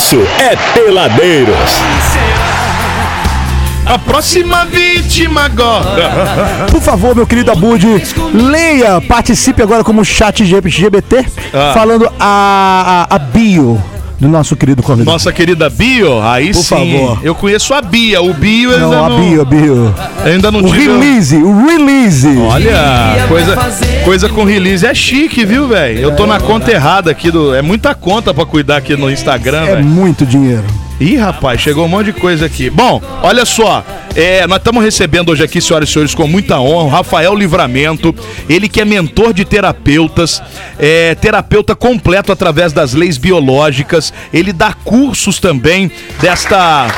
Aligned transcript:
isso 0.00 0.16
é 0.38 0.56
Peladeiros. 0.72 1.54
A 3.84 3.98
próxima 3.98 4.64
vítima 4.64 5.44
agora. 5.44 6.66
Por 6.72 6.80
favor, 6.80 7.14
meu 7.14 7.26
querido 7.26 7.52
Abud, 7.52 7.86
leia, 8.32 8.98
participe 9.02 9.62
agora 9.62 9.84
como 9.84 10.02
chat 10.02 10.42
GBT, 10.42 11.26
Ah. 11.52 11.72
falando 11.74 12.10
a, 12.18 13.06
a, 13.10 13.16
a 13.16 13.18
bio 13.18 13.82
do 14.20 14.28
nosso 14.28 14.54
querido 14.54 14.82
convidado. 14.82 15.10
Nossa 15.10 15.32
querida 15.32 15.70
Bio, 15.70 16.20
aí 16.22 16.52
Por 16.52 16.62
sim. 16.62 16.68
favor. 16.68 17.18
Eu 17.22 17.34
conheço 17.34 17.72
a 17.72 17.80
Bia. 17.80 18.20
O 18.20 18.34
Bio 18.34 18.70
Não, 18.78 18.84
ainda 18.92 18.98
a 18.98 19.08
não, 19.08 19.20
bio, 19.20 19.44
bio. 19.46 19.94
ainda 20.24 20.50
não 20.50 20.60
O 20.60 20.68
tive- 20.70 20.86
release, 20.86 21.36
o 21.36 21.66
release. 21.66 22.28
Olha, 22.36 23.24
coisa, 23.28 23.56
coisa 24.04 24.28
com 24.28 24.44
release 24.44 24.84
é 24.86 24.94
chique, 24.94 25.44
viu, 25.46 25.66
velho? 25.66 26.00
Eu 26.00 26.14
tô 26.16 26.26
na 26.26 26.38
conta 26.38 26.70
errada 26.70 27.10
aqui 27.10 27.30
do. 27.30 27.54
É 27.54 27.62
muita 27.62 27.94
conta 27.94 28.34
pra 28.34 28.44
cuidar 28.44 28.76
aqui 28.76 28.94
no 28.96 29.10
Instagram, 29.10 29.62
É 29.64 29.74
velho. 29.76 29.84
muito 29.86 30.26
dinheiro. 30.26 30.64
Ih, 31.00 31.16
rapaz, 31.16 31.62
chegou 31.62 31.86
um 31.86 31.88
monte 31.88 32.12
de 32.12 32.12
coisa 32.12 32.44
aqui. 32.44 32.68
Bom, 32.68 33.00
olha 33.22 33.46
só. 33.46 33.82
é, 34.14 34.46
nós 34.46 34.58
estamos 34.58 34.84
recebendo 34.84 35.30
hoje 35.30 35.42
aqui, 35.42 35.58
senhoras 35.58 35.88
e 35.88 35.92
senhores, 35.92 36.14
com 36.14 36.26
muita 36.26 36.60
honra, 36.60 36.84
o 36.84 36.88
Rafael 36.88 37.34
Livramento. 37.34 38.14
Ele 38.46 38.68
que 38.68 38.82
é 38.82 38.84
mentor 38.84 39.32
de 39.32 39.46
terapeutas, 39.46 40.42
é, 40.78 41.14
terapeuta 41.14 41.74
completo 41.74 42.30
através 42.30 42.74
das 42.74 42.92
leis 42.92 43.16
biológicas. 43.16 44.12
Ele 44.30 44.52
dá 44.52 44.74
cursos 44.74 45.38
também 45.38 45.90
desta. 46.20 46.88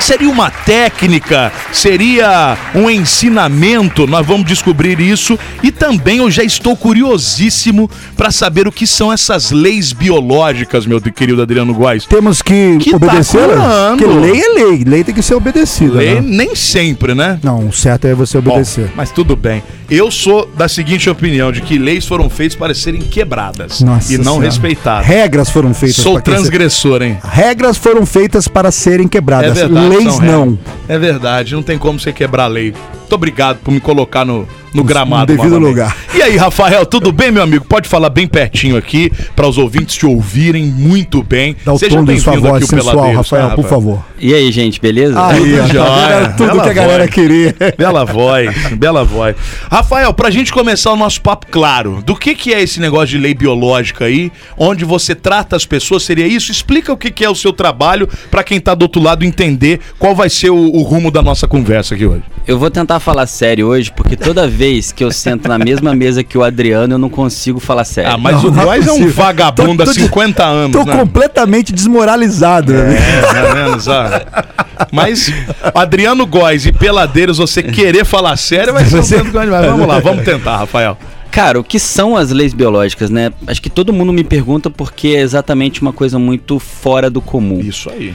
Seria 0.00 0.28
uma 0.30 0.50
técnica? 0.50 1.52
Seria 1.72 2.56
um 2.74 2.88
ensinamento? 2.88 4.06
Nós 4.06 4.26
vamos 4.26 4.46
descobrir 4.46 5.00
isso. 5.00 5.38
E 5.62 5.70
também 5.70 6.18
eu 6.18 6.30
já 6.30 6.42
estou 6.42 6.76
curiosíssimo 6.76 7.90
para 8.16 8.30
saber 8.30 8.66
o 8.66 8.72
que 8.72 8.86
são 8.86 9.12
essas 9.12 9.50
leis 9.50 9.92
biológicas, 9.92 10.86
meu 10.86 11.00
querido 11.00 11.42
Adriano 11.42 11.74
Góes. 11.74 12.04
Temos 12.06 12.40
que, 12.42 12.78
Que 12.78 12.90
tá 12.90 12.96
obedecer. 12.96 13.40
curando. 13.40 13.96
Porque 13.98 14.06
lei 14.06 14.40
é 14.40 14.48
lei, 14.54 14.84
lei 14.84 15.04
tem 15.04 15.14
que 15.14 15.22
ser 15.22 15.34
obedecida. 15.34 15.94
Lei 15.98 16.14
né? 16.14 16.20
nem 16.22 16.54
sempre, 16.54 17.14
né? 17.14 17.38
Não, 17.42 17.68
o 17.68 17.72
certo 17.72 18.06
é 18.06 18.14
você 18.14 18.40
Bom, 18.40 18.52
obedecer. 18.52 18.90
mas 18.96 19.10
tudo 19.10 19.36
bem. 19.36 19.62
Eu 19.90 20.10
sou 20.10 20.46
da 20.56 20.68
seguinte 20.68 21.08
opinião, 21.08 21.50
de 21.50 21.62
que 21.62 21.78
leis 21.78 22.04
foram 22.06 22.28
feitas 22.28 22.54
para 22.54 22.74
serem 22.74 23.00
quebradas 23.00 23.80
Nossa 23.80 24.12
e 24.12 24.18
não 24.18 24.24
Senhora. 24.34 24.44
respeitadas. 24.44 25.06
Regras 25.06 25.48
foram 25.50 25.72
feitas 25.72 25.96
Sou 26.02 26.20
transgressor, 26.20 27.02
hein? 27.02 27.16
Regras 27.24 27.78
foram 27.78 28.04
feitas 28.04 28.46
para 28.46 28.70
serem 28.70 29.06
É 29.06 29.08
quebradas. 29.08 29.54
verdade. 29.56 29.87
Leis 29.88 30.18
não. 30.20 30.58
É 30.88 30.98
verdade, 30.98 31.54
não 31.54 31.62
tem 31.62 31.78
como 31.78 31.98
você 31.98 32.12
quebrar 32.12 32.44
a 32.44 32.48
lei. 32.48 32.74
Muito 33.08 33.14
obrigado 33.14 33.60
por 33.64 33.70
me 33.70 33.80
colocar 33.80 34.22
no, 34.22 34.46
no 34.74 34.84
gramado. 34.84 35.26
devido 35.34 35.52
novamente. 35.52 35.68
lugar. 35.70 35.96
E 36.14 36.20
aí, 36.20 36.36
Rafael, 36.36 36.84
tudo 36.84 37.10
bem, 37.10 37.30
meu 37.30 37.42
amigo? 37.42 37.64
Pode 37.64 37.88
falar 37.88 38.10
bem 38.10 38.26
pertinho 38.26 38.76
aqui, 38.76 39.10
para 39.34 39.48
os 39.48 39.56
ouvintes 39.56 39.96
te 39.96 40.04
ouvirem 40.04 40.66
muito 40.66 41.22
bem. 41.22 41.56
Dá 41.64 41.72
o 41.72 41.78
tom 41.78 42.04
de 42.04 42.20
sua 42.20 42.32
bem-vindo 42.32 42.48
voz 42.50 42.66
sensual, 42.66 42.94
Peladeiros, 42.94 43.16
Rafael, 43.16 43.48
tá, 43.48 43.54
por 43.54 43.64
favor. 43.64 44.04
E 44.18 44.34
aí, 44.34 44.52
gente, 44.52 44.78
beleza? 44.78 45.14
Aí, 45.26 45.54
ó, 45.58 46.24
tá 46.26 46.28
tudo 46.36 46.48
Bela 46.48 46.62
que 46.64 46.68
a 46.68 46.72
galera 46.74 47.04
voz. 47.04 47.14
queria. 47.14 47.54
Bela 47.78 48.04
voz, 48.04 48.54
bela 48.76 49.04
voz. 49.04 49.36
Rafael, 49.70 50.12
pra 50.12 50.28
gente 50.28 50.52
começar 50.52 50.92
o 50.92 50.96
nosso 50.96 51.22
papo 51.22 51.46
claro, 51.50 52.02
do 52.04 52.14
que 52.14 52.34
que 52.34 52.52
é 52.52 52.60
esse 52.60 52.78
negócio 52.78 53.08
de 53.08 53.18
lei 53.18 53.32
biológica 53.32 54.04
aí, 54.04 54.30
onde 54.56 54.84
você 54.84 55.14
trata 55.14 55.56
as 55.56 55.64
pessoas, 55.64 56.02
seria 56.02 56.26
isso? 56.26 56.52
Explica 56.52 56.92
o 56.92 56.96
que 56.96 57.10
que 57.10 57.24
é 57.24 57.30
o 57.30 57.34
seu 57.34 57.54
trabalho 57.54 58.06
pra 58.30 58.44
quem 58.44 58.60
tá 58.60 58.74
do 58.74 58.82
outro 58.82 59.00
lado 59.00 59.24
entender 59.24 59.80
qual 59.98 60.14
vai 60.14 60.28
ser 60.28 60.50
o, 60.50 60.56
o 60.56 60.82
rumo 60.82 61.10
da 61.10 61.22
nossa 61.22 61.48
conversa 61.48 61.94
aqui 61.94 62.04
hoje. 62.04 62.22
Eu 62.46 62.58
vou 62.58 62.70
tentar 62.70 62.97
falar 63.00 63.26
sério 63.26 63.66
hoje, 63.68 63.90
porque 63.92 64.16
toda 64.16 64.46
vez 64.48 64.92
que 64.92 65.02
eu 65.04 65.10
sento 65.10 65.48
na 65.48 65.58
mesma 65.58 65.94
mesa 65.94 66.22
que 66.24 66.36
o 66.38 66.42
Adriano, 66.44 66.94
eu 66.94 66.98
não 66.98 67.08
consigo 67.10 67.58
falar 67.60 67.84
sério. 67.84 68.10
Ah, 68.12 68.18
mas 68.18 68.42
Não, 68.42 68.50
o 68.50 68.60
é 68.60 68.64
Góis 68.64 68.86
é 68.86 68.90
um 68.90 68.94
possível. 68.94 69.12
vagabundo 69.14 69.76
Tô- 69.76 69.82
há 69.82 69.86
tô 69.86 69.92
de- 69.92 70.00
50 70.02 70.44
anos, 70.44 70.72
Tô 70.72 70.84
né? 70.84 70.96
completamente 70.96 71.72
desmoralizado. 71.72 72.72
né? 72.72 72.96
É, 72.96 73.32
mais 73.32 73.48
ou 73.48 73.54
menos, 73.54 73.88
ó. 73.88 74.04
Mas 74.92 75.32
Adriano 75.74 76.26
Góes 76.26 76.66
e 76.66 76.72
Peladeiros, 76.72 77.38
você 77.38 77.62
querer 77.62 78.04
falar 78.04 78.36
sério 78.36 78.72
vai 78.72 78.84
ser 78.84 79.20
um 79.20 79.24
vamos 79.30 79.86
lá, 79.86 79.98
vamos 80.00 80.24
tentar, 80.24 80.58
Rafael. 80.58 80.96
Cara, 81.30 81.60
o 81.60 81.64
que 81.64 81.78
são 81.78 82.16
as 82.16 82.30
leis 82.30 82.54
biológicas, 82.54 83.10
né? 83.10 83.30
Acho 83.46 83.60
que 83.60 83.68
todo 83.68 83.92
mundo 83.92 84.12
me 84.12 84.24
pergunta 84.24 84.70
porque 84.70 85.08
é 85.08 85.20
exatamente 85.20 85.82
uma 85.82 85.92
coisa 85.92 86.18
muito 86.18 86.58
fora 86.58 87.10
do 87.10 87.20
comum. 87.20 87.60
Isso 87.60 87.90
aí. 87.90 88.14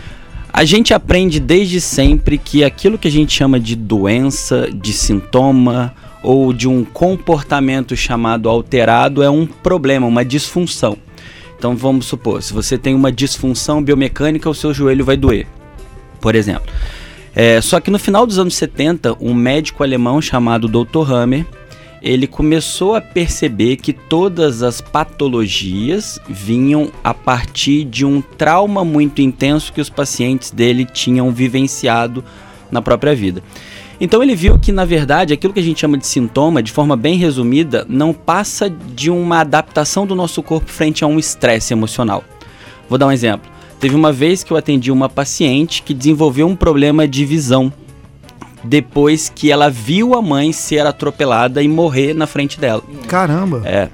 A 0.53 0.65
gente 0.65 0.93
aprende 0.93 1.39
desde 1.39 1.81
sempre 1.81 2.37
que 2.37 2.63
aquilo 2.63 2.99
que 2.99 3.07
a 3.07 3.11
gente 3.11 3.33
chama 3.33 3.59
de 3.59 3.75
doença, 3.75 4.69
de 4.71 4.93
sintoma 4.93 5.95
ou 6.21 6.53
de 6.53 6.67
um 6.67 6.85
comportamento 6.85 7.95
chamado 7.97 8.47
alterado 8.47 9.23
é 9.23 9.29
um 9.31 9.47
problema, 9.47 10.05
uma 10.05 10.23
disfunção. 10.23 10.95
Então 11.57 11.75
vamos 11.75 12.05
supor, 12.05 12.43
se 12.43 12.53
você 12.53 12.77
tem 12.77 12.93
uma 12.93 13.11
disfunção 13.11 13.81
biomecânica, 13.81 14.47
o 14.47 14.53
seu 14.53 14.71
joelho 14.75 15.03
vai 15.03 15.17
doer, 15.17 15.47
por 16.21 16.35
exemplo. 16.35 16.71
É, 17.35 17.59
só 17.59 17.79
que 17.79 17.89
no 17.89 17.97
final 17.97 18.27
dos 18.27 18.37
anos 18.37 18.53
70, 18.53 19.17
um 19.19 19.33
médico 19.33 19.81
alemão 19.81 20.21
chamado 20.21 20.67
Dr. 20.67 21.11
Hammer, 21.11 21.47
ele 22.03 22.27
começou 22.27 22.95
a 22.95 23.01
perceber 23.01 23.77
que 23.77 23.93
todas 23.93 24.61
as 24.61 24.81
patologias 24.81 26.19
vinham 26.27 26.91
a 27.01 27.13
partir 27.13 27.85
de 27.85 28.05
um 28.05 28.19
trauma 28.19 28.83
muito 28.83 29.21
intenso 29.21 29.71
que 29.71 29.79
os 29.79 29.89
pacientes 29.89 30.51
dele 30.51 30.83
tinham 30.83 31.31
vivenciado 31.31 32.21
na 32.69 32.81
própria 32.81 33.15
vida. 33.15 33.41
Então 34.01 34.21
ele 34.21 34.35
viu 34.35 34.59
que, 34.59 34.73
na 34.73 34.83
verdade, 34.83 35.33
aquilo 35.33 35.53
que 35.53 35.61
a 35.61 35.63
gente 35.63 35.79
chama 35.79 35.97
de 35.97 36.05
sintoma, 36.05 36.61
de 36.61 36.73
forma 36.73 36.97
bem 36.97 37.15
resumida, 37.15 37.85
não 37.87 38.11
passa 38.11 38.69
de 38.69 39.09
uma 39.09 39.39
adaptação 39.39 40.05
do 40.05 40.13
nosso 40.13 40.43
corpo 40.43 40.69
frente 40.69 41.05
a 41.05 41.07
um 41.07 41.17
estresse 41.17 41.71
emocional. 41.71 42.21
Vou 42.89 42.97
dar 42.97 43.07
um 43.07 43.11
exemplo. 43.13 43.49
Teve 43.79 43.95
uma 43.95 44.11
vez 44.11 44.43
que 44.43 44.51
eu 44.51 44.57
atendi 44.57 44.91
uma 44.91 45.07
paciente 45.07 45.81
que 45.81 45.93
desenvolveu 45.93 46.47
um 46.47 46.55
problema 46.55 47.07
de 47.07 47.23
visão 47.23 47.71
depois 48.63 49.31
que 49.33 49.51
ela 49.51 49.69
viu 49.69 50.13
a 50.13 50.21
mãe 50.21 50.51
ser 50.53 50.85
atropelada 50.85 51.61
e 51.61 51.67
morrer 51.67 52.13
na 52.13 52.27
frente 52.27 52.59
dela. 52.59 52.83
Caramba. 53.07 53.61
É. 53.65 53.89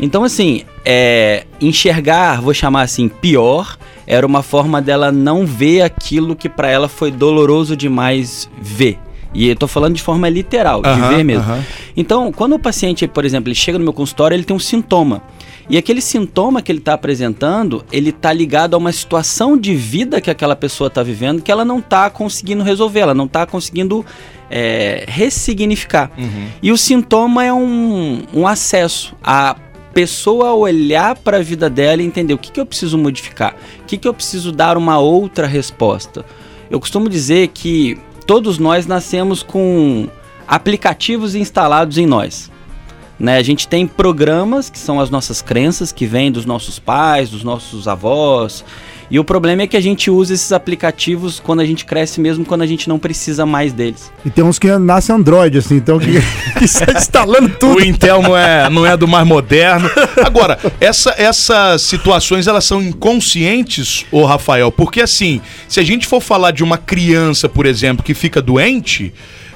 Então, 0.00 0.24
assim, 0.24 0.62
é, 0.84 1.44
enxergar, 1.60 2.40
vou 2.40 2.52
chamar 2.52 2.82
assim, 2.82 3.08
pior, 3.08 3.76
era 4.06 4.26
uma 4.26 4.42
forma 4.42 4.82
dela 4.82 5.12
não 5.12 5.46
ver 5.46 5.82
aquilo 5.82 6.34
que 6.34 6.48
pra 6.48 6.68
ela 6.68 6.88
foi 6.88 7.10
doloroso 7.10 7.76
demais 7.76 8.48
ver. 8.60 8.98
E 9.32 9.48
eu 9.48 9.56
tô 9.56 9.66
falando 9.66 9.94
de 9.94 10.02
forma 10.02 10.28
literal, 10.28 10.80
de 10.80 11.16
ver 11.16 11.24
mesmo. 11.24 11.44
Então, 11.96 12.30
quando 12.30 12.54
o 12.54 12.58
paciente, 12.58 13.06
por 13.08 13.24
exemplo, 13.24 13.48
ele 13.48 13.54
chega 13.56 13.78
no 13.78 13.84
meu 13.84 13.92
consultório, 13.92 14.34
ele 14.34 14.44
tem 14.44 14.54
um 14.54 14.60
sintoma. 14.60 15.22
E 15.68 15.78
aquele 15.78 16.00
sintoma 16.00 16.60
que 16.60 16.70
ele 16.70 16.78
está 16.78 16.94
apresentando, 16.94 17.84
ele 17.90 18.10
está 18.10 18.32
ligado 18.32 18.74
a 18.74 18.76
uma 18.78 18.92
situação 18.92 19.56
de 19.56 19.74
vida 19.74 20.20
que 20.20 20.30
aquela 20.30 20.54
pessoa 20.54 20.88
está 20.88 21.02
vivendo 21.02 21.42
que 21.42 21.50
ela 21.50 21.64
não 21.64 21.78
está 21.78 22.10
conseguindo 22.10 22.62
resolver, 22.62 23.00
ela 23.00 23.14
não 23.14 23.24
está 23.24 23.46
conseguindo 23.46 24.04
é, 24.50 25.04
ressignificar. 25.08 26.10
E 26.62 26.70
o 26.70 26.76
sintoma 26.76 27.44
é 27.44 27.52
um, 27.52 28.22
um 28.32 28.46
acesso 28.46 29.16
a 29.22 29.56
pessoa 29.94 30.52
olhar 30.52 31.16
para 31.16 31.38
a 31.38 31.42
vida 31.42 31.70
dela 31.70 32.02
e 32.02 32.04
entender 32.04 32.34
o 32.34 32.38
que, 32.38 32.50
que 32.50 32.60
eu 32.60 32.66
preciso 32.66 32.98
modificar, 32.98 33.54
o 33.80 33.84
que, 33.84 33.96
que 33.96 34.08
eu 34.08 34.12
preciso 34.12 34.50
dar 34.50 34.76
uma 34.76 34.98
outra 34.98 35.46
resposta. 35.46 36.24
Eu 36.70 36.80
costumo 36.80 37.08
dizer 37.08 37.48
que 37.48 37.96
todos 38.26 38.58
nós 38.58 38.86
nascemos 38.86 39.42
com 39.42 40.08
aplicativos 40.46 41.34
instalados 41.34 41.96
em 41.96 42.06
nós. 42.06 42.50
Né? 43.18 43.36
A 43.36 43.42
gente 43.42 43.68
tem 43.68 43.86
programas 43.86 44.68
que 44.68 44.78
são 44.78 45.00
as 45.00 45.10
nossas 45.10 45.40
crenças, 45.40 45.92
que 45.92 46.06
vêm 46.06 46.32
dos 46.32 46.44
nossos 46.44 46.78
pais, 46.78 47.30
dos 47.30 47.44
nossos 47.44 47.86
avós. 47.86 48.64
E 49.10 49.18
o 49.18 49.24
problema 49.24 49.62
é 49.62 49.66
que 49.66 49.76
a 49.76 49.80
gente 49.80 50.10
usa 50.10 50.34
esses 50.34 50.50
aplicativos 50.50 51.38
quando 51.38 51.60
a 51.60 51.64
gente 51.64 51.84
cresce, 51.84 52.20
mesmo 52.20 52.44
quando 52.44 52.62
a 52.62 52.66
gente 52.66 52.88
não 52.88 52.98
precisa 52.98 53.44
mais 53.44 53.72
deles. 53.72 54.10
E 54.24 54.30
tem 54.30 54.42
uns 54.42 54.58
que 54.58 54.66
nascem 54.78 55.14
Android, 55.14 55.58
assim, 55.58 55.76
então 55.76 55.98
que, 55.98 56.20
que 56.58 56.66
sai 56.66 56.96
instalando 56.96 57.50
tudo. 57.50 57.78
O 57.78 57.84
Intel 57.84 58.22
não 58.22 58.36
é, 58.36 58.68
não 58.70 58.86
é 58.86 58.96
do 58.96 59.06
mais 59.06 59.26
moderno. 59.26 59.90
Agora, 60.24 60.58
essa, 60.80 61.14
essas 61.16 61.82
situações, 61.82 62.46
elas 62.46 62.64
são 62.64 62.82
inconscientes, 62.82 64.06
ô 64.10 64.24
Rafael? 64.24 64.72
Porque 64.72 65.02
assim, 65.02 65.40
se 65.68 65.78
a 65.78 65.84
gente 65.84 66.06
for 66.06 66.20
falar 66.20 66.50
de 66.50 66.64
uma 66.64 66.78
criança, 66.78 67.48
por 67.48 67.66
exemplo, 67.66 68.02
que 68.02 68.14
fica 68.14 68.40
doente, 68.40 69.12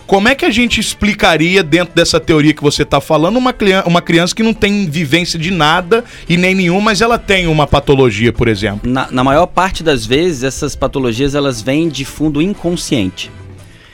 como 0.08 0.26
é 0.26 0.34
que 0.34 0.46
a 0.46 0.50
gente 0.50 0.80
explicaria, 0.80 1.62
dentro 1.62 1.94
dessa 1.94 2.18
teoria 2.18 2.54
que 2.54 2.62
você 2.62 2.82
está 2.82 2.98
falando, 2.98 3.36
uma, 3.36 3.54
uma 3.84 4.00
criança 4.00 4.34
que 4.34 4.42
não 4.42 4.54
tem 4.54 4.88
vivência 4.88 5.38
de 5.38 5.50
nada 5.50 6.02
e 6.26 6.38
nem 6.38 6.54
nenhum, 6.54 6.80
mas 6.80 7.02
ela 7.02 7.18
tem 7.18 7.46
uma 7.46 7.66
patologia, 7.66 8.32
por 8.32 8.48
exemplo? 8.48 8.90
Na, 8.90 9.10
na 9.10 9.22
maior 9.22 9.44
parte 9.44 9.82
das 9.82 10.06
vezes, 10.06 10.44
essas 10.44 10.74
patologias 10.74 11.34
elas 11.34 11.60
vêm 11.60 11.90
de 11.90 12.06
fundo 12.06 12.40
inconsciente. 12.40 13.30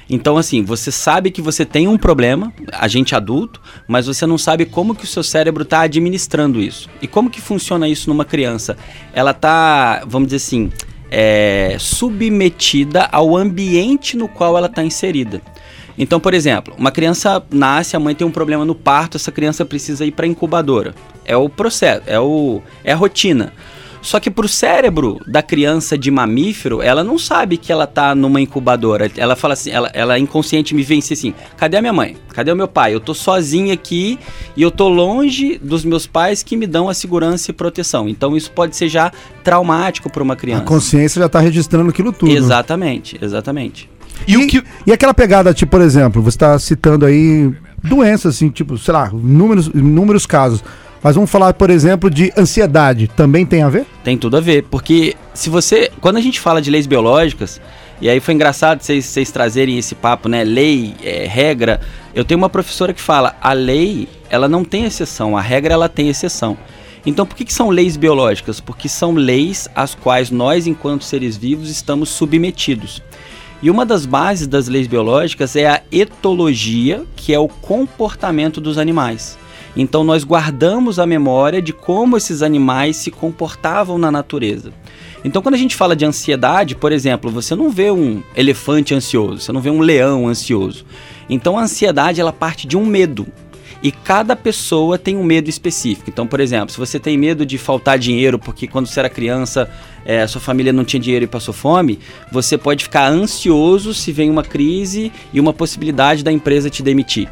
Então, 0.09 0.37
assim, 0.37 0.63
você 0.63 0.93
sabe 0.93 1.33
que 1.33 1.43
você 1.43 1.65
tem 1.65 1.89
um 1.89 1.99
problema, 1.99 2.53
a 2.71 2.87
gente 2.87 3.17
adulto, 3.17 3.61
mas 3.89 4.07
você 4.07 4.25
não 4.25 4.39
sabe 4.39 4.67
como 4.67 4.95
que 4.95 5.03
o 5.03 5.09
seu 5.09 5.25
cérebro 5.25 5.65
está 5.65 5.81
administrando 5.81 6.63
isso. 6.63 6.89
E 7.03 7.09
como 7.09 7.29
que 7.29 7.41
funciona 7.41 7.89
isso 7.89 8.09
numa 8.09 8.25
criança? 8.25 8.77
Ela 9.13 9.33
está, 9.33 10.05
vamos 10.07 10.29
dizer 10.29 10.37
assim, 10.37 10.71
é, 11.11 11.77
submetida 11.81 13.09
ao 13.11 13.37
ambiente 13.37 14.17
no 14.17 14.29
qual 14.29 14.57
ela 14.57 14.69
está 14.69 14.85
inserida. 14.85 15.43
Então, 15.99 16.19
por 16.19 16.35
exemplo, 16.35 16.75
uma 16.77 16.91
criança 16.91 17.43
nasce, 17.51 17.97
a 17.97 18.01
mãe 18.01 18.15
tem 18.15 18.27
um 18.27 18.31
problema 18.31 18.65
no 18.65 18.75
parto, 18.75 19.17
essa 19.17 19.31
criança 19.31 19.65
precisa 19.65 20.05
ir 20.05 20.13
para 20.13 20.27
incubadora. 20.27 20.95
É 21.25 21.37
o 21.37 21.49
processo, 21.49 22.03
é, 22.07 22.19
o, 22.19 22.61
é 22.83 22.93
a 22.93 22.97
rotina. 22.97 23.53
Só 24.05 24.21
que 24.21 24.31
pro 24.31 24.47
cérebro 24.47 25.19
da 25.27 25.43
criança 25.43 25.97
de 25.97 26.11
mamífero, 26.11 26.83
ela 26.83 27.03
não 27.03 27.19
sabe 27.19 27.57
que 27.57 27.73
ela 27.73 27.87
tá 27.87 28.15
numa 28.15 28.39
incubadora. 28.39 29.11
Ela 29.17 29.35
fala 29.35 29.55
assim, 29.55 29.71
ela, 29.71 29.91
ela 29.95 30.19
inconsciente 30.19 30.75
me 30.75 30.83
vence 30.83 31.15
assim: 31.15 31.33
cadê 31.57 31.79
a 31.79 31.81
minha 31.81 31.93
mãe? 31.93 32.15
Cadê 32.35 32.53
o 32.53 32.57
meu 32.57 32.69
pai? 32.69 32.93
Eu 32.93 33.01
tô 33.01 33.15
sozinha 33.15 33.73
aqui 33.73 34.19
e 34.55 34.61
eu 34.61 34.71
tô 34.71 34.91
longe 34.91 35.57
dos 35.57 35.87
meus 35.87 36.07
pais 36.07 36.43
que 36.43 36.55
me 36.55 36.67
dão 36.67 36.91
a 36.91 36.93
segurança 36.93 37.51
e 37.51 37.55
proteção. 37.55 38.07
Então 38.07 38.37
isso 38.37 38.51
pode 38.51 38.77
ser 38.77 38.91
já 38.91 39.11
traumático 39.43 40.11
para 40.11 40.23
uma 40.23 40.35
A 40.35 40.37
criança. 40.37 40.65
consciência 40.65 41.19
já 41.23 41.29
tá 41.29 41.41
registrando 41.41 41.89
aquilo 41.89 42.13
tudo. 42.13 42.31
Exatamente, 42.31 43.19
exatamente. 43.23 43.89
E 44.27 44.37
o 44.37 44.47
que. 44.47 44.63
E 44.87 44.93
aquela 44.93 45.15
pegada, 45.15 45.53
tipo, 45.53 45.71
por 45.71 45.81
exemplo, 45.81 46.23
você 46.23 46.37
está 46.37 46.59
citando 46.59 47.05
aí 47.05 47.53
doenças, 47.83 48.37
assim, 48.37 48.49
tipo, 48.49 48.79
sei 48.79 48.95
lá, 48.95 49.11
inúmeros, 49.13 49.67
inúmeros 49.75 50.27
casos. 50.27 50.63
Mas 51.03 51.15
vamos 51.15 51.31
falar, 51.31 51.53
por 51.53 51.69
exemplo, 51.69 52.09
de 52.09 52.33
ansiedade. 52.37 53.09
Também 53.09 53.45
tem 53.45 53.63
a 53.63 53.69
ver? 53.69 53.87
Tem 54.03 54.17
tudo 54.17 54.39
a 54.39 54.41
ver, 54.41 54.65
porque 54.71 55.15
se 55.35 55.51
você. 55.51 55.91
Quando 56.01 56.17
a 56.17 56.21
gente 56.21 56.41
fala 56.41 56.63
de 56.63 56.71
leis 56.71 56.87
biológicas, 56.87 57.61
e 58.01 58.09
aí 58.09 58.21
foi 58.21 58.35
engraçado 58.35 58.81
vocês, 58.81 59.05
vocês 59.05 59.31
trazerem 59.31 59.79
esse 59.79 59.95
papo, 59.95 60.29
né? 60.29 60.43
Lei, 60.43 60.95
é, 61.03 61.27
regra. 61.27 61.81
Eu 62.15 62.25
tenho 62.25 62.39
uma 62.39 62.49
professora 62.49 62.95
que 62.95 63.03
fala: 63.03 63.37
a 63.41 63.53
lei, 63.53 64.09
ela 64.31 64.49
não 64.49 64.65
tem 64.65 64.85
exceção, 64.85 65.37
a 65.37 65.43
regra, 65.43 65.75
ela 65.75 65.89
tem 65.89 66.09
exceção. 66.09 66.57
Então, 67.07 67.27
por 67.27 67.37
que, 67.37 67.45
que 67.45 67.53
são 67.53 67.69
leis 67.69 67.97
biológicas? 67.99 68.61
Porque 68.61 68.89
são 68.89 69.13
leis 69.13 69.69
às 69.75 69.95
quais 69.95 70.31
nós, 70.31 70.67
enquanto 70.67 71.05
seres 71.05 71.37
vivos, 71.37 71.69
estamos 71.69 72.09
submetidos. 72.09 73.03
E 73.63 73.71
uma 73.71 73.87
das 73.87 74.05
bases 74.05 74.47
das 74.47 74.69
leis 74.69 74.87
biológicas 74.87 75.57
é 75.57 75.67
a 75.67 75.83
etologia, 75.91 77.05
que 77.17 77.33
é 77.33 77.39
o 77.39 77.49
comportamento 77.49 78.61
dos 78.61 78.79
animais. 78.79 79.39
Então 79.77 80.05
nós 80.05 80.23
guardamos 80.23 80.99
a 80.99 81.07
memória 81.07 81.61
de 81.61 81.73
como 81.73 82.17
esses 82.17 82.43
animais 82.43 82.97
se 82.97 83.11
comportavam 83.11 83.99
na 83.99 84.11
natureza. 84.11 84.73
Então 85.25 85.43
quando 85.43 85.55
a 85.55 85.59
gente 85.59 85.75
fala 85.75 85.97
de 85.97 86.05
ansiedade, 86.05 86.77
por 86.77 86.93
exemplo, 86.93 87.31
você 87.31 87.55
não 87.55 87.71
vê 87.71 87.91
um 87.91 88.23
elefante 88.37 88.95
ansioso, 88.95 89.41
você 89.41 89.53
não 89.53 89.61
vê 89.61 89.71
um 89.71 89.81
leão 89.81 90.29
ansioso. 90.29 90.85
Então 91.29 91.59
a 91.59 91.63
ansiedade 91.63 92.21
ela 92.21 92.33
parte 92.33 92.67
de 92.67 92.77
um 92.77 92.85
medo. 92.85 93.27
E 93.85 93.93
cada 93.93 94.35
pessoa 94.35 94.99
tem 94.99 95.15
um 95.15 95.23
medo 95.23 95.51
específico. 95.51 96.09
Então, 96.09 96.27
por 96.27 96.41
exemplo, 96.41 96.71
se 96.71 96.79
você 96.79 96.99
tem 96.99 97.19
medo 97.19 97.45
de 97.45 97.59
faltar 97.59 97.99
dinheiro 97.99 98.39
porque 98.39 98.67
quando 98.67 98.87
você 98.87 98.99
era 98.99 99.11
criança 99.11 99.71
é, 100.07 100.27
sua 100.27 100.41
família 100.41 100.73
não 100.73 100.87
tinha 100.87 100.99
dinheiro 100.99 101.27
e 101.27 101.29
passou 101.29 101.53
fome, 101.53 101.99
você 102.33 102.57
pode 102.57 102.85
ficar 102.85 103.09
ansioso 103.09 103.93
se 103.93 104.11
vem 104.11 104.31
uma 104.31 104.43
crise 104.43 105.13
e 105.35 105.39
uma 105.39 105.53
possibilidade 105.53 106.25
da 106.25 106.33
empresa 106.33 106.71
te 106.71 106.83
demitir. 106.83 107.29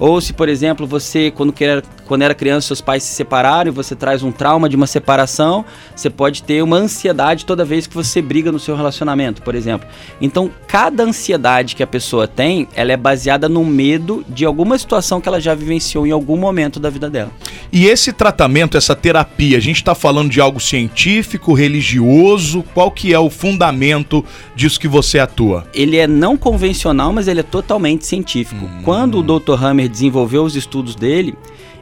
Ou 0.00 0.18
se, 0.18 0.32
por 0.32 0.48
exemplo, 0.48 0.86
você, 0.86 1.30
quando, 1.30 1.54
era, 1.60 1.82
quando 2.06 2.22
era 2.22 2.34
criança, 2.34 2.68
seus 2.68 2.80
pais 2.80 3.02
se 3.02 3.14
separaram 3.14 3.70
e 3.70 3.74
você 3.74 3.94
traz 3.94 4.22
um 4.22 4.32
trauma 4.32 4.66
de 4.66 4.74
uma 4.74 4.86
separação, 4.86 5.62
você 5.94 6.08
pode 6.08 6.42
ter 6.42 6.62
uma 6.62 6.78
ansiedade 6.78 7.44
toda 7.44 7.66
vez 7.66 7.86
que 7.86 7.94
você 7.94 8.22
briga 8.22 8.50
no 8.50 8.58
seu 8.58 8.74
relacionamento, 8.74 9.42
por 9.42 9.54
exemplo. 9.54 9.86
Então, 10.18 10.50
cada 10.66 11.02
ansiedade 11.02 11.76
que 11.76 11.82
a 11.82 11.86
pessoa 11.86 12.26
tem, 12.26 12.66
ela 12.74 12.92
é 12.92 12.96
baseada 12.96 13.46
no 13.46 13.62
medo 13.62 14.24
de 14.26 14.46
alguma 14.46 14.78
situação 14.78 15.20
que 15.20 15.28
ela 15.28 15.40
já 15.40 15.54
vivenciou 15.54 16.06
em 16.06 16.10
algum 16.10 16.38
momento 16.38 16.80
da 16.80 16.88
vida 16.88 17.10
dela. 17.10 17.30
E 17.70 17.86
esse 17.86 18.12
tratamento, 18.12 18.78
essa 18.78 18.96
terapia, 18.96 19.58
a 19.58 19.60
gente 19.60 19.76
está 19.76 19.94
falando 19.94 20.30
de 20.30 20.40
algo 20.40 20.58
científico, 20.58 21.52
religioso? 21.52 22.64
Qual 22.74 22.90
que 22.90 23.12
é 23.12 23.18
o 23.18 23.28
fundamento 23.28 24.24
disso 24.56 24.80
que 24.80 24.88
você 24.88 25.18
atua? 25.18 25.66
Ele 25.74 25.98
é 25.98 26.06
não 26.06 26.36
convencional, 26.36 27.12
mas 27.12 27.28
ele 27.28 27.40
é 27.40 27.44
totalmente 27.44 28.06
científico. 28.06 28.64
Hum. 28.64 28.82
Quando 28.82 29.18
o 29.18 29.22
Dr. 29.22 29.62
Hammer 29.62 29.89
desenvolveu 29.90 30.44
os 30.44 30.56
estudos 30.56 30.94
dele, 30.94 31.34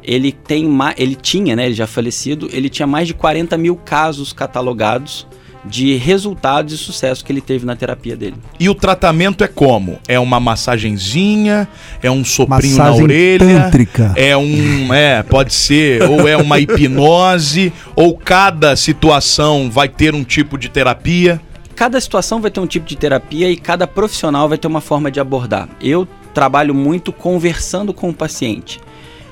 ele 0.03 0.33
tem 0.33 0.67
ele 0.97 1.15
tinha, 1.15 1.55
né, 1.55 1.67
ele 1.67 1.75
já 1.75 1.87
falecido, 1.87 2.49
ele 2.53 2.69
tinha 2.69 2.87
mais 2.87 3.07
de 3.07 3.15
40 3.15 3.57
mil 3.59 3.77
casos 3.77 4.33
catalogados 4.33 5.27
de 5.65 5.97
resultados 5.97 6.73
e 6.73 6.79
sucesso 6.79 7.25
que 7.25 7.31
ele 7.31 7.41
teve 7.41 7.67
na 7.67 7.77
terapia 7.77 8.17
dele. 8.17 8.37
E 8.59 8.69
o 8.69 8.75
tratamento 8.75 9.45
é 9.45 9.49
como? 9.49 9.99
É 10.09 10.19
uma 10.19 10.41
massagenzinha? 10.41 11.69
É 12.03 12.11
um 12.11 12.25
soprinho 12.25 12.77
na 12.77 12.85
Massagem 12.85 13.05
orelha? 13.05 13.61
tântrica. 13.65 14.13
É 14.17 14.37
um. 14.37 14.93
É, 14.93 15.23
pode 15.23 15.53
ser. 15.53 16.03
Ou 16.03 16.27
é 16.27 16.37
uma 16.37 16.59
hipnose? 16.59 17.73
Ou 17.95 18.17
cada 18.17 18.75
situação 18.77 19.71
vai 19.71 19.89
ter 19.89 20.15
um 20.15 20.25
tipo 20.25 20.57
de 20.57 20.69
terapia? 20.69 21.41
Cada 21.75 22.01
situação 22.01 22.41
vai 22.41 22.51
ter 22.51 22.61
um 22.61 22.67
tipo 22.67 22.87
de 22.87 22.97
terapia 22.97 23.51
e 23.51 23.57
cada 23.57 23.87
profissional 23.87 24.49
vai 24.49 24.59
ter 24.59 24.67
uma 24.67 24.81
forma 24.81 25.11
de 25.11 25.21
abordar. 25.21 25.69
Eu 25.81 26.09
trabalho 26.35 26.75
muito 26.75 27.13
conversando 27.13 27.93
com 27.93 28.11
o 28.11 28.15
paciente. 28.15 28.81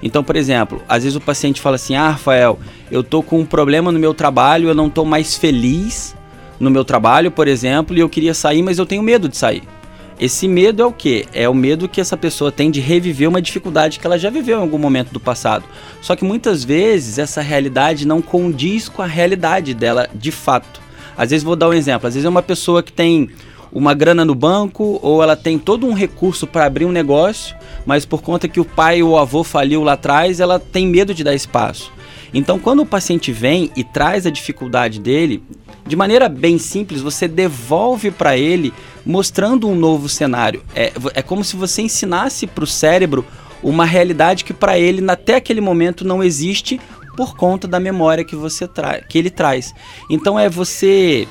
Então, 0.03 0.23
por 0.23 0.37
exemplo, 0.37 0.83
às 0.89 1.03
vezes 1.03 1.17
o 1.17 1.21
paciente 1.21 1.61
fala 1.61 1.77
assim: 1.77 1.95
"Ah, 1.95 2.11
Rafael, 2.11 2.59
eu 2.91 3.03
tô 3.03 3.23
com 3.23 3.41
um 3.41 3.47
problema 3.47 3.91
no 3.91 3.99
meu 3.99 4.15
trabalho, 4.15 4.69
eu 4.69 4.75
não 4.75 4.91
tô 4.91 5.05
mais 5.05 5.35
feliz 5.35 6.15
no 6.61 6.71
meu 6.71 6.85
trabalho, 6.85 7.31
por 7.31 7.49
exemplo, 7.49 7.97
e 7.97 8.01
eu 8.01 8.09
queria 8.09 8.35
sair, 8.35 8.63
mas 8.63 8.79
eu 8.79 8.87
tenho 8.87 9.03
medo 9.03 9.29
de 9.29 9.37
sair". 9.37 9.63
Esse 10.19 10.49
medo 10.49 10.83
é 10.83 10.87
o 10.87 10.93
quê? 10.93 11.27
É 11.35 11.47
o 11.47 11.55
medo 11.55 11.89
que 11.89 12.01
essa 12.01 12.17
pessoa 12.17 12.51
tem 12.51 12.71
de 12.71 12.81
reviver 12.81 13.29
uma 13.29 13.43
dificuldade 13.43 13.99
que 13.99 14.07
ela 14.07 14.19
já 14.19 14.31
viveu 14.31 14.59
em 14.59 14.63
algum 14.63 14.79
momento 14.79 15.13
do 15.13 15.21
passado. 15.21 15.65
Só 16.01 16.17
que 16.17 16.25
muitas 16.25 16.65
vezes 16.65 17.19
essa 17.19 17.43
realidade 17.43 18.07
não 18.07 18.23
condiz 18.23 18.89
com 18.89 19.03
a 19.03 19.07
realidade 19.07 19.75
dela 19.75 20.09
de 20.15 20.33
fato. 20.33 20.81
Às 21.19 21.31
vezes 21.31 21.45
vou 21.45 21.55
dar 21.55 21.69
um 21.69 21.75
exemplo, 21.75 22.07
às 22.07 22.15
vezes 22.15 22.25
é 22.25 22.29
uma 22.29 22.43
pessoa 22.43 22.83
que 22.83 22.93
tem 22.93 23.29
uma 23.73 23.95
grana 23.95 24.25
no 24.25 24.35
banco 24.35 24.99
ou 25.03 25.23
ela 25.23 25.37
tem 25.37 25.59
todo 25.59 25.87
um 25.87 25.93
recurso 25.93 26.47
para 26.47 26.65
abrir 26.65 26.85
um 26.85 26.93
negócio, 26.93 27.57
mas 27.85 28.05
por 28.05 28.23
conta 28.23 28.49
que 28.49 28.61
o 28.61 28.65
pai 28.65 29.03
ou 29.03 29.11
o 29.11 29.19
avô 29.19 29.45
faliu 29.45 29.83
lá 29.83 29.93
atrás, 29.93 30.41
ela 30.41 30.59
tem 30.59 30.87
medo 30.87 31.15
de 31.15 31.25
dar 31.25 31.35
espaço. 31.35 31.93
Então, 32.33 32.59
quando 32.59 32.81
o 32.81 32.87
paciente 32.87 33.33
vem 33.33 33.71
e 33.77 33.85
traz 33.85 34.27
a 34.27 34.31
dificuldade 34.31 35.01
dele, 35.01 35.43
de 35.87 35.97
maneira 35.97 36.29
bem 36.29 36.59
simples, 36.59 37.01
você 37.01 37.29
devolve 37.29 38.11
para 38.11 38.37
ele 38.37 38.73
mostrando 39.05 39.69
um 39.69 39.75
novo 39.75 40.09
cenário. 40.09 40.63
É, 40.75 40.93
é 41.15 41.23
como 41.23 41.45
se 41.45 41.57
você 41.57 41.83
ensinasse 41.83 42.47
para 42.47 42.65
o 42.65 42.67
cérebro 42.67 43.25
uma 43.63 43.85
realidade 43.85 44.45
que 44.45 44.53
para 44.53 44.79
ele, 44.79 45.09
até 45.11 45.37
aquele 45.37 45.61
momento, 45.61 46.05
não 46.05 46.23
existe 46.23 46.81
por 47.17 47.37
conta 47.37 47.67
da 47.67 47.81
memória 47.81 48.25
que 48.25 48.37
você 48.37 48.69
que 49.09 49.19
ele 49.19 49.31
traz. 49.31 49.73
Então 50.11 50.39
é 50.39 50.49
você 50.49 51.27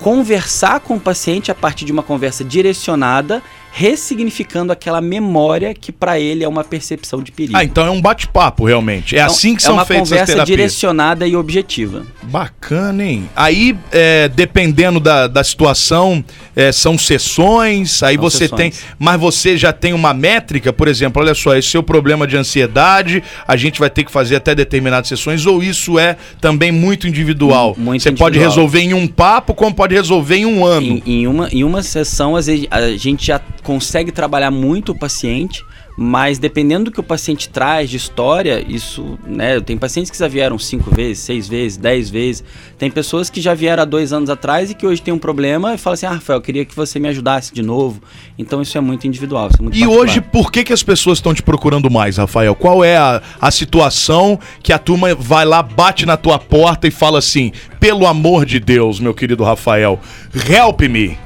conversar 0.00 0.80
com 0.80 0.96
o 0.96 1.00
paciente 1.00 1.50
a 1.50 1.54
partir 1.54 1.84
de 1.84 1.92
uma 1.92 2.02
conversa 2.02 2.42
direcionada, 2.42 3.42
ressignificando 3.72 4.72
aquela 4.72 5.00
memória 5.00 5.72
que 5.74 5.92
para 5.92 6.18
ele 6.18 6.42
é 6.44 6.48
uma 6.48 6.64
percepção 6.64 7.22
de 7.22 7.30
perigo. 7.32 7.56
Ah, 7.56 7.64
então 7.64 7.86
é 7.86 7.90
um 7.90 8.00
bate-papo, 8.00 8.64
realmente. 8.64 9.16
É 9.16 9.20
Então, 9.20 9.32
assim 9.32 9.54
que 9.54 9.62
é 9.62 9.66
são 9.66 9.74
uma 9.74 9.84
feitas 9.84 10.04
as 10.04 10.08
conversa 10.10 10.32
terapias. 10.32 10.56
direcionada 10.56 11.26
e 11.26 11.36
objetiva. 11.36 12.02
Bacana, 12.22 13.04
hein? 13.04 13.28
Aí, 13.34 13.76
é, 13.92 14.28
dependendo 14.28 14.98
da, 15.00 15.26
da 15.26 15.42
situação, 15.44 16.24
é, 16.54 16.72
são 16.72 16.96
sessões, 16.98 18.02
aí 18.02 18.14
São 18.16 18.22
você 18.22 18.38
sessões. 18.38 18.58
tem. 18.58 18.72
Mas 18.98 19.20
você 19.20 19.56
já 19.56 19.72
tem 19.72 19.92
uma 19.92 20.12
métrica, 20.12 20.72
por 20.72 20.88
exemplo, 20.88 21.22
olha 21.22 21.34
só, 21.34 21.54
esse 21.56 21.68
seu 21.68 21.82
problema 21.82 22.26
de 22.26 22.36
ansiedade, 22.36 23.22
a 23.46 23.56
gente 23.56 23.78
vai 23.78 23.88
ter 23.90 24.04
que 24.04 24.10
fazer 24.12 24.36
até 24.36 24.54
determinadas 24.54 25.08
sessões, 25.08 25.46
ou 25.46 25.62
isso 25.62 25.98
é 25.98 26.16
também 26.40 26.72
muito 26.72 27.06
individual? 27.06 27.74
Muito 27.78 28.02
você 28.02 28.10
pode 28.12 28.36
individual. 28.36 28.50
resolver 28.66 28.80
em 28.80 28.94
um 28.94 29.06
papo, 29.06 29.54
como 29.54 29.74
pode 29.74 29.94
resolver 29.94 30.36
em 30.36 30.46
um 30.46 30.64
ano. 30.64 30.86
Em, 30.86 31.02
em 31.06 31.26
uma, 31.26 31.48
em 31.50 31.64
uma 31.64 31.82
sessão, 31.82 32.34
às 32.36 32.46
vezes, 32.46 32.66
a 32.70 32.90
gente 32.96 33.26
já 33.26 33.40
consegue 33.62 34.10
trabalhar 34.12 34.50
muito 34.50 34.92
o 34.92 34.98
paciente, 34.98 35.64
mas 35.96 36.38
dependendo 36.38 36.84
do 36.86 36.90
que 36.90 37.00
o 37.00 37.02
paciente 37.02 37.48
traz 37.48 37.90
de 37.90 37.96
história, 37.98 38.64
isso, 38.66 39.18
né? 39.26 39.60
Tem 39.60 39.76
pacientes 39.76 40.10
que 40.10 40.16
já 40.16 40.28
vieram 40.28 40.58
cinco 40.58 40.94
vezes, 40.94 41.18
seis 41.22 41.46
vezes, 41.46 41.76
dez 41.76 42.08
vezes. 42.08 42.42
Tem 42.78 42.90
pessoas 42.90 43.28
que 43.28 43.38
já 43.40 43.52
vieram 43.52 43.82
há 43.82 43.84
dois 43.86 44.10
anos 44.12 44.30
atrás 44.30 44.70
e 44.70 44.74
que 44.74 44.86
hoje 44.86 45.02
tem 45.02 45.12
um 45.12 45.18
problema 45.18 45.74
e 45.74 45.78
falam 45.78 45.94
assim: 45.94 46.06
Ah, 46.06 46.12
Rafael, 46.12 46.38
eu 46.38 46.42
queria 46.42 46.64
que 46.64 46.74
você 46.74 46.98
me 46.98 47.08
ajudasse 47.08 47.52
de 47.52 47.60
novo. 47.62 48.00
Então 48.38 48.62
isso 48.62 48.78
é 48.78 48.80
muito 48.80 49.06
individual. 49.06 49.50
É 49.58 49.62
muito 49.62 49.76
E 49.76 49.80
particular. 49.80 50.00
hoje, 50.02 50.20
por 50.22 50.50
que, 50.50 50.64
que 50.64 50.72
as 50.72 50.82
pessoas 50.82 51.18
estão 51.18 51.34
te 51.34 51.42
procurando 51.42 51.90
mais, 51.90 52.16
Rafael? 52.16 52.54
Qual 52.54 52.82
é 52.82 52.96
a, 52.96 53.20
a 53.38 53.50
situação 53.50 54.38
que 54.62 54.72
a 54.72 54.78
turma 54.78 55.14
vai 55.14 55.44
lá, 55.44 55.62
bate 55.62 56.06
na 56.06 56.16
tua 56.16 56.38
porta 56.38 56.88
e 56.88 56.90
fala 56.90 57.18
assim: 57.18 57.52
pelo 57.78 58.06
amor 58.06 58.46
de 58.46 58.58
Deus, 58.58 58.98
meu 59.00 59.12
querido 59.12 59.44
Rafael, 59.44 60.00
help 60.48 60.80
me. 60.82 61.18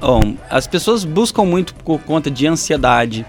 Bom, 0.00 0.34
as 0.50 0.66
pessoas 0.66 1.04
buscam 1.04 1.44
muito 1.44 1.74
por 1.74 2.00
conta 2.00 2.30
de 2.30 2.46
ansiedade. 2.46 3.24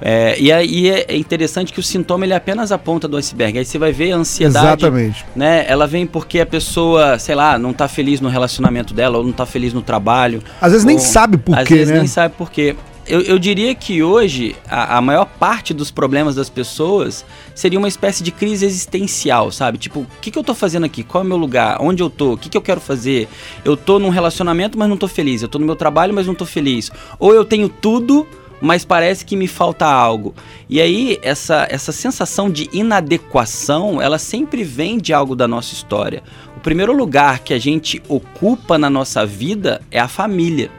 É, 0.00 0.38
e 0.38 0.52
aí 0.52 0.90
é 0.90 1.16
interessante 1.16 1.72
que 1.72 1.80
o 1.80 1.82
sintoma 1.82 2.26
ele 2.26 2.34
é 2.34 2.36
apenas 2.36 2.70
a 2.70 2.76
ponta 2.76 3.08
do 3.08 3.16
iceberg. 3.16 3.58
Aí 3.58 3.64
você 3.64 3.78
vai 3.78 3.92
ver 3.92 4.12
a 4.12 4.16
ansiedade. 4.16 4.66
Exatamente. 4.66 5.24
Né? 5.34 5.64
Ela 5.66 5.86
vem 5.86 6.06
porque 6.06 6.38
a 6.40 6.44
pessoa, 6.46 7.18
sei 7.18 7.34
lá, 7.34 7.58
não 7.58 7.72
tá 7.72 7.88
feliz 7.88 8.20
no 8.20 8.28
relacionamento 8.28 8.92
dela, 8.92 9.16
ou 9.18 9.24
não 9.24 9.32
tá 9.32 9.46
feliz 9.46 9.72
no 9.72 9.80
trabalho. 9.80 10.42
Às 10.60 10.72
vezes 10.72 10.84
nem 10.86 10.96
ou- 10.96 11.02
sabe 11.02 11.38
por 11.38 11.56
às 11.58 11.66
quê, 11.66 11.74
vezes 11.76 11.92
né? 11.92 11.98
nem 12.00 12.06
sabe 12.06 12.34
por 12.36 12.50
quê. 12.50 12.76
Eu, 13.08 13.20
eu 13.20 13.38
diria 13.38 13.72
que 13.72 14.02
hoje 14.02 14.56
a, 14.68 14.98
a 14.98 15.00
maior 15.00 15.26
parte 15.26 15.72
dos 15.72 15.92
problemas 15.92 16.34
das 16.34 16.50
pessoas 16.50 17.24
seria 17.54 17.78
uma 17.78 17.86
espécie 17.86 18.22
de 18.22 18.32
crise 18.32 18.66
existencial, 18.66 19.52
sabe? 19.52 19.78
Tipo, 19.78 20.00
o 20.00 20.06
que, 20.20 20.30
que 20.30 20.38
eu 20.38 20.42
tô 20.42 20.54
fazendo 20.54 20.84
aqui? 20.86 21.04
Qual 21.04 21.22
é 21.22 21.24
o 21.24 21.28
meu 21.28 21.36
lugar? 21.36 21.78
Onde 21.80 22.02
eu 22.02 22.10
tô? 22.10 22.32
O 22.32 22.36
que, 22.36 22.48
que 22.48 22.56
eu 22.56 22.62
quero 22.62 22.80
fazer? 22.80 23.28
Eu 23.64 23.76
tô 23.76 24.00
num 24.00 24.08
relacionamento, 24.08 24.76
mas 24.76 24.88
não 24.88 24.96
tô 24.96 25.06
feliz. 25.06 25.40
Eu 25.40 25.48
tô 25.48 25.58
no 25.58 25.66
meu 25.66 25.76
trabalho, 25.76 26.12
mas 26.12 26.26
não 26.26 26.34
tô 26.34 26.44
feliz. 26.44 26.90
Ou 27.20 27.32
eu 27.32 27.44
tenho 27.44 27.68
tudo, 27.68 28.26
mas 28.60 28.84
parece 28.84 29.24
que 29.24 29.36
me 29.36 29.46
falta 29.46 29.86
algo. 29.86 30.34
E 30.68 30.80
aí, 30.80 31.18
essa, 31.22 31.64
essa 31.70 31.92
sensação 31.92 32.50
de 32.50 32.68
inadequação, 32.72 34.02
ela 34.02 34.18
sempre 34.18 34.64
vem 34.64 34.98
de 34.98 35.12
algo 35.12 35.36
da 35.36 35.46
nossa 35.46 35.72
história. 35.74 36.24
O 36.56 36.60
primeiro 36.60 36.92
lugar 36.92 37.38
que 37.38 37.54
a 37.54 37.58
gente 37.58 38.02
ocupa 38.08 38.76
na 38.76 38.90
nossa 38.90 39.24
vida 39.24 39.80
é 39.92 40.00
a 40.00 40.08
família. 40.08 40.70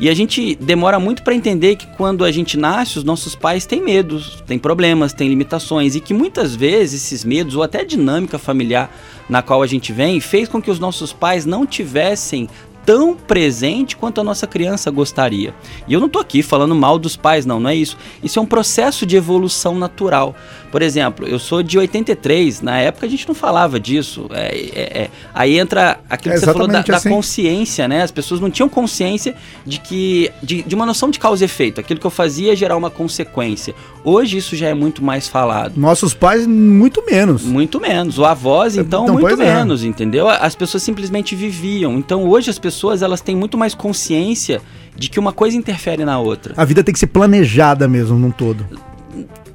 E 0.00 0.08
a 0.08 0.14
gente 0.14 0.54
demora 0.56 0.98
muito 0.98 1.22
para 1.22 1.34
entender 1.34 1.76
que 1.76 1.86
quando 1.96 2.24
a 2.24 2.32
gente 2.32 2.56
nasce, 2.56 2.98
os 2.98 3.04
nossos 3.04 3.34
pais 3.34 3.64
têm 3.64 3.80
medos, 3.80 4.42
têm 4.46 4.58
problemas, 4.58 5.12
têm 5.12 5.28
limitações 5.28 5.94
e 5.94 6.00
que 6.00 6.12
muitas 6.12 6.54
vezes 6.54 7.04
esses 7.04 7.24
medos 7.24 7.54
ou 7.54 7.62
até 7.62 7.80
a 7.80 7.84
dinâmica 7.84 8.38
familiar 8.38 8.90
na 9.28 9.40
qual 9.40 9.62
a 9.62 9.66
gente 9.66 9.92
vem 9.92 10.20
fez 10.20 10.48
com 10.48 10.60
que 10.60 10.70
os 10.70 10.80
nossos 10.80 11.12
pais 11.12 11.46
não 11.46 11.64
tivessem 11.64 12.48
tão 12.84 13.14
presente 13.14 13.96
quanto 13.96 14.20
a 14.20 14.24
nossa 14.24 14.46
criança 14.46 14.90
gostaria. 14.90 15.54
E 15.88 15.92
eu 15.92 16.00
não 16.00 16.06
estou 16.06 16.20
aqui 16.20 16.42
falando 16.42 16.74
mal 16.74 16.98
dos 16.98 17.16
pais, 17.16 17.46
não, 17.46 17.58
não 17.60 17.70
é 17.70 17.74
isso. 17.76 17.96
Isso 18.22 18.38
é 18.38 18.42
um 18.42 18.46
processo 18.46 19.06
de 19.06 19.16
evolução 19.16 19.74
natural. 19.76 20.34
Por 20.70 20.82
exemplo, 20.82 21.26
eu 21.26 21.38
sou 21.38 21.62
de 21.62 21.78
83, 21.78 22.60
na 22.60 22.78
época 22.78 23.06
a 23.06 23.08
gente 23.08 23.26
não 23.28 23.34
falava 23.34 23.78
disso. 23.78 24.26
É, 24.32 24.56
é, 24.56 25.02
é. 25.04 25.10
Aí 25.32 25.58
entra 25.58 26.00
aquilo 26.10 26.34
É 26.34 26.38
que 26.38 26.44
você 26.44 26.52
falou 26.52 26.66
da, 26.66 26.82
da 26.82 26.96
assim. 26.96 27.08
consciência, 27.08 27.86
né? 27.86 28.02
As 28.02 28.10
pessoas 28.10 28.40
não 28.40 28.50
tinham 28.50 28.68
consciência 28.68 29.36
de 29.64 29.78
que. 29.78 30.30
De, 30.42 30.62
de 30.62 30.74
uma 30.74 30.84
noção 30.84 31.10
de 31.10 31.18
causa 31.18 31.44
e 31.44 31.46
efeito. 31.46 31.80
Aquilo 31.80 32.00
que 32.00 32.06
eu 32.06 32.10
fazia 32.10 32.48
ia 32.48 32.56
gerar 32.56 32.76
uma 32.76 32.90
consequência. 32.90 33.72
Hoje 34.02 34.36
isso 34.36 34.56
já 34.56 34.68
é 34.68 34.74
muito 34.74 35.02
mais 35.02 35.28
falado. 35.28 35.74
Nossos 35.76 36.12
pais, 36.12 36.44
muito 36.46 37.04
menos. 37.06 37.44
Muito 37.44 37.80
menos. 37.80 38.18
O 38.18 38.24
avós, 38.24 38.76
então, 38.76 39.04
Então, 39.04 39.14
muito 39.14 39.40
é. 39.40 39.54
menos, 39.54 39.84
entendeu? 39.84 40.28
As 40.28 40.56
pessoas 40.56 40.82
simplesmente 40.82 41.36
viviam. 41.36 41.94
Então, 41.96 42.24
hoje 42.28 42.50
as 42.50 42.58
pessoas 42.58 42.73
elas 43.02 43.20
têm 43.20 43.36
muito 43.36 43.56
mais 43.58 43.74
consciência 43.74 44.60
de 44.96 45.08
que 45.10 45.18
uma 45.18 45.32
coisa 45.32 45.56
interfere 45.56 46.04
na 46.04 46.18
outra. 46.18 46.54
A 46.56 46.64
vida 46.64 46.82
tem 46.84 46.92
que 46.92 46.98
ser 46.98 47.08
planejada 47.08 47.88
mesmo, 47.88 48.18
num 48.18 48.30
todo. 48.30 48.66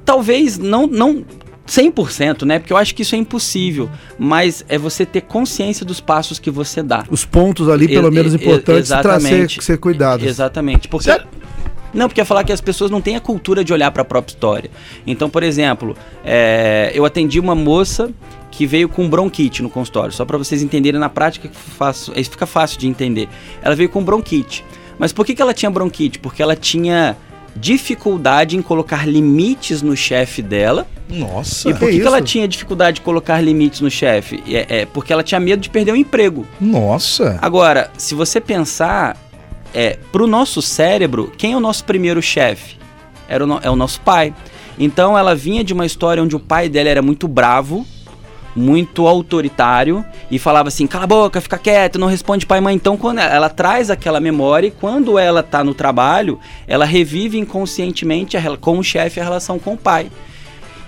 Talvez 0.04 0.58
não 0.58 0.86
não 0.86 1.24
100%, 1.66 2.42
né? 2.44 2.58
Porque 2.58 2.72
eu 2.72 2.76
acho 2.76 2.94
que 2.94 3.02
isso 3.02 3.14
é 3.14 3.18
impossível, 3.18 3.88
mas 4.18 4.64
é 4.68 4.76
você 4.76 5.06
ter 5.06 5.20
consciência 5.20 5.86
dos 5.86 6.00
passos 6.00 6.38
que 6.40 6.50
você 6.50 6.82
dá. 6.82 7.04
Os 7.08 7.24
pontos 7.24 7.68
ali, 7.68 7.86
pelo 7.86 8.08
E- 8.08 8.10
menos 8.10 8.32
e- 8.32 8.36
importantes, 8.36 8.90
pra 8.90 9.20
ser, 9.20 9.48
ser 9.48 9.78
cuidados. 9.78 10.26
Exatamente. 10.26 10.88
Porque? 10.88 11.08
Não, 11.94 12.08
porque 12.08 12.20
ia 12.20 12.24
falar 12.24 12.44
que 12.44 12.52
as 12.52 12.60
pessoas 12.60 12.90
não 12.90 13.00
têm 13.00 13.16
a 13.16 13.20
cultura 13.20 13.64
de 13.64 13.72
olhar 13.72 13.90
para 13.90 14.02
a 14.02 14.04
própria 14.04 14.32
história. 14.32 14.70
Então, 15.06 15.28
por 15.30 15.42
exemplo, 15.42 15.96
é, 16.24 16.90
eu 16.94 17.04
atendi 17.04 17.38
uma 17.40 17.54
moça 17.54 18.10
que 18.60 18.66
veio 18.66 18.90
com 18.90 19.08
bronquite 19.08 19.62
no 19.62 19.70
consultório, 19.70 20.12
só 20.12 20.22
para 20.26 20.36
vocês 20.36 20.60
entenderem 20.60 21.00
na 21.00 21.08
prática 21.08 21.48
que 21.48 21.56
faço, 21.56 22.12
isso 22.14 22.32
fica 22.32 22.44
fácil 22.44 22.78
de 22.78 22.86
entender. 22.86 23.26
Ela 23.62 23.74
veio 23.74 23.88
com 23.88 24.04
bronquite. 24.04 24.62
Mas 24.98 25.14
por 25.14 25.24
que, 25.24 25.34
que 25.34 25.40
ela 25.40 25.54
tinha 25.54 25.70
bronquite? 25.70 26.18
Porque 26.18 26.42
ela 26.42 26.54
tinha 26.54 27.16
dificuldade 27.56 28.58
em 28.58 28.60
colocar 28.60 29.08
limites 29.08 29.80
no 29.80 29.96
chefe 29.96 30.42
dela. 30.42 30.86
Nossa. 31.08 31.70
E 31.70 31.72
por 31.72 31.88
Que 31.88 32.00
que, 32.00 32.06
ela 32.06 32.20
tinha 32.20 32.46
dificuldade 32.46 32.96
de 32.96 33.00
colocar 33.00 33.40
limites 33.40 33.80
no 33.80 33.90
chefe? 33.90 34.42
É, 34.46 34.80
é 34.80 34.84
porque 34.84 35.10
ela 35.10 35.22
tinha 35.22 35.40
medo 35.40 35.62
de 35.62 35.70
perder 35.70 35.92
o 35.92 35.96
emprego. 35.96 36.46
Nossa. 36.60 37.38
Agora, 37.40 37.90
se 37.96 38.14
você 38.14 38.42
pensar, 38.42 39.16
é, 39.72 39.96
pro 40.12 40.26
nosso 40.26 40.60
cérebro, 40.60 41.32
quem 41.38 41.54
é 41.54 41.56
o 41.56 41.60
nosso 41.60 41.82
primeiro 41.82 42.20
chefe? 42.20 42.76
Era 43.26 43.42
o 43.42 43.60
é 43.62 43.70
o 43.70 43.76
nosso 43.76 44.02
pai. 44.02 44.34
Então 44.78 45.16
ela 45.16 45.34
vinha 45.34 45.64
de 45.64 45.72
uma 45.72 45.86
história 45.86 46.22
onde 46.22 46.36
o 46.36 46.40
pai 46.40 46.68
dela 46.68 46.90
era 46.90 47.00
muito 47.00 47.26
bravo, 47.26 47.86
muito 48.54 49.06
autoritário 49.06 50.04
e 50.30 50.38
falava 50.38 50.68
assim: 50.68 50.86
cala 50.86 51.04
a 51.04 51.06
boca, 51.06 51.40
fica 51.40 51.58
quieto, 51.58 51.98
não 51.98 52.06
responde 52.06 52.46
pai 52.46 52.58
e 52.58 52.62
mãe. 52.62 52.74
Então, 52.74 52.96
quando 52.96 53.18
ela, 53.18 53.34
ela 53.34 53.48
traz 53.48 53.90
aquela 53.90 54.20
memória 54.20 54.68
e 54.68 54.70
quando 54.70 55.18
ela 55.18 55.42
tá 55.42 55.62
no 55.64 55.74
trabalho, 55.74 56.38
ela 56.66 56.84
revive 56.84 57.38
inconscientemente 57.38 58.36
a 58.36 58.56
com 58.56 58.78
o 58.78 58.82
chefe 58.82 59.20
a 59.20 59.24
relação 59.24 59.58
com 59.58 59.74
o 59.74 59.76
pai. 59.76 60.10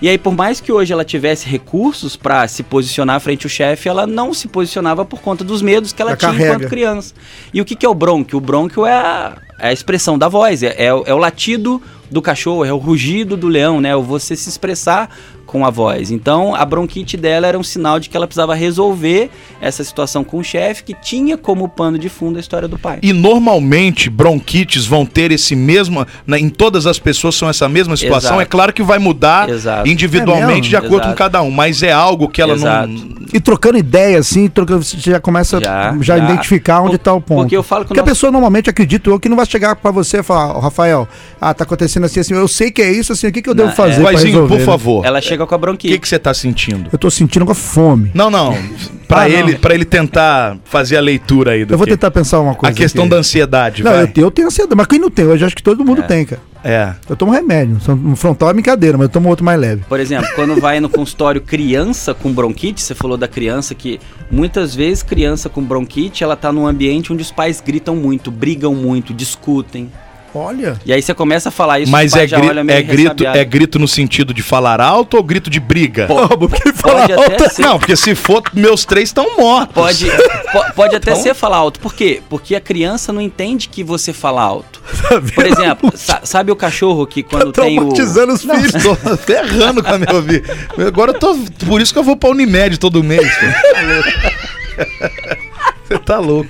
E 0.01 0.09
aí, 0.09 0.17
por 0.17 0.35
mais 0.35 0.59
que 0.59 0.69
hoje 0.69 0.91
ela 0.91 1.05
tivesse 1.05 1.47
recursos 1.47 2.17
para 2.17 2.45
se 2.49 2.61
posicionar 2.61 3.21
frente 3.21 3.45
ao 3.45 3.49
chefe, 3.49 3.87
ela 3.87 4.05
não 4.05 4.33
se 4.33 4.49
posicionava 4.49 5.05
por 5.05 5.21
conta 5.21 5.45
dos 5.45 5.61
medos 5.61 5.93
que 5.93 6.01
ela 6.01 6.13
tinha 6.17 6.29
carrega. 6.29 6.55
enquanto 6.55 6.69
criança. 6.69 7.13
E 7.53 7.61
o 7.61 7.65
que, 7.65 7.73
que 7.73 7.85
é 7.85 7.89
o 7.89 7.93
bronquio? 7.93 8.37
O 8.37 8.41
bronquio 8.41 8.85
é 8.85 8.91
a, 8.91 9.37
é 9.57 9.69
a 9.69 9.71
expressão 9.71 10.17
da 10.17 10.27
voz, 10.27 10.61
é, 10.61 10.75
é 10.77 10.87
é 10.87 11.13
o 11.13 11.17
latido 11.17 11.81
do 12.11 12.21
cachorro, 12.21 12.65
é 12.65 12.73
o 12.73 12.77
rugido 12.77 13.37
do 13.37 13.47
leão, 13.47 13.79
né? 13.79 13.95
O 13.95 14.03
você 14.03 14.35
se 14.35 14.49
expressar 14.49 15.09
com 15.53 15.63
a 15.63 15.69
voz. 15.69 16.09
Então, 16.09 16.55
a 16.55 16.65
bronquite 16.65 17.15
dela 17.15 17.45
era 17.45 17.57
um 17.59 17.61
sinal 17.63 17.99
de 17.99 18.09
que 18.09 18.17
ela 18.17 18.25
precisava 18.25 18.55
resolver 18.55 19.29
essa 19.61 19.83
situação 19.83 20.23
com 20.23 20.39
o 20.39 20.43
chefe, 20.43 20.83
que 20.83 20.95
tinha 20.95 21.37
como 21.37 21.69
pano 21.69 21.99
de 21.99 22.09
fundo 22.09 22.37
a 22.37 22.39
história 22.39 22.67
do 22.67 22.77
pai. 22.79 22.97
E 23.03 23.13
normalmente 23.13 24.09
bronquites 24.09 24.87
vão 24.87 25.05
ter 25.05 25.31
esse 25.31 25.55
mesmo. 25.55 26.05
né, 26.25 26.39
em 26.39 26.49
todas 26.49 26.87
as 26.87 26.97
pessoas 26.97 27.35
são 27.35 27.47
essa 27.47 27.69
mesma 27.69 27.95
situação. 27.95 28.31
Exato. 28.31 28.41
É 28.41 28.45
claro 28.45 28.73
que 28.73 28.81
vai 28.81 28.97
mudar 28.97 29.47
Exato. 29.47 29.87
individualmente 29.87 30.67
É 30.67 30.69
de 30.71 30.75
acordo 30.75 31.01
com 31.03 31.07
Exato. 31.09 31.15
cada 31.17 31.41
um, 31.43 31.51
mas 31.51 31.83
é 31.83 31.91
algo 31.91 32.27
que 32.27 32.41
ela 32.41 32.53
Exato. 32.55 32.87
não. 32.87 33.13
E 33.31 33.39
trocando 33.39 33.77
ideia, 33.77 34.17
assim, 34.17 34.47
trocando, 34.47 34.83
você 34.83 34.97
já 34.99 35.19
começa 35.19 35.59
Já, 35.61 35.91
a 35.91 35.97
já 36.01 36.17
já. 36.17 36.25
identificar 36.25 36.81
onde 36.81 36.95
está 36.95 37.13
o 37.13 37.21
ponto. 37.21 37.41
porque 37.41 37.55
eu 37.55 37.61
falo 37.63 37.83
que 37.83 37.89
Porque 37.89 37.99
a 37.99 38.03
nosso- 38.03 38.15
pessoa 38.15 38.31
normalmente, 38.31 38.69
acredito 38.71 39.11
eu, 39.11 39.19
que 39.19 39.29
não 39.29 39.35
vai 39.37 39.45
chegar 39.45 39.75
pra 39.75 39.91
você 39.91 40.19
e 40.19 40.23
falar, 40.23 40.55
"Ó, 40.57 40.59
Rafael, 40.59 41.07
ah, 41.39 41.53
tá 41.53 41.63
acontecendo 41.63 42.05
assim, 42.05 42.19
assim, 42.19 42.33
eu 42.33 42.47
sei 42.47 42.71
que 42.71 42.81
é 42.81 42.91
isso, 42.91 43.13
assim, 43.13 43.27
o 43.27 43.31
que, 43.31 43.41
que 43.41 43.49
eu 43.49 43.53
devo 43.53 43.69
Não, 43.69 43.75
fazer 43.75 43.99
é. 43.99 44.03
pra 44.03 44.11
Guazinho, 44.13 44.31
resolver? 44.33 44.57
por 44.57 44.65
favor. 44.65 45.05
Ela 45.05 45.21
chega 45.21 45.42
com 45.47 45.55
a 45.55 45.57
O 45.57 45.61
bronquite. 45.61 45.93
que, 45.93 45.99
que 45.99 46.07
você 46.07 46.17
tá 46.19 46.33
sentindo? 46.33 46.89
Eu 46.91 46.97
tô 46.97 47.09
sentindo 47.09 47.45
com 47.45 47.53
fome. 47.53 48.11
Não, 48.13 48.29
não. 48.29 48.53
Pra 49.07 49.21
Ah, 49.23 49.29
ele, 49.29 49.55
para 49.57 49.75
ele 49.75 49.85
tentar 49.85 50.57
fazer 50.65 50.97
a 50.97 51.01
leitura 51.01 51.51
aí 51.51 51.65
do 51.65 51.73
Eu 51.73 51.77
vou 51.77 51.85
que- 51.85 51.91
tentar 51.93 52.09
pensar 52.09 52.39
uma 52.39 52.55
coisa 52.55 52.73
a 52.73 52.75
questão 52.75 53.03
aqui. 53.03 53.11
da 53.11 53.17
ansiedade, 53.17 53.83
Não, 53.83 53.91
vai. 53.91 54.01
eu, 54.03 54.07
tenho- 54.07 54.25
eu 54.25 54.31
tenho 54.31 54.47
ansiedade, 54.47 54.75
mas 54.75 54.87
quem 54.87 54.97
não 54.97 55.09
tem? 55.11 55.25
Eu 55.25 55.37
já 55.37 55.45
acho 55.45 55.55
que 55.55 55.61
todo 55.61 55.85
mundo 55.85 56.01
tem, 56.03 56.25
cara. 56.25 56.41
É. 56.63 56.93
Eu 57.07 57.15
tomo 57.15 57.31
remédio. 57.31 57.79
são- 57.81 57.93
Um 57.93 58.15
frontal 58.15 58.49
é 58.49 58.53
brincadeira, 58.53 58.97
mas 58.97 59.05
eu 59.05 59.11
tomo 59.11 59.29
outro 59.29 59.45
mais 59.45 59.59
leve. 59.59 59.83
Por 59.87 59.99
exemplo, 59.99 60.27
quando 60.33 60.59
vai 60.59 60.79
no 60.79 60.89
consultório 60.89 61.41
criança 61.41 62.13
com 62.15 62.31
bronquite, 62.33 62.81
você 62.81 62.95
falou 62.95 63.15
da 63.17 63.27
criança 63.27 63.75
que 63.75 63.99
muitas 64.31 64.73
vezes 64.73 65.03
criança 65.03 65.47
com 65.47 65.61
bronquite, 65.61 66.23
ela 66.23 66.35
tá 66.35 66.51
num 66.51 66.65
ambiente 66.65 67.13
onde 67.13 67.21
os 67.21 67.31
pais 67.31 67.61
gritam 67.63 67.95
muito, 67.95 68.31
brigam 68.31 68.73
muito, 68.73 69.13
discutem. 69.13 69.91
Olha. 70.35 70.79
E 70.85 70.91
aí 70.91 70.99
você 71.01 71.13
começa 71.13 71.49
a 71.49 71.51
falar 71.51 71.79
isso, 71.79 71.91
Mas 71.91 72.15
é, 72.15 72.27
já 72.27 72.39
gri- 72.39 72.59
é 72.71 72.81
grito, 72.81 73.01
ressabiado. 73.03 73.37
é 73.37 73.45
grito 73.45 73.77
no 73.77 73.87
sentido 73.87 74.33
de 74.33 74.41
falar 74.41 74.81
alto 74.81 75.15
ou 75.17 75.23
grito 75.23 75.47
de 75.49 75.59
briga? 75.59 76.07
porque 76.07 76.73
fala 76.73 77.01
Pode 77.07 77.13
até 77.13 77.49
ser, 77.49 77.61
Não, 77.61 77.77
porque 77.77 77.95
se 77.95 78.15
for, 78.15 78.41
meus 78.53 78.83
três 78.83 79.09
estão 79.09 79.37
mortos. 79.37 79.73
pode, 79.75 80.05
po- 80.51 80.73
pode 80.75 80.95
até 80.95 81.11
Então- 81.11 81.21
ser 81.23 81.35
falar 81.35 81.57
alto. 81.57 81.79
Por 81.79 81.93
quê? 81.93 82.19
Porque 82.29 82.55
a 82.55 82.61
criança 82.61 83.13
não 83.13 83.21
entende 83.21 83.69
que 83.69 83.83
você 83.83 84.11
fala 84.13 84.41
alto. 84.41 84.81
Tá? 85.03 85.21
Por 85.35 85.45
exemplo, 85.45 85.91
sa- 85.95 86.21
sabe 86.23 86.51
o 86.51 86.55
cachorro 86.55 87.05
que 87.05 87.21
quando 87.23 87.51
Tá 87.51 87.63
tem 87.63 87.77
o 87.79 87.89
os 87.89 88.45
Não, 88.45 88.55
filhos. 88.55 88.81
tô 88.83 88.95
ferrando 89.17 89.83
com 89.83 89.93
a 89.93 89.97
minha 89.99 90.21
vida. 90.21 90.55
Agora 90.87 91.11
eu 91.11 91.19
tô. 91.19 91.35
Por 91.67 91.81
isso 91.81 91.91
que 91.93 91.99
eu 91.99 92.03
vou 92.03 92.15
pra 92.15 92.29
Unimed 92.29 92.77
todo 92.79 93.03
mês. 93.03 93.21
pô. 93.21 93.45
Você 95.87 95.99
tá 95.99 96.17
louco. 96.19 96.49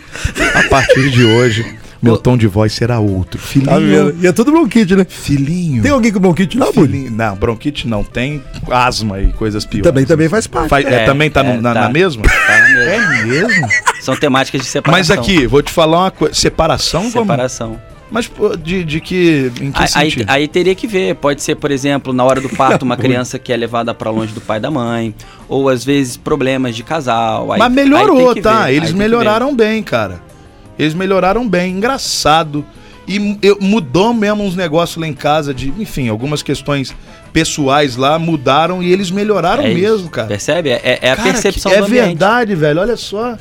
A 0.56 0.64
partir 0.70 1.10
de 1.10 1.26
hoje, 1.26 1.76
meu 2.04 2.18
tom 2.18 2.38
de 2.38 2.46
voz 2.48 2.74
será 2.74 3.00
outro. 3.00 3.40
Tá 3.40 3.46
Filhinho. 3.48 3.80
vendo? 4.12 4.16
E 4.24 4.28
é 4.28 4.32
tudo 4.32 4.52
bronquite, 4.52 4.96
né? 4.96 5.06
Filhinho. 5.08 5.82
Tem 5.82 5.92
alguém 5.92 6.12
com 6.12 6.20
bronquite 6.20 6.58
lá, 6.58 6.72
Bully? 6.72 6.88
filhinho. 6.92 7.12
Não, 7.12 7.36
bronquite 7.36 7.88
não. 7.88 8.04
Tem 8.04 8.44
asma 8.70 9.20
e 9.22 9.32
coisas 9.34 9.66
piores. 9.66 9.84
Também, 9.90 10.06
também 10.06 10.28
faz 10.30 10.46
parte. 10.48 10.70
Faz- 10.70 10.86
é, 10.86 11.04
É, 11.04 11.06
também 11.06 11.30
tá, 11.32 11.42
no- 11.44 11.52
é, 11.54 11.62
na, 11.62 11.74
tá. 11.74 11.82
na 11.82 11.90
mesma? 11.90 12.24
Tá 12.24 12.62
mesmo. 12.68 12.80
É 12.82 13.24
mesmo? 13.26 13.68
São 14.02 14.16
temáticas 14.16 14.62
de 14.62 14.68
separação. 14.68 15.00
Mas 15.00 15.10
aqui, 15.12 15.48
vou 15.48 15.62
te 15.62 15.72
falar 15.72 16.00
uma 16.00 16.12
coisa. 16.12 16.34
Separação? 16.34 17.02
como? 17.12 17.24
separação. 17.26 17.80
Mas 18.12 18.30
de, 18.64 18.84
de 18.84 19.00
que. 19.02 19.52
Em 19.60 19.72
que 19.72 19.82
Aí, 19.82 19.88
aí, 19.96 20.12
sentido? 20.12 20.30
aí 20.30 20.48
teria 20.48 20.76
que 20.76 20.86
ver. 20.86 21.16
Pode 21.16 21.42
ser, 21.42 21.56
por 21.56 21.72
exemplo, 21.72 22.14
na 22.14 22.24
hora 22.24 22.40
do 22.40 22.50
parto, 22.50 22.84
uma 22.86 22.96
criança 22.96 23.40
que 23.40 23.52
é 23.52 23.58
levada 23.58 23.92
pra 23.94 24.12
longe 24.12 24.32
do 24.34 24.42
pai 24.42 24.60
e 24.60 24.62
da 24.62 24.70
mãe. 24.70 25.16
Ou 25.50 25.68
às 25.68 25.84
vezes 25.84 26.16
problemas 26.16 26.76
de 26.76 26.84
casal. 26.84 27.52
aí- 27.52 27.58
Mas 27.58 27.70
aí 27.70 27.74
melhorou, 27.76 28.36
tá? 28.36 28.60
ver, 28.60 28.64
aí 28.66 28.76
Eles 28.76 28.92
melhoraram 28.92 29.56
bem, 29.56 29.82
cara. 29.82 30.22
Eles 30.78 30.94
melhoraram 30.94 31.48
bem. 31.48 31.78
Engraçado. 31.78 32.66
E 33.08 33.38
eu- 33.42 33.58
mudou 33.60 34.14
mesmo 34.14 34.44
uns 34.44 34.56
negócios 34.56 34.98
lá 34.98 35.06
em 35.08 35.14
casa 35.14 35.54
de, 35.54 35.70
enfim, 35.78 36.08
algumas 36.08 36.42
questões 36.42 36.96
pessoais 37.34 37.96
lá 37.98 38.18
mudaram 38.18 38.82
e 38.82 38.92
eles 38.92 39.12
melhoraram 39.12 39.64
É 39.64 39.74
mesmo, 39.74 40.10
cara. 40.10 40.28
Percebe? 40.28 40.70
É, 40.70 40.82
é- 40.84 41.00
é 41.02 41.12
a 41.12 41.16
Cara, 41.18 41.32
percepção 41.32 41.72
que- 41.72 41.78
é 41.78 41.82
verdade, 41.82 42.56
velho. 42.56 42.80
Olha 42.80 42.96
só. 42.96 43.38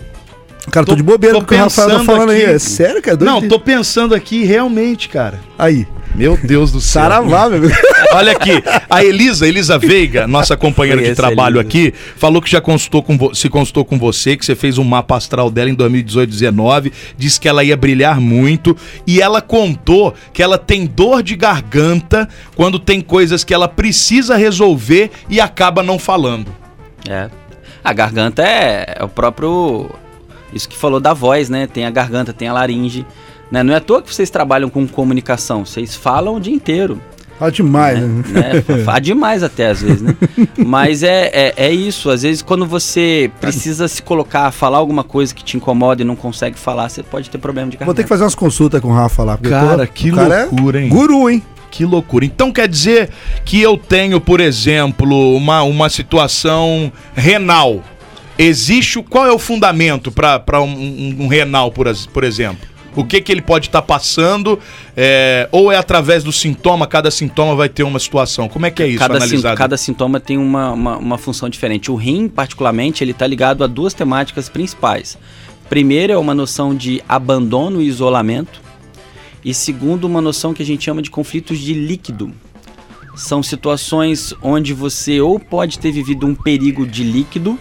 Cara, 0.71 0.87
tô, 0.87 0.93
Tô- 0.93 0.97
de 0.97 1.03
bobeira 1.03 1.35
tô 1.35 1.41
com 1.41 1.45
o 1.45 1.49
que 1.49 1.55
o 1.55 1.59
Rafael 1.59 1.89
tá 1.89 1.95
pensando 1.99 2.07
falando 2.07 2.31
aí. 2.31 2.43
aqui. 2.45 2.53
É 2.55 2.59
sério, 2.59 3.03
cara? 3.03 3.17
Doido 3.17 3.31
Não, 3.31 3.41
de- 3.41 3.49
tô 3.49 3.59
pensando 3.61 4.15
aqui 4.15 4.45
realmente, 4.45 5.09
cara. 5.09 5.39
Aí. 5.59 5.87
Meu 6.15 6.37
Deus 6.37 6.71
do 6.71 6.81
céu. 6.81 7.03
Saravá, 7.03 7.49
meu. 7.49 7.71
Olha 8.13 8.33
aqui, 8.33 8.63
a 8.91 9.03
Elisa, 9.03 9.49
Elisa 9.49 9.79
Veiga, 9.79 10.27
nossa 10.27 10.57
companheira 10.57 11.03
de 11.03 11.15
trabalho 11.15 11.57
Elisa. 11.57 11.69
aqui, 11.69 11.95
falou 12.17 12.43
que 12.43 12.51
já 12.51 12.61
consultou 12.61 13.03
com 13.03 13.35
se 13.35 13.49
consultou 13.49 13.85
com 13.85 13.99
você, 13.99 14.37
que 14.37 14.45
você 14.45 14.55
fez 14.55 14.77
um 14.77 14.85
mapa 14.85 15.17
astral 15.17 15.51
dela 15.51 15.71
em 15.71 15.75
2018-19, 15.75 16.93
disse 17.17 17.41
que 17.41 17.49
ela 17.49 17.65
ia 17.65 17.77
brilhar 17.77 18.21
muito 18.21 18.77
e 19.07 19.23
ela 19.23 19.41
contou 19.41 20.15
que 20.33 20.43
ela 20.43 20.59
tem 20.59 20.85
dor 20.85 21.23
de 21.23 21.35
garganta 21.35 22.29
quando 22.55 22.79
tem 22.79 23.01
coisas 23.01 23.43
que 23.45 23.55
ela 23.55 23.67
precisa 23.67 24.37
resolver 24.37 25.11
e 25.31 25.41
acaba 25.41 25.83
não 25.83 25.99
falando. 25.99 26.55
É. 27.09 27.31
A 27.83 27.93
garganta 27.93 28.43
é, 28.43 28.97
é 28.99 29.05
o 29.05 29.09
próprio. 29.09 29.91
Isso 30.53 30.69
que 30.69 30.77
falou 30.77 31.01
da 31.01 31.15
voz, 31.15 31.49
né? 31.49 31.67
Tem 31.67 31.87
a 31.87 31.91
garganta, 31.91 32.33
tem 32.33 32.47
a 32.47 32.53
laringe. 32.53 33.07
Né? 33.53 33.63
Não 33.63 33.73
é 33.75 33.77
à 33.77 33.81
toa 33.81 34.01
que 34.03 34.13
vocês 34.13 34.31
trabalham 34.31 34.69
com 34.71 34.89
comunicação, 34.89 35.65
vocês 35.65 35.95
falam 35.95 36.37
o 36.37 36.41
dia 36.41 36.55
inteiro. 36.55 36.99
Fala 37.39 37.51
demais, 37.53 37.99
né? 38.01 38.23
né? 38.29 38.85
Fala 38.85 38.99
demais 39.01 39.43
até 39.43 39.67
às 39.67 39.83
vezes, 39.83 40.01
né? 40.01 40.15
Mas 40.65 41.03
é, 41.03 41.27
é, 41.33 41.55
é 41.57 41.73
isso. 41.73 42.09
Às 42.09 42.23
vezes, 42.23 42.41
quando 42.41 42.65
você 42.65 43.31
precisa 43.41 43.89
se 43.89 44.01
colocar, 44.03 44.51
falar 44.53 44.79
alguma 44.79 45.03
coisa 45.05 45.35
que 45.35 45.43
te 45.45 45.57
incomoda 45.57 46.01
e 46.03 46.05
não 46.05 46.15
consegue 46.17 46.57
falar, 46.59 46.89
você 46.89 47.03
pode 47.03 47.29
ter 47.29 47.39
problema 47.39 47.69
de 47.71 47.77
Vou 47.77 47.81
ter 47.81 47.85
garganta. 47.87 48.03
que 48.05 48.09
fazer 48.09 48.23
umas 48.25 48.35
consultas 48.35 48.81
com 48.81 48.89
o 48.89 48.93
Rafa 48.95 49.23
lá. 49.25 49.37
Cara, 49.37 49.87
tô- 49.87 49.93
que 49.93 50.11
o 50.11 50.15
cara 50.15 50.45
loucura, 50.51 50.81
é 50.81 50.83
hein? 50.85 50.89
Guru, 50.89 51.29
hein? 51.31 51.43
Que 51.71 51.85
loucura. 51.85 52.25
Então 52.25 52.53
quer 52.53 52.69
dizer 52.69 53.11
que 53.45 53.61
eu 53.61 53.77
tenho, 53.77 54.21
por 54.21 54.41
exemplo, 54.41 55.35
uma, 55.37 55.63
uma 55.63 55.89
situação 55.91 56.93
renal. 57.15 57.83
Existe 58.39 58.99
o, 58.99 59.03
qual 59.03 59.27
é 59.27 59.33
o 59.33 59.39
fundamento 59.39 60.11
para 60.13 60.61
um, 60.61 60.65
um- 60.65 61.17
um 61.21 61.27
renal, 61.29 61.71
por, 61.73 61.87
por 62.13 62.25
exemplo? 62.25 62.69
O 62.95 63.05
que, 63.05 63.21
que 63.21 63.33
ele 63.33 63.43
pode 63.43 63.69
estar 63.69 63.83
passando? 63.83 64.59
é, 64.97 65.49
ou 65.51 65.73
é 65.73 65.77
através 65.77 66.23
do 66.23 66.33
sintoma? 66.33 66.87
Cada 66.87 67.11
sintoma 67.11 67.55
vai 67.55 67.69
ter 67.69 67.83
uma 67.83 67.99
situação. 67.99 68.49
Como 68.49 68.67
é 68.67 68.71
que 68.71 68.83
é 68.83 68.89
isso 68.89 68.99
cada, 68.99 69.17
analisado? 69.17 69.57
cada 69.57 69.77
sintoma 69.77 70.21
tem 70.21 70.37
uma, 70.37 70.73
uma, 70.73 70.97
uma 70.99 71.19
função 71.19 71.49
diferente. 71.49 71.91
O 71.91 71.95
rim, 71.95 72.29
particularmente, 72.29 73.03
ele 73.03 73.13
está 73.13 73.27
ligado 73.27 73.65
a 73.65 73.67
duas 73.67 73.95
temáticas 73.95 74.49
principais. 74.49 75.17
Primeiro 75.69 76.13
é 76.13 76.19
uma 76.19 76.35
noção 76.35 76.75
de 76.75 77.03
abandono 77.09 77.81
e 77.81 77.87
isolamento. 77.87 78.61
E 79.45 79.55
segundo, 79.55 80.05
uma 80.05 80.21
noção 80.21 80.53
que 80.53 80.63
a 80.63 80.67
gente 80.67 80.85
chama 80.85 81.03
de 81.03 81.11
conflitos 81.11 81.59
de 81.59 81.73
líquido. 81.73 82.33
São 83.17 83.43
situações 83.43 84.35
onde 84.43 84.73
você 84.73 85.21
ou 85.21 85.39
pode 85.39 85.79
ter 85.79 85.91
vivido 85.91 86.27
um 86.27 86.35
perigo 86.35 86.87
de 86.87 87.03
líquido, 87.03 87.59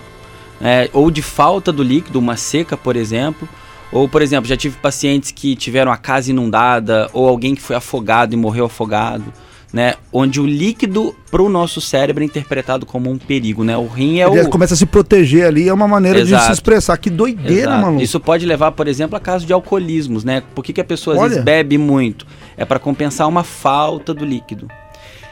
é, 0.61 0.89
ou 0.93 1.09
de 1.09 1.21
falta 1.21 1.71
do 1.71 1.81
líquido, 1.81 2.19
uma 2.19 2.37
seca, 2.37 2.77
por 2.77 2.95
exemplo. 2.95 3.49
Ou, 3.91 4.07
por 4.07 4.21
exemplo, 4.21 4.47
já 4.47 4.55
tive 4.55 4.77
pacientes 4.77 5.31
que 5.31 5.55
tiveram 5.55 5.91
a 5.91 5.97
casa 5.97 6.31
inundada, 6.31 7.09
ou 7.13 7.27
alguém 7.27 7.53
que 7.55 7.61
foi 7.61 7.75
afogado 7.75 8.33
e 8.33 8.37
morreu 8.37 8.65
afogado, 8.65 9.25
né? 9.73 9.95
Onde 10.13 10.39
o 10.39 10.45
líquido 10.45 11.13
para 11.29 11.41
o 11.41 11.49
nosso 11.49 11.81
cérebro 11.81 12.23
é 12.23 12.25
interpretado 12.25 12.85
como 12.85 13.09
um 13.09 13.17
perigo, 13.17 13.63
né? 13.65 13.75
O 13.77 13.87
rim 13.87 14.19
é 14.19 14.27
Ele 14.27 14.41
o... 14.43 14.49
começa 14.49 14.73
a 14.73 14.77
se 14.77 14.85
proteger 14.85 15.45
ali, 15.45 15.67
é 15.67 15.73
uma 15.73 15.87
maneira 15.89 16.21
de 16.21 16.27
se 16.29 16.33
Exato. 16.33 16.53
expressar. 16.53 16.97
Que 16.97 17.09
doideira, 17.09 17.63
Exato. 17.71 17.81
maluco. 17.81 18.01
Isso 18.01 18.19
pode 18.19 18.45
levar, 18.45 18.71
por 18.71 18.87
exemplo, 18.87 19.17
a 19.17 19.19
casos 19.19 19.45
de 19.45 19.51
alcoolismos, 19.51 20.23
né? 20.23 20.41
Por 20.55 20.63
que, 20.63 20.71
que 20.71 20.81
a 20.81 20.85
pessoa 20.85 21.15
às 21.15 21.21
Olha. 21.21 21.29
vezes 21.29 21.43
bebe 21.43 21.77
muito? 21.77 22.25
É 22.55 22.63
para 22.63 22.79
compensar 22.79 23.27
uma 23.27 23.43
falta 23.43 24.13
do 24.13 24.23
líquido. 24.23 24.67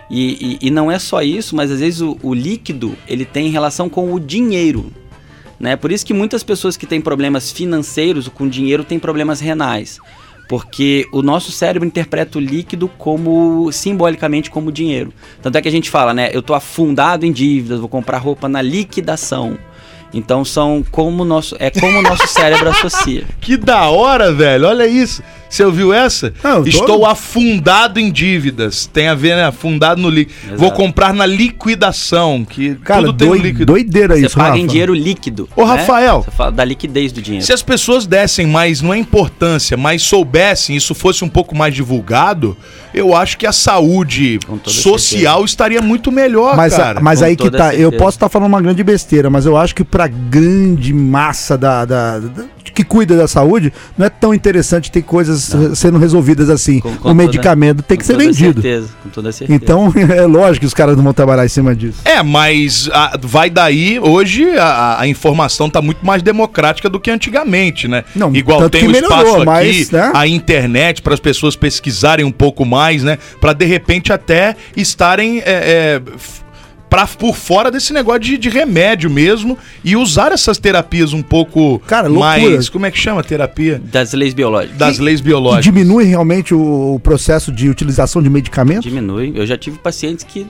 E, 0.09 0.57
e- 0.61 0.67
e 0.67 0.71
não 0.71 0.91
é 0.91 0.97
só 0.99 1.21
isso, 1.21 1.55
mas 1.55 1.69
às 1.71 1.79
vezes 1.79 2.01
o, 2.01 2.17
o 2.23 2.33
líquido 2.33 2.95
ele 3.07 3.23
tem 3.25 3.49
relação 3.51 3.87
com 3.87 4.13
o 4.13 4.19
dinheiro. 4.19 4.91
Né? 5.59 5.75
Por 5.75 5.91
isso 5.91 6.05
que 6.05 6.13
muitas 6.13 6.43
pessoas 6.43 6.77
que 6.77 6.85
têm 6.85 7.01
problemas 7.01 7.51
financeiros 7.51 8.27
com 8.27 8.47
dinheiro 8.47 8.83
têm 8.83 8.97
problemas 8.97 9.39
renais. 9.39 9.99
Porque 10.47 11.05
o 11.11 11.21
nosso 11.21 11.51
cérebro 11.51 11.87
interpreta 11.87 12.39
o 12.39 12.41
líquido 12.41 12.87
como 12.97 13.71
simbolicamente 13.71 14.49
como 14.49 14.71
dinheiro. 14.71 15.13
Tanto 15.41 15.57
é 15.57 15.61
que 15.61 15.67
a 15.67 15.71
gente 15.71 15.91
fala, 15.91 16.11
né? 16.11 16.31
Eu 16.33 16.41
tô 16.41 16.55
afundado 16.55 17.23
em 17.25 17.31
dívidas, 17.31 17.79
vou 17.79 17.89
comprar 17.89 18.17
roupa 18.17 18.49
na 18.49 18.61
liquidação. 18.61 19.59
Então 20.13 20.43
são 20.43 20.83
como 20.91 21.23
nosso 21.23 21.55
é 21.59 21.69
como 21.69 21.99
o 21.99 22.01
nosso 22.01 22.27
cérebro 22.27 22.69
associa. 22.69 23.23
Que 23.39 23.55
da 23.57 23.89
hora, 23.89 24.31
velho. 24.33 24.67
Olha 24.67 24.87
isso. 24.87 25.21
Você 25.49 25.63
ouviu 25.63 25.91
essa? 25.91 26.31
Não, 26.43 26.57
eu 26.57 26.63
tô- 26.63 26.69
Estou 26.69 27.05
afundado 27.07 27.99
em 27.99 28.11
dívidas. 28.11 28.85
Tem 28.85 29.07
a 29.07 29.15
ver, 29.15 29.35
né? 29.35 29.45
Afundado 29.45 29.99
no 29.99 30.07
líquido. 30.09 30.55
Vou 30.57 30.71
comprar 30.71 31.11
na 31.11 31.25
liquidação, 31.25 32.45
que 32.47 32.75
Cara, 32.75 33.01
tudo 33.07 33.17
tem 33.17 33.27
um 33.27 33.31
doi- 33.31 33.39
líquido. 33.41 33.65
doideira 33.65 34.15
Você 34.15 34.25
isso, 34.27 34.35
paga 34.37 34.49
Rafa. 34.49 34.59
em 34.59 34.67
dinheiro 34.67 34.93
líquido. 34.93 35.49
Ô, 35.55 35.65
né? 35.65 35.73
Rafael. 35.75 36.21
Você 36.23 36.31
fala 36.31 36.51
da 36.51 36.63
liquidez 36.63 37.11
do 37.11 37.19
dinheiro. 37.19 37.43
Se 37.45 37.51
as 37.51 37.63
pessoas 37.63 38.05
dessem 38.05 38.45
mais, 38.45 38.79
não 38.81 38.93
é 38.93 38.97
importância, 38.99 39.75
mas 39.75 40.03
soubessem, 40.03 40.75
isso 40.75 40.93
fosse 40.93 41.23
um 41.23 41.29
pouco 41.29 41.55
mais 41.57 41.73
divulgado, 41.73 42.55
eu 42.93 43.15
acho 43.15 43.35
que 43.35 43.47
a 43.47 43.51
saúde 43.51 44.39
social 44.65 45.43
estaria 45.43 45.81
muito 45.81 46.11
melhor, 46.11 46.55
Mas, 46.55 46.75
cara. 46.75 46.99
mas 46.99 47.19
com 47.19 47.25
aí 47.25 47.35
que 47.35 47.49
tá, 47.49 47.73
eu 47.73 47.89
certeza. 47.89 48.03
posso 48.03 48.17
estar 48.17 48.29
falando 48.29 48.47
uma 48.49 48.61
grande 48.61 48.83
besteira, 48.83 49.29
mas 49.31 49.45
eu 49.47 49.57
acho 49.57 49.73
que 49.73 49.83
pra 49.99 50.07
grande 50.07 50.93
massa 50.93 51.57
da, 51.57 51.83
da- 51.83 52.19
da- 52.19 52.45
que 52.73 52.83
cuida 52.85 53.17
da 53.17 53.27
saúde, 53.27 53.73
não 53.97 54.05
é 54.05 54.09
tão 54.09 54.33
interessante 54.33 54.89
ter 54.89 55.01
coisas 55.01 55.53
eh, 55.53 55.75
sendo 55.75 55.97
resolvidas 55.97 56.49
assim. 56.49 56.79
Com- 56.79 56.91
com 56.91 56.95
o 56.95 57.01
toda- 57.01 57.13
medicamento 57.15 57.83
tem 57.83 57.97
Com 57.97 57.99
que 57.99 58.05
ser 58.07 58.13
toda 58.13 58.23
vendido. 58.25 58.61
Certeza, 58.61 58.87
com 59.03 59.09
toda 59.09 59.31
certeza. 59.33 59.53
Então, 59.61 59.91
é 60.15 60.21
lógico 60.21 60.61
que 60.61 60.65
os 60.65 60.73
caras 60.73 60.95
não 60.95 61.03
vão 61.03 61.11
trabalhar 61.13 61.43
em 61.45 61.49
cima 61.49 61.75
disso. 61.75 61.99
É, 62.05 62.23
mas 62.23 62.89
a- 62.93 63.19
vai 63.21 63.49
daí, 63.49 63.99
hoje 63.99 64.57
a, 64.57 65.01
a 65.01 65.07
informação 65.09 65.69
tá 65.69 65.81
muito 65.81 66.05
mais 66.05 66.21
democrática 66.23 66.89
do 66.89 67.01
que 67.01 67.11
antigamente, 67.11 67.85
né? 67.89 68.05
Não, 68.15 68.33
Igual 68.33 68.59
tanto 68.59 68.71
tem 68.71 68.81
que 68.83 68.87
o 68.87 68.91
melhorou, 68.91 69.17
espaço 69.17 69.35
aqui, 69.37 69.45
mas, 69.45 69.91
né? 69.91 70.11
a 70.13 70.25
internet, 70.25 71.01
para 71.01 71.13
as 71.13 71.19
pessoas 71.19 71.57
pesquisarem 71.57 72.23
um 72.23 72.31
pouco 72.31 72.63
mais, 72.63 73.03
né? 73.03 73.17
Para 73.41 73.51
de 73.51 73.65
repente 73.65 74.13
até 74.13 74.55
estarem 74.77 75.39
é, 75.39 75.43
é, 75.45 76.01
pra, 76.89 77.05
por 77.07 77.35
fora 77.35 77.69
desse 77.69 77.93
negócio 77.93 78.21
de, 78.21 78.37
de 78.37 78.49
remédio 78.49 79.09
mesmo 79.09 79.57
e 79.83 79.95
usar 79.95 80.31
essas 80.31 80.57
terapias 80.57 81.13
um 81.13 81.21
pouco 81.21 81.79
Cara, 81.87 82.07
loucura. 82.07 82.27
mais. 82.51 82.69
Como 82.69 82.85
é 82.85 82.91
que 82.91 82.97
chama 82.97 83.21
a 83.21 83.23
terapia? 83.23 83.81
Das 83.91 84.13
leis 84.13 84.33
biológicas. 84.33 84.77
Das 84.77 84.97
leis 84.99 85.19
E 85.19 85.23
biológicas. 85.23 85.63
diminui 85.65 86.05
realmente 86.05 86.53
o, 86.53 86.95
o 86.95 86.99
processo 86.99 87.51
de 87.51 87.69
utilização 87.69 88.21
de 88.21 88.29
medicamentos? 88.29 88.83
Diminui. 88.83 89.31
Eu 89.35 89.45
já 89.45 89.57
tive 89.57 89.77
pacientes 89.77 90.23
que 90.23 90.47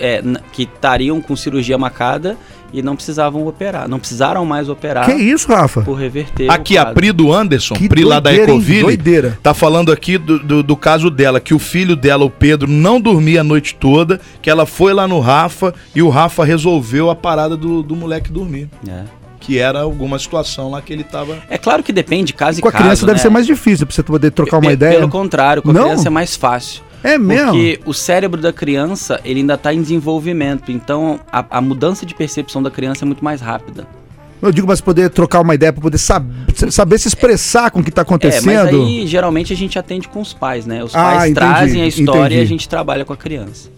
é, 0.00 0.22
que 0.52 0.62
estariam 0.62 1.20
com 1.20 1.34
cirurgia 1.36 1.76
marcada 1.78 2.36
e 2.72 2.82
não 2.82 2.96
precisavam 2.96 3.46
operar. 3.46 3.88
Não 3.88 3.98
precisaram 4.00 4.44
mais 4.44 4.68
operar 4.68 5.04
Que 5.06 5.12
isso, 5.12 5.46
Rafa? 5.48 5.82
por 5.82 5.94
reverter. 5.94 6.50
Aqui, 6.50 6.76
o 6.76 6.80
a. 6.82 6.86
Pri 6.86 7.12
do 7.12 7.32
Anderson, 7.32 7.74
Que 7.74 7.88
Pri 7.88 8.04
lá 8.04 8.18
da? 8.18 8.34
Ecoville, 8.34 8.82
Doideira. 8.82 9.38
tá 9.42 9.54
falando 9.54 9.92
aqui 9.92 10.18
do, 10.18 10.38
do, 10.40 10.62
do 10.62 10.76
caso 10.76 11.08
dela, 11.08 11.38
que 11.40 11.54
o 11.54 11.58
filho 11.60 11.94
dela, 11.94 12.24
o 12.24 12.30
Pedro, 12.30 12.68
não 12.68 13.00
dormia 13.00 13.42
a 13.42 13.44
noite 13.44 13.76
toda, 13.76 14.20
que 14.42 14.50
ela 14.50 14.66
foi 14.66 14.92
lá 14.92 15.06
no 15.06 15.20
Rafa 15.20 15.72
e 15.94 16.02
o 16.02 16.08
Rafa 16.08 16.44
resolveu 16.44 17.10
a 17.10 17.14
parada 17.14 17.56
do, 17.56 17.80
do 17.82 17.94
moleque 17.94 18.32
dormir. 18.32 18.68
É. 18.88 19.02
Que 19.38 19.58
era 19.58 19.82
alguma 19.82 20.18
situação 20.18 20.70
lá 20.70 20.80
que 20.82 20.90
ele 20.92 21.04
tava. 21.04 21.36
É 21.50 21.58
claro 21.58 21.82
que 21.82 21.92
depende 21.92 22.28
de 22.28 22.32
caso 22.32 22.60
Com 22.62 22.66
a 22.66 22.70
e 22.70 22.72
caso. 22.72 22.82
criança 22.84 23.06
deve 23.06 23.18
né? 23.18 23.22
ser 23.22 23.28
mais 23.28 23.46
difícil 23.46 23.86
pra 23.86 23.94
você 23.94 24.02
poder 24.02 24.30
trocar 24.32 24.56
uma 24.56 24.68
Pe- 24.68 24.72
ideia. 24.72 24.96
Pelo 24.98 25.10
contrário, 25.10 25.62
com 25.62 25.70
a 25.70 25.72
Não? 25.74 25.82
criança 25.84 26.08
é 26.08 26.10
mais 26.10 26.34
fácil. 26.34 26.82
É 27.04 27.18
mesmo? 27.18 27.52
Porque 27.52 27.80
o 27.84 27.92
cérebro 27.92 28.40
da 28.40 28.52
criança, 28.52 29.20
ele 29.24 29.40
ainda 29.40 29.54
está 29.54 29.72
em 29.74 29.80
desenvolvimento. 29.82 30.72
Então, 30.72 31.20
a, 31.30 31.44
a 31.58 31.60
mudança 31.60 32.04
de 32.06 32.14
percepção 32.14 32.62
da 32.62 32.70
criança 32.70 33.04
é 33.04 33.06
muito 33.06 33.22
mais 33.22 33.40
rápida. 33.42 33.86
Eu 34.40 34.50
digo, 34.50 34.66
mas 34.66 34.80
poder 34.80 35.08
trocar 35.10 35.40
uma 35.40 35.54
ideia 35.54 35.72
pra 35.72 35.80
poder 35.80 35.96
sab 35.98 36.26
saber 36.70 36.98
se 36.98 37.08
expressar 37.08 37.70
com 37.70 37.80
o 37.80 37.84
que 37.84 37.90
tá 37.90 38.00
É, 38.00 38.02
acontecendo. 38.02 38.46
mas 38.46 38.74
aí, 38.74 39.06
geralmente, 39.06 39.52
a 39.52 39.56
gente 39.56 39.78
atende 39.78 40.08
com 40.08 40.20
os 40.20 40.32
pais, 40.34 40.66
né? 40.66 40.82
Os 40.82 40.94
Ah, 40.94 41.02
pais 41.02 41.30
entendi, 41.30 41.34
trazem 41.34 41.82
a 41.82 41.86
história 41.86 42.20
entendi. 42.26 42.40
e 42.40 42.42
a 42.42 42.46
gente 42.46 42.68
trabalha 42.68 43.04
com 43.04 43.12
a 43.12 43.16
criança. 43.16 43.70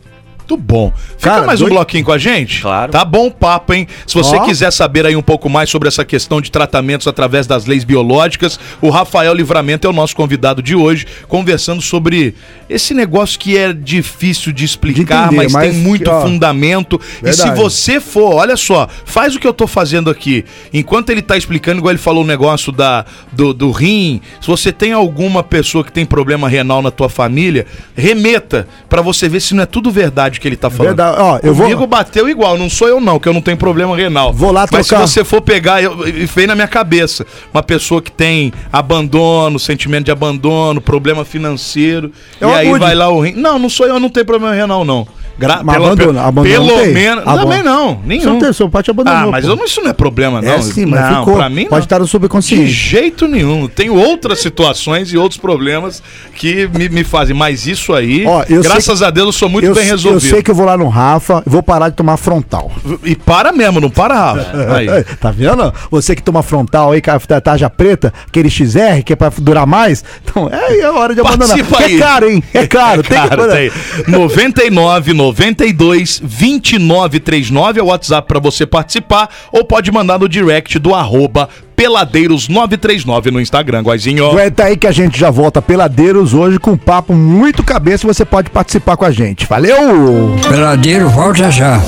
Muito 0.49 0.63
bom. 0.63 0.93
Fica 1.19 1.31
Cara, 1.31 1.45
mais 1.47 1.61
um 1.61 1.65
dois- 1.65 1.75
bloquinho 1.75 2.05
com 2.05 2.13
a 2.13 2.19
gente? 2.19 2.63
Claro. 2.63 2.93
Tá 2.93 3.05
bom 3.05 3.27
o 3.27 3.31
papo, 3.33 3.75
hein? 3.75 3.89
Se 4.07 4.15
você 4.15 4.37
Ó. 4.37 4.45
quiser 4.45 4.71
saber 4.71 5.05
aí 5.05 5.17
um 5.17 5.23
pouco 5.23 5.51
mais 5.51 5.69
sobre 5.69 5.89
essa 5.89 6.05
questão 6.05 6.41
de 6.41 6.53
tratamentos 6.53 7.09
através 7.09 7.49
das 7.49 7.67
leis 7.67 7.83
biológicas, 7.83 8.59
o 8.81 8.89
Rafael 8.89 9.35
Livramento 9.35 9.89
é 9.89 9.91
o 9.91 9.93
nosso 9.93 10.15
convidado 10.15 10.63
de 10.63 10.77
hoje, 10.77 11.05
conversando 11.27 11.83
sobre 11.83 12.33
esse 12.71 12.95
negócio 12.95 13.41
que 13.41 13.57
é 13.59 13.73
difícil 13.73 14.53
de 14.53 14.65
explicar, 14.65 15.29
De 15.31 15.35
entender, 15.35 15.37
mas, 15.37 15.53
mas 15.53 15.71
tem 15.73 15.81
muito 15.83 16.05
que, 16.05 16.11
ó, 16.11 16.23
fundamento. 16.23 17.01
E 17.25 17.33
se 17.33 17.43
verdade. 17.43 17.61
você 17.61 17.99
for, 18.01 18.35
olha 18.37 18.57
só, 18.57 18.89
faz 19.05 19.35
o 19.35 19.41
que 19.41 19.49
eu 19.49 19.53
tô 19.53 19.67
fazendo 19.67 20.09
aqui. 20.09 20.45
Enquanto 20.73 21.11
ele 21.11 21.23
tá 21.23 21.37
explicando, 21.37 21.79
igual 21.79 21.91
ele 21.91 21.99
falou 21.99 22.23
o 22.23 22.27
negócio 22.27 22.71
da, 22.71 23.05
do, 23.33 23.53
do 23.53 23.73
rim, 23.73 24.21
se 24.41 24.47
você 24.47 24.71
tem 24.71 24.93
alguma 24.93 25.43
pessoa 25.43 25.83
que 25.83 25.91
tem 25.91 26.07
problema 26.07 26.49
renal 26.49 26.81
na 26.83 26.93
tua 26.93 27.09
família, 27.09 27.67
remeta 27.97 28.69
pra 28.89 29.03
você 29.03 29.29
ver 29.29 29.41
se 29.41 29.53
não 29.53 29.65
é 29.65 29.67
tudo 29.67 29.91
verdade 29.91 30.36
que 30.41 30.49
ele 30.49 30.57
tá 30.57 30.69
falando. 30.71 30.89
Verdade. 30.97 31.17
Ó, 31.21 31.39
eu 31.43 31.55
vou- 31.55 31.65
Comigo 31.67 31.87
bateu 31.87 32.29
igual, 32.29 32.57
não 32.59 32.69
sou 32.71 32.89
eu 32.89 33.01
não, 33.01 33.19
que 33.19 33.29
eu 33.29 33.33
não 33.33 33.41
tenho 33.43 33.57
problema 33.57 33.97
renal. 33.97 34.33
Vou 34.33 34.53
lá 34.53 34.67
Mas 34.71 34.87
trocar- 34.87 35.07
se 35.07 35.13
você 35.15 35.25
for 35.25 35.41
pegar, 35.41 35.83
eu, 35.83 36.07
e 36.07 36.27
veio 36.27 36.49
na 36.49 36.55
minha 36.55 36.69
cabeça, 36.69 37.27
uma 37.53 37.63
pessoa 37.63 38.01
que 38.03 38.11
tem 38.11 38.53
abandono, 38.73 39.59
sentimento 39.59 40.05
de 40.07 40.11
abandono, 40.11 40.81
problema 40.81 41.25
financeiro, 41.25 42.11
É 42.41 42.47
e 42.47 42.51
aí 42.53 42.79
vai 42.79 42.95
lá 42.95 43.09
o 43.09 43.21
rim. 43.21 43.33
Não, 43.33 43.59
não 43.59 43.69
sou 43.69 43.87
eu, 43.87 43.99
não 44.01 44.09
tenho 44.09 44.27
problema 44.27 44.55
renal 44.55 44.85
não. 44.85 45.07
Gra 45.39 45.61
Mas 45.63 45.77
abandono, 45.77 46.19
abandono 46.19 46.67
pelo 46.67 46.87
menos, 46.95 47.27
Abon- 47.27 47.41
também 47.43 47.63
não, 47.63 48.01
nenhum. 48.07 48.39
tem, 48.39 48.53
seu 48.55 48.71
pai 48.71 48.83
te 48.83 48.91
abandonou. 48.91 49.21
Ah, 49.21 49.27
mas 49.31 49.45
eu 49.45 49.55
não, 49.55 49.65
isso 49.67 49.83
não 49.83 49.91
é 49.91 49.93
problema 49.93 50.41
não. 50.41 50.51
É 50.51 50.63
sim, 50.63 50.87
mas 50.87 51.01
não, 51.11 51.19
ficou. 51.21 51.35
pra 51.37 51.49
mim 51.51 51.65
Pode 51.65 51.73
não. 51.73 51.79
estar 51.81 51.99
no 51.99 52.05
De 52.07 52.11
subconsciente. 52.11 52.67
jeito 52.71 53.29
nenhum. 53.29 53.69
Tem 53.69 53.91
outras 53.91 54.41
situações 54.41 55.13
e 55.13 55.19
outros 55.19 55.39
problemas 55.39 56.03
que 56.35 56.67
me, 56.69 56.89
me 56.89 57.05
fazem. 57.05 57.37
Mas 57.37 57.67
isso 57.67 57.93
aí, 57.93 58.25
Ó, 58.27 58.45
eu 58.49 58.63
graças 58.63 59.03
a 59.03 59.11
Deus, 59.11 59.27
eu 59.27 59.33
sou 59.33 59.49
muito 59.51 59.67
eu, 59.67 59.75
bem 59.75 59.85
eu 59.85 59.91
resolvido. 59.91 60.21
sei 60.31 60.43
que 60.43 60.51
eu 60.51 60.55
vou 60.55 60.65
lá 60.65 60.77
no 60.79 60.89
Rafa, 60.89 61.43
vou 61.45 61.63
parar 61.63 61.91
de 61.91 61.97
tomar 61.97 62.17
frontal. 62.17 62.73
E 63.05 63.15
para 63.15 63.53
mesmo, 63.53 63.79
não 63.81 63.91
para, 63.91 64.15
Rafa. 64.15 64.47
Tá 65.21 65.31
vendo? 65.31 65.73
Você 65.91 66.15
que 66.17 66.23
toma 66.23 66.43
frontal 66.43 66.93
aí, 66.93 67.03
com 67.03 67.11
a 67.11 67.41
tarja 67.41 67.69
preta, 67.69 68.13
aquele 68.27 68.49
XR, 68.49 69.03
que 69.05 69.13
é 69.13 69.17
pra 69.17 69.31
durar 69.37 69.67
mais. 69.67 70.03
Então, 70.25 70.49
é, 70.51 70.81
é 70.81 70.91
hora 70.91 71.15
de 71.15 71.21
abandonar. 71.21 71.57
Participa. 71.59 71.83
É 71.85 71.99
caro, 71.99 72.31
hein? 72.31 72.43
É 72.55 72.67
caro. 72.69 73.01
É 73.01 73.03
tem 73.03 73.21
que 73.21 73.29
caro, 73.29 73.49
tem. 73.49 73.71
99 74.09 75.13
92 75.27 76.21
2939 76.21 77.81
é 77.81 77.83
o 77.83 77.87
WhatsApp 77.87 78.29
para 78.29 78.39
você 78.39 78.65
participar 78.65 79.29
ou 79.51 79.65
pode 79.65 79.91
mandar 79.91 80.19
no 80.19 80.29
direct 80.29 80.79
do 80.79 80.95
arroba 80.95 81.49
Peladeiros939 81.77 83.31
no 83.31 83.41
Instagram, 83.41 83.83
Guazinho. 83.83 84.31
Aguenta 84.31 84.65
aí 84.65 84.77
que 84.77 84.87
a 84.87 84.93
gente 84.93 85.19
já 85.19 85.31
volta 85.31 85.61
Peladeiros 85.61 86.33
hoje 86.33 86.59
com 86.59 86.73
um 86.73 86.77
papo 86.77 87.13
muito 87.13 87.63
cabeça 87.63 88.07
e 88.07 88.09
você 88.09 88.25
pode 88.25 88.51
participar 88.51 88.97
com 88.97 89.05
a 89.05 89.11
gente. 89.11 89.47
Valeu! 89.47 90.37
Peladeiro, 90.49 91.09
volta 91.11 91.51
já. 91.51 91.81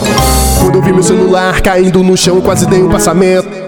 Quando 0.58 0.74
eu 0.74 0.82
vi 0.82 0.92
meu 0.92 1.02
celular 1.02 1.60
caindo 1.60 2.02
no 2.02 2.16
chão, 2.16 2.40
quase 2.40 2.66
dei 2.66 2.82
um 2.82 2.90
passamento. 2.90 3.67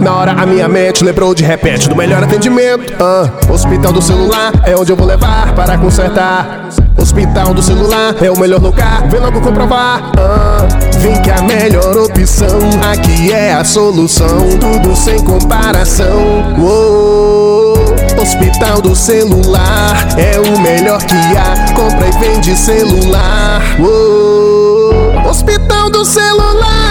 Na 0.00 0.16
hora 0.16 0.32
a 0.32 0.46
minha 0.46 0.66
mente 0.66 1.04
lembrou 1.04 1.34
de 1.34 1.44
repente 1.44 1.86
do 1.86 1.94
melhor 1.94 2.22
atendimento. 2.22 2.94
Ah, 2.98 3.30
hospital 3.52 3.92
do 3.92 4.00
celular 4.00 4.52
é 4.64 4.74
onde 4.74 4.90
eu 4.90 4.96
vou 4.96 5.06
levar 5.06 5.54
para 5.54 5.76
consertar. 5.76 6.68
Hospital 6.96 7.52
do 7.52 7.62
celular 7.62 8.14
é 8.22 8.30
o 8.30 8.38
melhor 8.38 8.60
lugar, 8.60 9.06
vem 9.08 9.20
logo 9.20 9.38
comprovar. 9.42 10.12
Ah, 10.16 10.66
vem 10.98 11.20
que 11.20 11.30
a 11.30 11.42
melhor 11.42 11.94
opção 11.98 12.58
aqui 12.90 13.32
é 13.32 13.52
a 13.52 13.62
solução, 13.62 14.58
tudo 14.58 14.96
sem 14.96 15.22
comparação. 15.22 16.54
Uou, 16.58 17.74
Hospital 18.18 18.80
do 18.80 18.96
celular 18.96 20.08
é 20.16 20.40
o 20.40 20.58
melhor 20.60 21.02
que 21.02 21.14
há, 21.36 21.74
compra 21.74 22.08
e 22.08 22.12
vende 22.12 22.56
celular. 22.56 23.60
Uou, 23.78 25.28
Hospital 25.28 25.90
do 25.90 26.02
celular. 26.02 26.89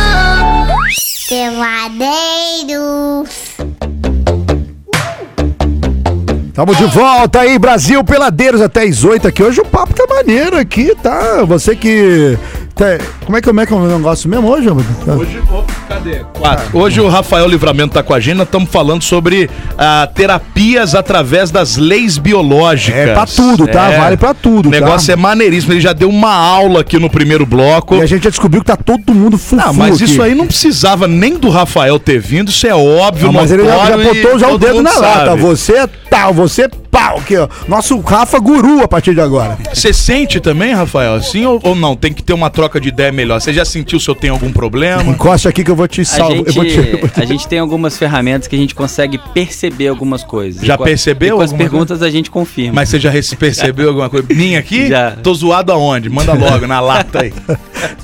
Peladeiros. 1.30 3.30
Tamo 6.56 6.76
de 6.76 6.86
volta 6.86 7.42
aí, 7.42 7.60
Brasil 7.60 8.04
Peladeiros 8.04 8.62
até 8.62 8.84
as 8.84 9.04
8 9.04 9.28
aqui. 9.28 9.44
Hoje 9.44 9.62
o 9.62 9.66
papo 9.66 9.94
tá 9.94 10.08
maneiro 10.10 10.58
aqui, 10.58 10.96
tá? 11.04 11.44
Você 11.46 11.76
que. 11.76 12.36
Como 13.26 13.38
é 13.38 13.42
que, 13.42 13.48
como 13.48 13.60
é 13.60 13.66
que 13.66 13.74
é 13.74 13.76
o 13.76 13.86
negócio 13.86 14.30
mesmo 14.30 14.48
hoje? 14.48 14.70
Hoje, 14.70 15.42
ô, 15.52 15.64
cadê? 15.90 16.22
Quatro. 16.34 16.78
Hoje 16.80 17.02
o 17.02 17.10
Rafael 17.10 17.46
Livramento 17.46 17.94
tá 17.94 18.02
com 18.02 18.14
a 18.14 18.22
gente, 18.22 18.38
nós 18.38 18.48
estamos 18.48 18.70
falando 18.70 19.04
sobre 19.04 19.50
ah, 19.78 20.08
terapias 20.16 20.96
através 20.96 21.52
das 21.52 21.76
leis 21.76 22.18
biológicas. 22.18 22.98
É 23.10 23.14
pra 23.14 23.26
tudo, 23.26 23.68
tá? 23.68 23.90
Vale 23.90 24.16
pra 24.16 24.34
tudo, 24.34 24.70
O 24.70 24.72
negócio 24.72 25.08
tá? 25.08 25.14
é 25.14 25.16
maneiríssimo, 25.18 25.74
ele 25.74 25.82
já 25.82 25.92
deu 25.92 26.08
uma 26.10 26.34
aula 26.34 26.80
aqui 26.80 26.98
no 26.98 27.10
primeiro 27.10 27.46
bloco. 27.46 27.96
E 27.96 28.02
a 28.02 28.06
gente 28.06 28.24
já 28.24 28.30
descobriu 28.30 28.62
que 28.62 28.68
tá 28.68 28.78
todo 28.78 29.14
mundo 29.14 29.38
fufu 29.38 29.58
Não, 29.58 29.74
mas 29.74 29.96
aqui. 29.96 30.06
isso 30.06 30.22
aí 30.22 30.34
não 30.34 30.48
precisava 30.48 31.06
nem 31.06 31.38
do 31.38 31.50
Rafael 31.50 32.00
ter 32.00 32.20
vindo, 32.20 32.48
isso 32.48 32.66
é 32.66 32.74
óbvio, 32.74 33.26
Não, 33.26 33.34
mas 33.34 33.52
ele 33.52 33.66
já, 33.66 33.86
já 33.88 33.98
botou 33.98 34.40
já 34.40 34.48
o 34.48 34.58
dedo 34.58 34.82
na 34.82 34.94
lata. 34.94 35.26
sabe. 35.26 35.42
Você 35.42 35.74
é 35.74 35.88
tal, 36.10 36.34
você 36.34 36.62
é 36.64 36.70
pau. 37.00 37.18
Aqui, 37.18 37.38
ó. 37.38 37.48
Nosso 37.68 38.00
Rafa 38.00 38.40
Guru 38.40 38.82
a 38.84 38.88
partir 38.88 39.14
de 39.14 39.22
agora. 39.22 39.58
Você 39.74 39.94
sente 39.94 40.40
também, 40.40 40.74
Rafael, 40.74 41.14
assim 41.16 41.46
ou, 41.46 41.60
ou 41.64 41.76
não? 41.76 41.96
Tem 41.96 42.12
que 42.14 42.22
ter 42.24 42.34
uma 42.34 42.50
troca 42.50 42.80
de 42.80 42.90
ideia 42.90 43.12
melhor. 43.12 43.40
Você 43.40 43.54
já 43.54 43.66
sentiu 43.66 44.00
se 44.00 44.08
eu 44.10 44.16
tenho 44.16 44.34
algum 44.34 44.52
problema? 44.52 45.04
Encosta 45.04 45.50
aqui 45.50 45.64
que 45.64 45.72
eu 45.72 45.76
vou 45.76 45.88
te 45.88 46.02
A 46.02 46.06
salvar. 46.06 46.38
gente, 46.38 46.48
Eu 46.48 46.54
vou 46.54 46.66
te... 46.66 46.78
eu 46.78 47.00
vou 47.00 47.10
te- 47.10 47.22
a 47.22 47.26
gente 47.26 47.48
tem 47.48 47.60
algumas 47.60 47.98
ferramentas 47.98 48.48
que 48.48 48.56
a 48.56 48.60
gente 48.60 48.76
consegue 48.76 49.18
perceber 49.34 49.88
algumas 49.88 50.24
coisas. 50.24 50.62
Já 50.62 50.74
E 50.74 50.76
a- 50.76 50.78
percebeu 50.78 51.36
E 51.36 51.38
com 51.38 51.44
as 51.44 51.54
perguntas 51.54 52.02
a 52.02 52.10
gente 52.10 52.30
confirma. 52.30 52.74
Mas 52.76 52.90
você 52.90 53.00
já 53.00 53.12
percebeu 53.38 53.90
alguma 53.90 54.10
coisa? 54.10 54.28
Minha 54.34 54.60
aqui? 54.60 54.88
Já. 54.90 55.12
Tô 55.12 55.34
zoado 55.34 55.72
aonde? 55.72 56.10
Manda 56.10 56.34
logo, 56.34 56.68
na 56.68 56.80
lata 56.80 57.24
aí. 57.24 57.34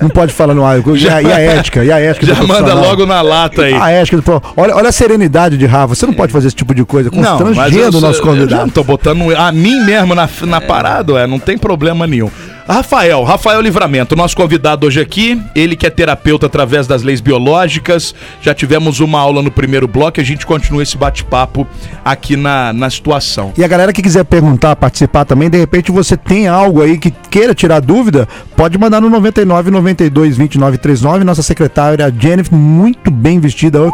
Não 0.00 0.08
pode 0.08 0.32
falar 0.32 0.54
no 0.54 0.64
ar. 0.64 0.78
E 0.78 1.08
a, 1.08 1.22
e 1.22 1.32
a 1.32 1.40
ética? 1.40 1.84
E 1.84 1.92
a 1.92 1.98
ética 2.00 2.26
Já 2.26 2.34
do 2.34 2.46
manda 2.48 2.74
logo 2.74 3.06
na 3.06 3.20
lata 3.22 3.62
aí. 3.62 3.74
A 3.74 3.90
ética 3.90 4.16
do 4.20 4.42
olha, 4.56 4.74
olha 4.74 4.88
a 4.88 4.92
serenidade 4.92 5.56
de 5.56 5.66
Rafa. 5.66 5.94
Você 5.94 6.06
não 6.06 6.14
pode 6.14 6.32
fazer 6.32 6.48
esse 6.48 6.56
tipo 6.56 6.74
de 6.74 6.84
coisa. 6.84 7.10
Constrangendo 7.10 7.98
o 7.98 8.00
nosso 8.00 8.20
eu 8.20 8.24
já 8.24 8.30
convidado. 8.30 8.62
não 8.62 8.68
tô 8.70 8.84
botando 8.86 9.36
a 9.36 9.52
mim 9.52 9.84
mesmo 9.84 10.14
na, 10.14 10.28
na 10.42 10.60
parada, 10.60 11.14
ué, 11.14 11.26
não 11.26 11.38
tem 11.38 11.58
problema 11.58 12.06
nenhum. 12.06 12.30
Rafael, 12.68 13.22
Rafael 13.22 13.60
Livramento, 13.60 14.16
nosso 14.16 14.36
convidado 14.36 14.88
hoje 14.88 15.00
aqui, 15.00 15.40
ele 15.54 15.76
que 15.76 15.86
é 15.86 15.90
terapeuta 15.90 16.46
através 16.46 16.84
das 16.88 17.00
leis 17.00 17.20
biológicas, 17.20 18.12
já 18.42 18.52
tivemos 18.52 18.98
uma 18.98 19.20
aula 19.20 19.40
no 19.40 19.52
primeiro 19.52 19.86
bloco 19.86 20.18
e 20.18 20.20
a 20.20 20.24
gente 20.24 20.44
continua 20.44 20.82
esse 20.82 20.96
bate-papo 20.96 21.64
aqui 22.04 22.36
na, 22.36 22.72
na 22.72 22.90
situação. 22.90 23.52
E 23.56 23.62
a 23.62 23.68
galera 23.68 23.92
que 23.92 24.02
quiser 24.02 24.24
perguntar, 24.24 24.74
participar 24.74 25.24
também, 25.24 25.48
de 25.48 25.56
repente 25.56 25.92
você 25.92 26.16
tem 26.16 26.48
algo 26.48 26.82
aí 26.82 26.98
que 26.98 27.12
queira 27.30 27.54
tirar 27.54 27.78
dúvida, 27.78 28.26
pode 28.56 28.76
mandar 28.76 29.00
no 29.00 29.08
99 29.10 29.70
92 29.70 30.36
29 30.36 30.78
39. 30.78 31.22
Nossa 31.22 31.42
secretária 31.42 32.12
Jennifer, 32.18 32.52
muito 32.52 33.12
bem 33.12 33.38
vestida 33.38 33.80
hoje. 33.80 33.92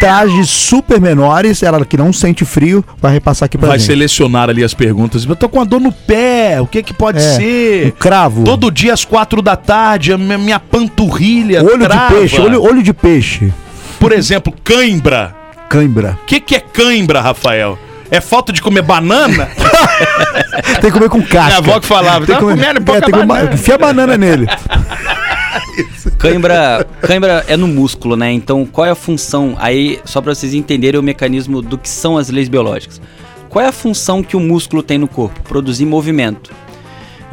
Trajes 0.00 0.48
super 0.48 1.00
menores, 1.00 1.62
ela 1.62 1.84
que 1.84 1.96
não 1.96 2.12
sente 2.12 2.44
frio, 2.44 2.82
vai 3.00 3.12
repassar 3.12 3.46
aqui 3.46 3.58
pra 3.58 3.68
Vai 3.68 3.78
gente. 3.78 3.86
selecionar 3.88 4.48
ali 4.48 4.64
as 4.64 4.72
perguntas. 4.74 5.24
Eu 5.26 5.36
tô 5.36 5.48
com 5.48 5.60
a 5.60 5.64
dor 5.64 5.78
no 5.80 5.92
pé, 5.92 6.58
o 6.60 6.66
que 6.66 6.82
que 6.82 6.94
pode 6.94 7.18
É, 7.18 7.36
ser? 7.36 7.86
um 7.88 7.90
cravo. 7.90 8.44
Todo 8.44 8.70
dia 8.70 8.94
às 8.94 9.04
quatro 9.04 9.42
da 9.42 9.56
tarde, 9.56 10.12
a 10.12 10.18
minha, 10.18 10.38
minha 10.38 10.58
panturrilha 10.58 11.62
Olho 11.62 11.78
trava. 11.84 12.08
de 12.14 12.14
peixe, 12.20 12.40
olho, 12.40 12.62
olho 12.62 12.82
de 12.82 12.92
peixe. 12.94 13.52
Por 13.98 14.10
exemplo, 14.12 14.52
cãibra. 14.64 15.34
Cãibra. 15.68 16.18
O 16.22 16.26
que 16.26 16.40
que 16.40 16.56
é 16.56 16.60
cãibra, 16.60 17.20
Rafael? 17.20 17.78
É 18.10 18.20
falta 18.20 18.52
de 18.52 18.60
comer 18.62 18.82
banana? 18.82 19.48
Tem 20.80 20.90
que 20.90 20.92
comer 20.92 21.08
com 21.10 21.22
casca. 21.22 21.44
Minha 21.46 21.58
avó 21.58 21.78
que 21.78 21.86
falava, 21.86 22.26
Tem 22.26 22.34
tá 22.34 22.40
que 22.40 22.40
comer, 22.40 22.56
comendo 22.56 22.90
é, 22.90 23.00
tem 23.00 23.02
que 23.02 23.10
comer- 23.12 23.26
banana. 23.26 23.54
enfia 23.54 23.74
a 23.74 23.78
banana 23.78 24.16
nele. 24.16 24.46
Cãibra, 26.18 26.86
cãibra 27.00 27.44
é 27.48 27.56
no 27.56 27.66
músculo, 27.66 28.16
né? 28.16 28.30
Então, 28.32 28.66
qual 28.66 28.86
é 28.86 28.90
a 28.90 28.94
função? 28.94 29.56
Aí, 29.58 30.00
só 30.04 30.20
para 30.20 30.34
vocês 30.34 30.54
entenderem 30.54 30.98
o 31.00 31.02
mecanismo 31.02 31.62
do 31.62 31.78
que 31.78 31.88
são 31.88 32.16
as 32.16 32.28
leis 32.28 32.48
biológicas. 32.48 33.00
Qual 33.48 33.64
é 33.64 33.68
a 33.68 33.72
função 33.72 34.22
que 34.22 34.36
o 34.36 34.40
músculo 34.40 34.82
tem 34.82 34.98
no 34.98 35.08
corpo? 35.08 35.40
Produzir 35.42 35.86
movimento. 35.86 36.52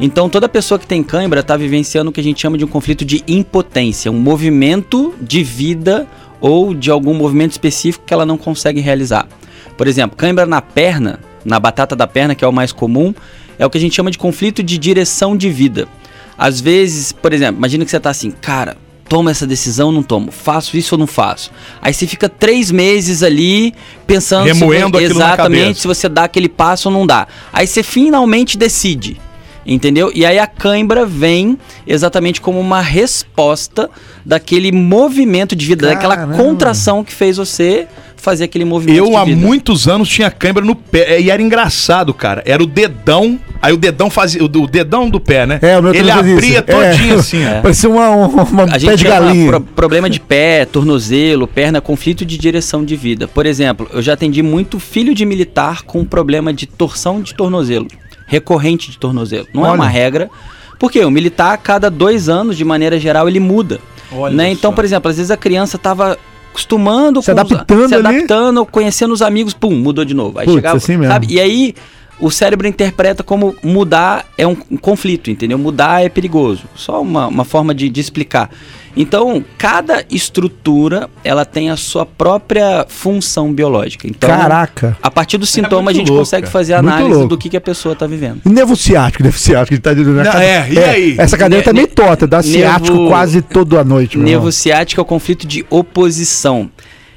Então, 0.00 0.28
toda 0.28 0.48
pessoa 0.48 0.78
que 0.78 0.86
tem 0.86 1.02
cãibra 1.02 1.40
está 1.40 1.56
vivenciando 1.56 2.10
o 2.10 2.12
que 2.12 2.20
a 2.20 2.24
gente 2.24 2.40
chama 2.40 2.56
de 2.56 2.64
um 2.64 2.68
conflito 2.68 3.04
de 3.04 3.22
impotência, 3.26 4.10
um 4.10 4.18
movimento 4.18 5.14
de 5.20 5.42
vida 5.42 6.06
ou 6.40 6.72
de 6.72 6.90
algum 6.90 7.14
movimento 7.14 7.52
específico 7.52 8.04
que 8.06 8.14
ela 8.14 8.24
não 8.24 8.38
consegue 8.38 8.80
realizar. 8.80 9.28
Por 9.76 9.86
exemplo, 9.86 10.16
cãibra 10.16 10.46
na 10.46 10.62
perna, 10.62 11.20
na 11.44 11.58
batata 11.58 11.96
da 11.96 12.06
perna, 12.06 12.34
que 12.34 12.44
é 12.44 12.48
o 12.48 12.52
mais 12.52 12.72
comum, 12.72 13.12
é 13.58 13.66
o 13.66 13.70
que 13.70 13.78
a 13.78 13.80
gente 13.80 13.94
chama 13.94 14.10
de 14.10 14.18
conflito 14.18 14.62
de 14.62 14.78
direção 14.78 15.36
de 15.36 15.50
vida. 15.50 15.88
Às 16.38 16.60
vezes, 16.60 17.10
por 17.10 17.32
exemplo, 17.32 17.56
imagina 17.56 17.84
que 17.84 17.90
você 17.90 17.98
tá 17.98 18.10
assim, 18.10 18.30
cara, 18.30 18.76
toma 19.08 19.30
essa 19.30 19.46
decisão 19.46 19.88
ou 19.88 19.92
não 19.92 20.02
tomo? 20.02 20.30
Faço 20.30 20.76
isso 20.76 20.94
ou 20.94 20.98
não 20.98 21.06
faço? 21.06 21.50
Aí 21.82 21.92
você 21.92 22.06
fica 22.06 22.28
três 22.28 22.70
meses 22.70 23.22
ali 23.22 23.74
pensando 24.06 24.46
se 24.46 24.52
Remoendo 24.52 24.98
na 24.98 25.04
exatamente 25.04 25.80
se 25.80 25.86
você 25.86 26.08
dá 26.08 26.24
aquele 26.24 26.48
passo 26.48 26.88
ou 26.88 26.94
não 26.94 27.06
dá. 27.06 27.26
Aí 27.52 27.66
você 27.66 27.82
finalmente 27.82 28.56
decide. 28.56 29.20
Entendeu? 29.66 30.10
E 30.14 30.24
aí 30.24 30.38
a 30.38 30.46
cãibra 30.46 31.04
vem 31.04 31.58
exatamente 31.86 32.40
como 32.40 32.58
uma 32.58 32.80
resposta 32.80 33.90
daquele 34.24 34.72
movimento 34.72 35.54
de 35.54 35.66
vida, 35.66 35.88
daquela 35.88 36.16
Caramba. 36.16 36.38
contração 36.38 37.04
que 37.04 37.12
fez 37.12 37.36
você 37.36 37.86
fazer 38.18 38.44
aquele 38.44 38.64
movimento 38.64 38.96
Eu 38.98 39.06
de 39.10 39.14
há 39.16 39.24
vida. 39.24 39.40
muitos 39.40 39.88
anos 39.88 40.08
tinha 40.08 40.30
cãibra 40.30 40.64
no 40.64 40.74
pé 40.74 41.20
e 41.20 41.30
era 41.30 41.40
engraçado, 41.40 42.12
cara. 42.12 42.42
Era 42.44 42.62
o 42.62 42.66
dedão, 42.66 43.38
aí 43.62 43.72
o 43.72 43.76
dedão 43.76 44.10
fazia 44.10 44.42
o, 44.42 44.46
o 44.46 44.66
dedão 44.66 45.08
do 45.08 45.18
pé, 45.20 45.46
né? 45.46 45.58
É, 45.62 45.78
o 45.78 45.82
meu 45.82 45.94
Ele 45.94 46.10
abria 46.10 46.38
isso. 46.38 46.56
É. 46.58 46.62
todinho 46.62 47.18
assim, 47.18 47.44
ó. 47.46 47.60
Parecia 47.62 47.88
uma, 47.88 48.10
uma, 48.10 48.62
A 48.64 48.66
pé 48.72 48.78
gente 48.78 48.96
de 48.96 49.04
galinha. 49.04 49.46
pro- 49.50 49.60
problema 49.60 50.10
de 50.10 50.20
pé, 50.20 50.64
tornozelo, 50.64 51.46
perna, 51.46 51.80
conflito 51.80 52.24
de 52.24 52.36
direção 52.36 52.84
de 52.84 52.96
vida. 52.96 53.26
Por 53.28 53.46
exemplo, 53.46 53.88
eu 53.92 54.02
já 54.02 54.12
atendi 54.14 54.42
muito 54.42 54.78
filho 54.78 55.14
de 55.14 55.24
militar 55.24 55.82
com 55.82 56.04
problema 56.04 56.52
de 56.52 56.66
torção 56.66 57.20
de 57.22 57.34
tornozelo, 57.34 57.86
recorrente 58.26 58.90
de 58.90 58.98
tornozelo. 58.98 59.46
Não 59.54 59.64
é 59.64 59.70
Olha. 59.70 59.74
uma 59.76 59.88
regra, 59.88 60.28
porque 60.78 61.04
o 61.04 61.10
militar, 61.10 61.52
a 61.54 61.56
cada 61.56 61.90
dois 61.90 62.28
anos, 62.28 62.56
de 62.56 62.64
maneira 62.64 62.98
geral, 62.98 63.28
ele 63.28 63.40
muda. 63.40 63.78
Olha 64.10 64.34
né? 64.34 64.50
Então, 64.50 64.72
por 64.72 64.84
exemplo, 64.84 65.10
às 65.10 65.16
vezes 65.16 65.30
a 65.30 65.36
criança 65.36 65.76
estava 65.76 66.16
acostumando, 66.62 67.22
Se 67.22 67.32
com 67.32 67.40
os- 67.40 67.52
adaptando 67.52 67.88
se 67.88 67.94
ali. 67.94 68.06
adaptando, 68.08 68.66
conhecendo 68.66 69.14
os 69.14 69.22
amigos, 69.22 69.54
pum, 69.54 69.70
mudou 69.74 70.04
de 70.04 70.14
novo. 70.14 70.38
Aí 70.38 70.44
Putz, 70.46 70.56
chegava, 70.56 70.76
assim 70.76 70.96
mesmo. 70.96 71.12
sabe? 71.12 71.26
E 71.30 71.40
aí 71.40 71.74
o 72.20 72.30
cérebro 72.30 72.66
interpreta 72.66 73.22
como 73.22 73.54
mudar 73.62 74.26
é 74.36 74.46
um, 74.46 74.56
um 74.70 74.76
conflito, 74.76 75.30
entendeu? 75.30 75.56
Mudar 75.58 76.04
é 76.04 76.08
perigoso. 76.08 76.64
Só 76.74 77.00
uma, 77.00 77.26
uma 77.28 77.44
forma 77.44 77.74
de, 77.74 77.88
de 77.88 78.00
explicar. 78.00 78.50
Então, 78.96 79.44
cada 79.56 80.02
estrutura 80.10 81.08
ela 81.22 81.44
tem 81.44 81.70
a 81.70 81.76
sua 81.76 82.04
própria 82.04 82.84
função 82.88 83.52
biológica. 83.52 84.08
Então, 84.08 84.28
Caraca. 84.28 84.96
a 85.00 85.10
partir 85.10 85.38
do 85.38 85.46
sintoma 85.46 85.78
a 85.78 85.84
muito 85.84 85.96
gente 85.98 86.08
louco, 86.08 86.22
consegue 86.24 86.48
fazer 86.48 86.74
a 86.74 86.78
análise 86.80 87.26
do 87.28 87.38
que, 87.38 87.48
que 87.48 87.56
a 87.56 87.60
pessoa 87.60 87.92
está 87.92 88.06
vivendo. 88.08 88.40
E 88.44 88.48
Nervo 88.48 88.74
ciático, 88.74 89.22
nervo 89.22 89.38
ciático. 89.38 89.74
Ele 89.74 89.80
tá 89.80 89.94
dizendo, 89.94 90.14
Não, 90.16 90.32
é, 90.32 90.68
e 90.68 90.78
aí? 90.78 91.14
Essa 91.18 91.36
cadeira 91.38 91.60
Ne- 91.60 91.64
tá 91.64 91.72
meio 91.72 91.86
torta, 91.86 92.26
dá 92.26 92.42
ciático 92.42 92.96
nervo- 92.96 93.08
quase 93.08 93.40
toda 93.42 93.80
a 93.80 93.84
noite. 93.84 94.16
meu 94.16 94.24
Nervo 94.26 94.40
irmão. 94.42 94.52
ciático 94.52 95.00
é 95.00 95.02
o 95.02 95.04
conflito 95.04 95.46
de 95.46 95.64
oposição. 95.70 96.68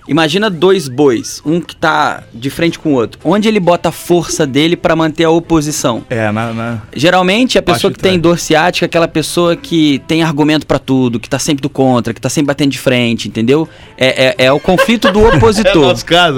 Imagina 0.08 0.50
dois 0.50 0.88
bois, 0.88 1.42
um 1.46 1.62
que 1.62 1.76
tá 1.76 2.24
de 2.34 2.50
frente 2.50 2.78
com 2.80 2.90
o 2.90 2.94
outro. 2.94 3.20
Onde 3.24 3.48
ele 3.48 3.60
bota 3.60 3.90
a 3.90 3.92
força 3.92 4.46
dele 4.48 4.76
para 4.76 4.96
manter 4.96 5.24
a 5.24 5.30
oposição? 5.30 6.04
É, 6.10 6.32
na, 6.32 6.52
na- 6.54 6.82
Geralmente 6.96 7.58
a 7.58 7.62
pessoa 7.62 7.92
Parte 7.92 7.98
que 8.04 8.10
tem 8.10 8.20
dor 8.20 8.40
ciática 8.40 8.86
é 8.86 8.88
aquela 8.88 9.08
pessoa 9.08 9.56
que 9.56 10.02
tem 10.08 10.24
argumento 10.24 10.66
pra 10.66 10.80
tudo, 10.80 11.20
que 11.20 11.30
tá 11.30 11.38
sempre 11.40 11.62
do 11.62 11.70
contra, 11.70 12.14
que 12.14 12.20
tá 12.22 12.30
sempre 12.30 12.48
batendo 12.48 12.72
de 12.72 12.80
frente, 12.80 13.28
entendeu? 13.28 13.70
É, 13.98 14.26
é, 14.28 14.46
é 14.46 14.52
o 14.52 14.60
conflito 14.60 15.12
do 15.12 15.20
É 15.32 15.36
opositor. 15.36 15.76
nosso 15.88 16.06
caso. 16.06 16.38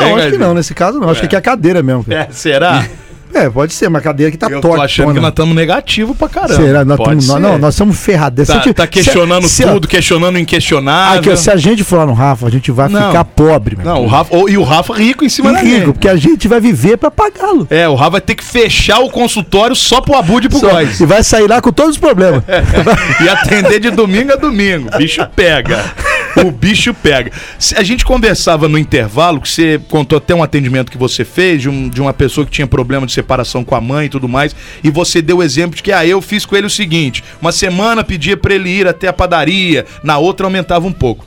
Não, 0.00 0.16
acho 0.16 0.30
que 0.30 0.38
não, 0.38 0.54
nesse 0.54 0.74
caso 0.74 0.98
não. 0.98 1.10
Acho 1.10 1.20
que 1.20 1.26
aqui 1.26 1.36
é 1.36 1.38
a 1.38 1.42
cadeira 1.42 1.82
mesmo. 1.82 2.04
É, 2.08 2.28
será? 2.30 2.86
É, 3.34 3.48
pode 3.50 3.72
ser, 3.74 3.88
mas 3.88 4.00
a 4.00 4.04
cadeira 4.04 4.30
que 4.32 4.36
tá 4.38 4.46
Eu 4.48 4.60
tô 4.60 4.68
torta. 4.68 4.84
achando 4.84 5.12
que 5.14 5.20
nós 5.20 5.30
estamos 5.30 5.54
negativo 5.54 6.14
pra 6.14 6.28
caramba. 6.28 6.54
Será? 6.62 6.84
Nós 6.84 6.96
Pode 6.96 7.10
tamo- 7.10 7.22
ser. 7.22 7.38
não, 7.38 7.58
nós 7.58 7.74
estamos 7.74 7.96
ferrados. 7.98 8.46
Se 8.46 8.52
Tá, 8.52 8.60
gente- 8.60 8.74
tá 8.74 8.86
questionando 8.86 9.42
se- 9.48 9.56
se- 9.56 9.64
tudo, 9.66 9.86
questionando 9.86 10.36
o 10.36 10.38
inquestionável. 10.38 11.20
Aqui, 11.32 11.36
se 11.36 11.50
a 11.50 11.56
gente 11.56 11.84
for 11.84 11.96
lá 11.98 12.06
no 12.06 12.14
Rafa, 12.14 12.46
a 12.46 12.50
gente 12.50 12.70
vai 12.72 12.88
Não. 12.88 13.08
ficar 13.08 13.24
pobre. 13.24 13.78
Não, 13.82 14.02
o 14.04 14.06
Rafa, 14.06 14.34
e 14.48 14.56
o 14.58 14.62
Rafa 14.62 14.94
rico 14.94 15.24
em 15.24 15.28
cima 15.28 15.50
E 15.50 15.52
da 15.54 15.60
rico, 15.60 15.76
gente. 15.76 15.84
porque 15.92 16.08
a 16.08 16.16
gente 16.16 16.48
vai 16.48 16.60
viver 16.60 16.96
pra 16.96 17.10
pagá-lo. 17.10 17.66
É, 17.70 17.88
o 17.88 17.94
Rafa 17.94 18.10
vai 18.10 18.20
ter 18.20 18.34
que 18.34 18.44
fechar 18.44 18.98
o 19.00 19.10
consultório 19.10 19.76
só 19.76 20.00
pro 20.00 20.16
Abud 20.16 20.46
e 20.46 20.48
pro 20.48 20.58
Só-. 20.58 20.80
E 20.82 21.06
vai 21.06 21.22
sair 21.22 21.46
lá 21.48 21.60
com 21.60 21.70
todos 21.72 21.92
os 21.92 21.98
problemas. 21.98 22.42
E 23.24 23.28
atender 23.28 23.80
de 23.80 23.90
domingo 23.90 24.32
a 24.32 24.36
domingo. 24.36 24.88
Bicho 24.96 25.24
pega. 25.36 25.84
O 26.46 26.50
bicho 26.52 26.94
pega. 26.94 27.32
A 27.76 27.82
gente 27.82 28.04
conversava 28.04 28.68
no 28.68 28.78
intervalo, 28.78 29.40
que 29.40 29.48
você 29.48 29.80
contou 29.88 30.18
até 30.18 30.34
um 30.34 30.42
atendimento 30.42 30.90
que 30.90 30.98
você 30.98 31.24
fez 31.24 31.62
de, 31.62 31.68
um- 31.68 31.88
de 31.88 32.00
uma 32.00 32.12
pessoa 32.12 32.44
que 32.46 32.52
tinha 32.52 32.66
problema 32.66 33.06
de 33.06 33.12
separação 33.12 33.64
com 33.64 33.74
a 33.74 33.80
mãe 33.80 34.06
e 34.06 34.08
tudo 34.08 34.28
mais, 34.28 34.54
e 34.82 34.90
você 34.90 35.20
deu 35.20 35.38
o 35.38 35.42
exemplo 35.42 35.76
de 35.76 35.82
que, 35.82 35.90
ah, 35.92 36.06
eu 36.06 36.20
fiz 36.22 36.46
com 36.46 36.56
ele 36.56 36.66
o 36.66 36.70
seguinte: 36.70 37.24
uma 37.40 37.50
semana 37.52 38.04
pedia 38.04 38.36
pra 38.36 38.54
ele 38.54 38.68
ir 38.70 38.86
até 38.86 39.08
a 39.08 39.12
padaria, 39.12 39.84
na 40.02 40.18
outra 40.18 40.46
aumentava 40.46 40.86
um 40.86 40.92
pouco. 40.92 41.26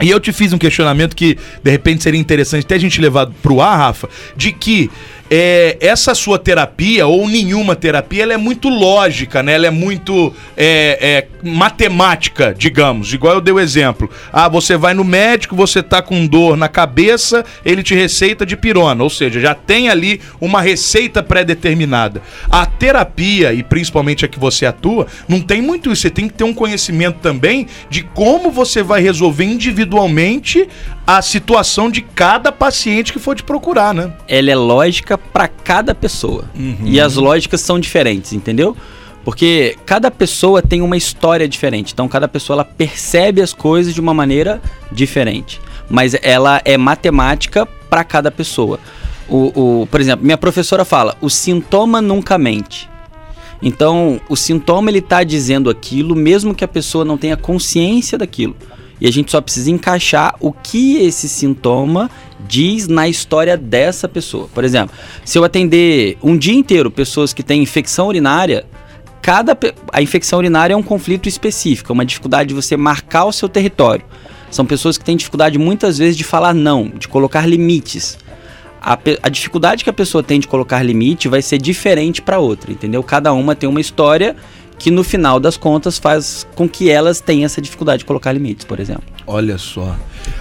E 0.00 0.10
eu 0.10 0.18
te 0.18 0.32
fiz 0.32 0.52
um 0.52 0.58
questionamento 0.58 1.14
que, 1.14 1.38
de 1.62 1.70
repente, 1.70 2.02
seria 2.02 2.18
interessante 2.20 2.64
até 2.64 2.74
a 2.74 2.78
gente 2.78 3.00
levar 3.00 3.28
pro 3.42 3.60
ar, 3.60 3.76
Rafa, 3.78 4.08
de 4.36 4.50
que 4.50 4.90
é, 5.34 5.78
essa 5.80 6.14
sua 6.14 6.38
terapia, 6.38 7.06
ou 7.06 7.26
nenhuma 7.26 7.74
terapia, 7.74 8.24
ela 8.24 8.34
é 8.34 8.36
muito 8.36 8.68
lógica, 8.68 9.42
né? 9.42 9.54
Ela 9.54 9.68
é 9.68 9.70
muito 9.70 10.30
é, 10.54 10.98
é, 11.42 11.48
matemática, 11.48 12.54
digamos. 12.54 13.14
Igual 13.14 13.36
eu 13.36 13.40
dei 13.40 13.54
o 13.54 13.58
exemplo. 13.58 14.10
Ah, 14.30 14.46
você 14.46 14.76
vai 14.76 14.92
no 14.92 15.02
médico, 15.02 15.56
você 15.56 15.82
tá 15.82 16.02
com 16.02 16.26
dor 16.26 16.54
na 16.54 16.68
cabeça, 16.68 17.46
ele 17.64 17.82
te 17.82 17.94
receita 17.94 18.44
de 18.44 18.58
pirona. 18.58 19.02
Ou 19.02 19.08
seja, 19.08 19.40
já 19.40 19.54
tem 19.54 19.88
ali 19.88 20.20
uma 20.38 20.60
receita 20.60 21.22
pré-determinada. 21.22 22.20
A 22.50 22.66
terapia, 22.66 23.54
e 23.54 23.62
principalmente 23.62 24.26
a 24.26 24.28
que 24.28 24.38
você 24.38 24.66
atua, 24.66 25.06
não 25.26 25.40
tem 25.40 25.62
muito 25.62 25.90
isso. 25.90 26.02
Você 26.02 26.10
tem 26.10 26.28
que 26.28 26.34
ter 26.34 26.44
um 26.44 26.52
conhecimento 26.52 27.20
também 27.20 27.66
de 27.88 28.02
como 28.02 28.50
você 28.50 28.82
vai 28.82 29.00
resolver 29.00 29.44
individualmente 29.44 30.68
a 31.06 31.22
situação 31.22 31.90
de 31.90 32.02
cada 32.02 32.52
paciente 32.52 33.14
que 33.14 33.18
for 33.18 33.34
te 33.34 33.42
procurar, 33.42 33.94
né? 33.94 34.12
ela 34.28 34.50
é 34.50 34.54
lógica 34.54 35.18
para 35.32 35.48
cada 35.48 35.94
pessoa. 35.94 36.44
E 36.84 37.00
as 37.00 37.16
lógicas 37.16 37.60
são 37.60 37.78
diferentes, 37.78 38.32
entendeu? 38.32 38.76
Porque 39.24 39.76
cada 39.86 40.10
pessoa 40.10 40.60
tem 40.62 40.80
uma 40.82 40.96
história 40.96 41.46
diferente. 41.48 41.92
Então 41.92 42.08
cada 42.08 42.26
pessoa 42.26 42.56
ela 42.56 42.64
percebe 42.64 43.40
as 43.40 43.52
coisas 43.52 43.94
de 43.94 44.00
uma 44.00 44.12
maneira 44.14 44.60
diferente. 44.90 45.60
Mas 45.88 46.16
ela 46.22 46.60
é 46.64 46.76
matemática 46.78 47.66
para 47.88 48.02
cada 48.04 48.30
pessoa. 48.30 48.78
O, 49.28 49.82
o- 49.82 49.86
por 49.86 50.00
exemplo, 50.00 50.24
minha 50.24 50.38
professora 50.38 50.84
fala: 50.84 51.16
o 51.20 51.28
sintoma 51.30 52.00
nunca 52.02 52.36
mente. 52.38 52.88
Então, 53.62 54.20
o 54.28 54.34
sintoma 54.36 54.90
ele 54.90 55.00
tá 55.00 55.22
dizendo 55.22 55.70
aquilo, 55.70 56.16
mesmo 56.16 56.54
que 56.54 56.64
a 56.64 56.68
pessoa 56.68 57.04
não 57.04 57.16
tenha 57.16 57.36
consciência 57.36 58.18
daquilo. 58.18 58.56
E 59.00 59.06
a 59.06 59.10
gente 59.12 59.30
só 59.30 59.40
precisa 59.40 59.70
encaixar 59.70 60.34
o 60.40 60.52
que 60.52 60.96
esse 60.96 61.28
sintoma 61.28 62.10
diz 62.46 62.88
na 62.88 63.08
história 63.08 63.56
dessa 63.56 64.08
pessoa. 64.08 64.48
Por 64.52 64.64
exemplo, 64.64 64.94
se 65.24 65.38
eu 65.38 65.44
atender 65.44 66.16
um 66.22 66.36
dia 66.36 66.54
inteiro 66.54 66.90
pessoas 66.90 67.32
que 67.32 67.42
têm 67.42 67.62
infecção 67.62 68.08
urinária, 68.08 68.64
cada 69.20 69.56
a 69.92 70.02
infecção 70.02 70.38
urinária 70.38 70.74
é 70.74 70.76
um 70.76 70.82
conflito 70.82 71.28
específico, 71.28 71.92
é 71.92 71.94
uma 71.94 72.04
dificuldade 72.04 72.48
de 72.48 72.54
você 72.54 72.76
marcar 72.76 73.24
o 73.24 73.32
seu 73.32 73.48
território. 73.48 74.04
São 74.50 74.66
pessoas 74.66 74.98
que 74.98 75.04
têm 75.04 75.16
dificuldade 75.16 75.58
muitas 75.58 75.96
vezes 75.96 76.16
de 76.16 76.24
falar 76.24 76.52
não, 76.52 76.88
de 76.88 77.08
colocar 77.08 77.48
limites. 77.48 78.18
A, 78.80 78.98
a 79.22 79.28
dificuldade 79.28 79.84
que 79.84 79.90
a 79.90 79.92
pessoa 79.92 80.22
tem 80.24 80.40
de 80.40 80.48
colocar 80.48 80.82
limite 80.82 81.28
vai 81.28 81.40
ser 81.40 81.56
diferente 81.56 82.20
para 82.20 82.38
outra, 82.38 82.72
entendeu? 82.72 83.02
Cada 83.02 83.32
uma 83.32 83.54
tem 83.54 83.68
uma 83.68 83.80
história 83.80 84.34
que 84.76 84.90
no 84.90 85.04
final 85.04 85.38
das 85.38 85.56
contas 85.56 85.98
faz 85.98 86.44
com 86.56 86.68
que 86.68 86.90
elas 86.90 87.20
tenham 87.20 87.44
essa 87.44 87.62
dificuldade 87.62 88.00
de 88.00 88.04
colocar 88.04 88.32
limites, 88.32 88.64
por 88.64 88.80
exemplo. 88.80 89.04
Olha 89.26 89.58
só. 89.58 89.96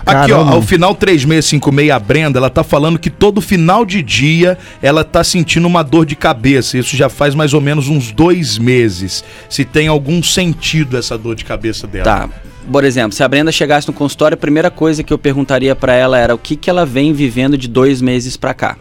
Aqui, 0.05 0.31
ó, 0.31 0.47
ao 0.47 0.61
final 0.61 0.95
3656, 0.95 1.91
a 1.91 1.99
Brenda, 1.99 2.39
ela 2.39 2.49
tá 2.49 2.63
falando 2.63 2.97
que 2.97 3.09
todo 3.09 3.41
final 3.41 3.85
de 3.85 4.01
dia 4.01 4.57
ela 4.81 5.03
tá 5.03 5.23
sentindo 5.23 5.67
uma 5.67 5.83
dor 5.83 6.05
de 6.05 6.15
cabeça. 6.15 6.77
Isso 6.77 6.95
já 6.95 7.09
faz 7.09 7.35
mais 7.35 7.53
ou 7.53 7.61
menos 7.61 7.87
uns 7.87 8.11
dois 8.11 8.57
meses. 8.57 9.23
Se 9.49 9.63
tem 9.63 9.87
algum 9.87 10.21
sentido 10.23 10.97
essa 10.97 11.17
dor 11.17 11.35
de 11.35 11.45
cabeça 11.45 11.87
dela. 11.87 12.05
Tá. 12.05 12.29
Por 12.71 12.83
exemplo, 12.83 13.13
se 13.13 13.23
a 13.23 13.27
Brenda 13.27 13.51
chegasse 13.51 13.87
no 13.87 13.93
consultório, 13.93 14.35
a 14.35 14.37
primeira 14.37 14.69
coisa 14.69 15.03
que 15.03 15.11
eu 15.11 15.17
perguntaria 15.17 15.75
para 15.75 15.93
ela 15.93 16.17
era 16.17 16.33
o 16.33 16.37
que, 16.37 16.55
que 16.55 16.69
ela 16.69 16.85
vem 16.85 17.11
vivendo 17.11 17.57
de 17.57 17.67
dois 17.67 18.01
meses 18.01 18.37
para 18.37 18.53
cá. 18.53 18.77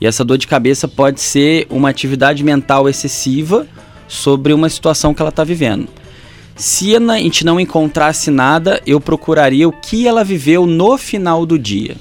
E 0.00 0.06
essa 0.06 0.24
dor 0.24 0.38
de 0.38 0.46
cabeça 0.46 0.86
pode 0.86 1.20
ser 1.20 1.66
uma 1.70 1.88
atividade 1.88 2.44
mental 2.44 2.88
excessiva 2.88 3.66
sobre 4.06 4.52
uma 4.52 4.68
situação 4.68 5.12
que 5.12 5.20
ela 5.20 5.30
está 5.30 5.42
vivendo. 5.42 5.88
Se 6.58 6.96
a 6.96 7.18
gente 7.18 7.46
não 7.46 7.60
encontrasse 7.60 8.32
nada, 8.32 8.82
eu 8.84 9.00
procuraria 9.00 9.68
o 9.68 9.72
que 9.72 10.08
ela 10.08 10.24
viveu 10.24 10.66
no 10.66 10.98
final 10.98 11.46
do 11.46 11.56
dia. 11.56 11.96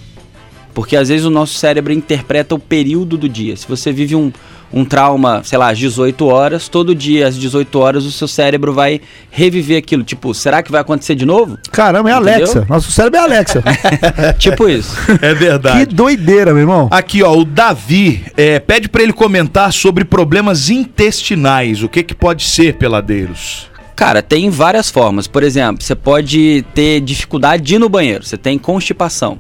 Porque 0.74 0.98
às 0.98 1.10
vezes 1.10 1.28
o 1.28 1.30
nosso 1.30 1.54
cérebro 1.54 1.94
interpreta 1.94 2.56
o 2.56 2.60
período 2.60 3.20
do 3.20 3.30
dia. 3.30 3.56
Se 3.56 3.68
você 3.68 3.92
vive 3.92 4.16
um, 4.16 4.32
um 4.74 4.84
trauma, 4.84 5.44
sei 5.44 5.60
lá, 5.60 5.70
às 5.70 5.78
18 5.78 6.26
horas, 6.26 6.68
todo 6.68 6.96
dia 6.96 7.28
às 7.28 7.38
18 7.38 7.78
horas 7.78 8.04
o 8.04 8.12
seu 8.12 8.28
cérebro 8.28 8.74
vai 8.74 9.00
reviver 9.30 9.78
aquilo. 9.78 10.04
Tipo, 10.04 10.34
será 10.34 10.64
que 10.64 10.72
vai 10.72 10.82
acontecer 10.82 11.14
de 11.14 11.26
novo? 11.26 11.60
Caramba, 11.72 12.10
é 12.10 12.14
Entendeu? 12.14 12.36
Alexa. 12.38 12.66
Nosso 12.68 12.92
cérebro 12.92 13.20
é 13.20 13.24
Alexa. 13.24 13.64
tipo 14.40 14.68
isso. 14.68 14.96
É 15.22 15.34
que 15.34 15.36
verdade. 15.36 15.96
doideira, 15.96 16.52
meu 16.52 16.62
irmão. 16.62 16.88
Aqui, 16.90 17.22
ó, 17.22 17.32
o 17.32 17.46
Davi 17.46 18.26
é, 18.36 18.60
pede 18.60 18.90
pra 18.90 19.04
ele 19.04 19.14
comentar 19.14 19.72
sobre 19.72 20.04
problemas 20.04 20.72
intestinais. 20.72 21.84
O 21.84 21.88
que 21.88 22.02
que 22.02 22.16
pode 22.16 22.44
ser, 22.44 22.74
peladeiros? 22.74 23.77
Cara, 23.98 24.22
tem 24.22 24.52
várias 24.52 24.92
formas. 24.92 25.26
Por 25.26 25.42
exemplo, 25.42 25.84
você 25.84 25.96
pode 25.96 26.64
ter 26.76 27.02
dificuldade 27.02 27.64
de 27.64 27.76
ir 27.76 27.80
no 27.80 27.90
banheiro, 27.90 28.24
você 28.24 28.38
tem 28.38 28.56
constipação. 28.56 29.40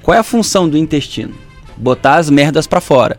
Qual 0.00 0.14
é 0.14 0.20
a 0.20 0.22
função 0.22 0.68
do 0.68 0.78
intestino? 0.78 1.34
Botar 1.76 2.14
as 2.14 2.30
merdas 2.30 2.68
pra 2.68 2.80
fora. 2.80 3.18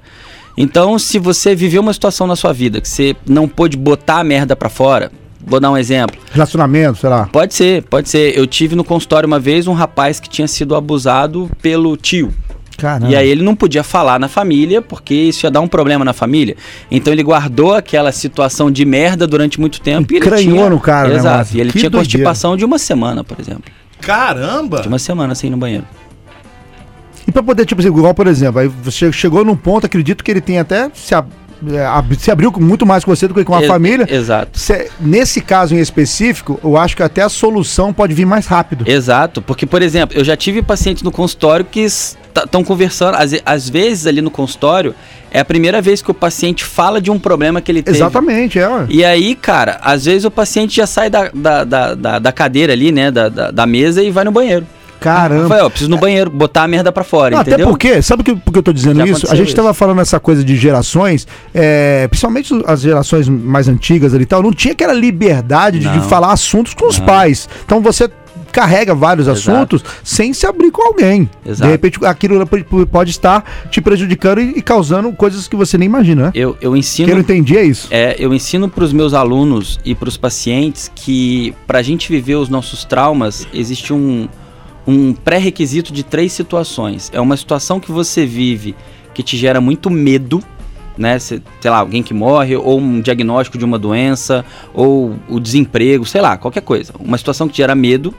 Então, 0.58 0.98
se 0.98 1.20
você 1.20 1.54
viveu 1.54 1.82
uma 1.82 1.92
situação 1.92 2.26
na 2.26 2.38
sua 2.38 2.54
vida 2.54 2.80
que 2.80 2.88
você 2.88 3.18
não 3.28 3.50
pôde 3.50 3.76
botar 3.76 4.20
a 4.20 4.24
merda 4.24 4.56
pra 4.56 4.70
fora, 4.70 5.12
vou 5.46 5.60
dar 5.60 5.72
um 5.72 5.78
exemplo. 5.78 6.18
Relacionamento, 6.32 7.00
sei 7.00 7.10
lá. 7.10 7.28
Pode 7.34 7.54
ser, 7.54 7.84
pode 7.84 8.08
ser. 8.08 8.38
Eu 8.38 8.48
tive 8.48 8.74
no 8.74 8.86
consultório 8.86 9.28
uma 9.28 9.42
vez 9.42 9.68
um 9.68 9.74
rapaz 9.74 10.22
que 10.22 10.30
tinha 10.30 10.48
sido 10.48 10.74
abusado 10.74 11.52
pelo 11.62 11.98
tio. 11.98 12.34
Caramba. 12.78 13.12
E 13.12 13.16
aí 13.16 13.28
ele 13.28 13.42
não 13.44 13.56
podia 13.56 13.84
falar 13.84 14.20
na 14.20 14.28
família, 14.28 14.82
porque 14.82 15.14
isso 15.14 15.46
ia 15.46 15.52
dar 15.52 15.62
um 15.62 15.68
problema 15.68 16.06
na 16.06 16.14
família. 16.14 16.56
Então 16.92 17.12
ele 17.12 17.24
guardou 17.24 17.74
aquela 17.74 18.12
situação 18.12 18.70
de 18.72 18.86
merda 18.86 19.26
durante 19.26 19.60
muito 19.60 19.82
tempo. 19.82 20.14
e 20.14 20.18
ele 20.18 20.26
Encranhou 20.26 20.58
tinha- 20.58 20.70
no 20.70 20.80
cara, 20.80 21.10
né, 21.10 21.16
Exato. 21.16 21.58
E 21.58 21.60
ele 21.60 21.72
Que 21.72 21.80
tinha 21.80 21.90
doideira. 21.90 22.06
constipação 22.06 22.56
de 22.56 22.64
uma 22.64 22.78
semana, 22.78 23.24
por 23.24 23.40
exemplo. 23.40 23.64
Caramba! 24.00 24.82
De 24.82 24.88
uma 24.88 25.00
semana 25.00 25.34
sem 25.34 25.48
ir 25.48 25.52
no 25.52 25.58
banheiro. 25.58 25.86
E 27.28 27.32
pra 27.32 27.44
poder, 27.44 27.66
tipo 27.66 27.82
assim, 27.82 27.90
igual, 27.90 28.14
por 28.14 28.28
exemplo, 28.28 28.60
aí 28.62 28.68
você 28.68 29.12
chegou 29.12 29.44
num 29.44 29.56
ponto, 29.56 29.86
acredito 29.86 30.24
que 30.24 30.32
ele 30.32 30.40
tem 30.40 30.60
até 30.60 30.90
se, 30.94 31.14
ab- 31.14 31.28
se 32.20 32.32
abriu 32.32 32.52
muito 32.60 32.86
mais 32.86 33.04
com 33.04 33.16
você 33.16 33.28
do 33.28 33.34
que 33.34 33.44
com 33.44 33.56
a 33.56 33.62
família. 33.64 34.08
Exato. 34.10 34.58
Cê- 34.60 34.90
nesse 35.00 35.42
caso 35.42 35.76
em 35.76 35.80
específico, 35.80 36.60
eu 36.64 36.78
acho 36.78 36.96
que 36.96 37.04
até 37.04 37.22
a 37.22 37.30
solução 37.30 37.92
pode 37.94 38.14
vir 38.14 38.26
mais 38.26 38.46
rápido. 38.48 38.84
Exato, 38.88 39.42
porque, 39.42 39.66
por 39.66 39.82
exemplo, 39.82 40.18
eu 40.18 40.24
já 40.24 40.36
tive 40.36 40.62
pacientes 40.62 41.04
no 41.04 41.12
consultório 41.12 41.66
que 41.66 41.82
estão 41.82 42.64
conversando, 42.64 43.16
às, 43.16 43.32
às 43.46 43.70
vezes 43.70 44.06
ali 44.08 44.22
no 44.22 44.30
consultório, 44.30 44.94
é 45.32 45.40
a 45.40 45.46
primeira 45.46 45.82
vez 45.82 46.02
que 46.02 46.10
o 46.12 46.14
paciente 46.14 46.64
fala 46.64 47.02
de 47.02 47.10
um 47.12 47.20
problema 47.20 47.60
que 47.60 47.72
ele 47.72 47.82
teve. 47.84 47.98
Exatamente, 47.98 48.60
é. 48.60 48.70
E 48.90 49.04
aí, 49.04 49.36
cara, 49.36 49.80
às 49.84 50.06
vezes 50.06 50.24
o 50.26 50.32
paciente 50.32 50.76
já 50.76 50.88
sai 50.88 51.10
da, 51.10 51.30
da, 51.34 51.64
da, 51.64 51.94
da- 51.96 52.20
da 52.20 52.32
cadeira 52.32 52.74
ali, 52.74 52.92
né, 52.92 53.12
da, 53.12 53.28
da, 53.28 53.52
da 53.52 53.66
mesa 53.66 54.02
e 54.04 54.10
vai 54.12 54.24
no 54.24 54.32
banheiro. 54.32 54.66
Caramba. 55.00 55.44
Rafael, 55.44 55.64
eu 55.66 55.70
preciso 55.70 55.90
no 55.90 55.98
banheiro, 55.98 56.30
botar 56.30 56.64
a 56.64 56.68
merda 56.68 56.92
pra 56.92 57.04
fora, 57.04 57.36
Não, 57.36 57.42
até 57.42 57.52
entendeu? 57.52 57.68
porque, 57.70 58.02
sabe 58.02 58.24
que, 58.24 58.36
por 58.36 58.52
que 58.52 58.60
eu 58.60 58.64
tô 58.64 58.74
dizendo 58.74 59.00
Já 59.00 59.06
isso? 59.06 59.32
A 59.32 59.36
gente 59.36 59.48
isso. 59.48 59.56
tava 59.56 59.74
falando 59.74 60.02
essa 60.02 60.20
coisa 60.20 60.44
de 60.44 60.56
gerações, 60.56 61.28
é, 61.54 62.08
principalmente 62.08 62.54
as 62.66 62.82
gerações 62.82 63.30
mais 63.30 63.68
antigas 63.68 64.14
ali 64.14 64.24
e 64.24 64.28
tal, 64.28 64.42
não 64.42 64.52
tinha 64.52 64.74
aquela 64.74 64.94
liberdade 64.94 65.80
de, 65.80 65.90
de 65.90 66.00
falar 66.08 66.32
assuntos 66.32 66.74
com 66.74 66.88
os 66.88 67.00
Não. 67.00 67.06
pais. 67.06 67.48
Então 67.66 67.82
você 67.82 68.10
carrega 68.52 68.96
vários 68.96 69.28
Exato. 69.28 69.52
assuntos 69.52 69.84
sem 70.04 70.34
se 70.34 70.46
abrir 70.48 70.72
com 70.72 70.82
alguém. 70.82 71.30
Exato. 71.46 71.64
De 71.64 71.68
repente 71.70 72.06
aquilo 72.06 72.46
pode 72.90 73.12
estar 73.12 73.44
te 73.70 73.80
prejudicando 73.82 74.42
e, 74.42 74.54
e 74.58 74.62
causando 74.62 75.12
coisas 75.12 75.48
que 75.48 75.56
você 75.56 75.78
nem 75.78 75.86
imagina, 75.86 76.26
né? 76.28 76.32
Eu, 76.34 76.58
eu 76.60 76.76
ensino 76.76 77.08
que 77.08 77.14
eu 77.14 77.20
entendi 77.20 77.58
é 77.58 77.64
isso. 77.64 77.88
É, 77.92 78.16
eu 78.18 78.34
ensino 78.34 78.68
para 78.68 78.84
os 78.84 78.92
meus 78.94 79.14
alunos 79.14 79.80
e 79.86 79.94
para 79.94 80.10
os 80.10 80.18
pacientes 80.18 80.92
que 80.96 81.54
para 81.68 81.80
a 81.80 81.82
gente 81.84 82.10
viver 82.10 82.36
os 82.36 82.50
nossos 82.50 82.84
traumas 82.84 83.48
existe 83.54 83.94
um, 83.94 84.28
um 84.88 85.14
pré-requisito 85.14 85.92
de 85.92 86.04
três 86.04 86.32
situações. 86.32 87.12
É 87.14 87.20
uma 87.20 87.36
situação 87.36 87.80
que 87.80 87.92
você 87.92 88.26
vive 88.26 88.76
que 89.14 89.22
te 89.22 89.36
gera 89.36 89.60
muito 89.60 89.90
medo, 89.90 90.42
né? 90.98 91.20
Sei 91.20 91.42
lá, 91.66 91.78
alguém 91.78 92.02
que 92.02 92.14
morre, 92.14 92.56
ou 92.56 92.80
um 92.80 93.02
diagnóstico 93.02 93.58
de 93.58 93.66
uma 93.66 93.78
doença, 93.78 94.46
ou 94.74 95.16
o 95.28 95.40
desemprego, 95.40 96.06
sei 96.06 96.22
lá, 96.22 96.38
qualquer 96.38 96.62
coisa. 96.62 96.94
Uma 97.00 97.18
situação 97.18 97.48
que 97.48 97.58
gera 97.58 97.76
medo, 97.76 98.14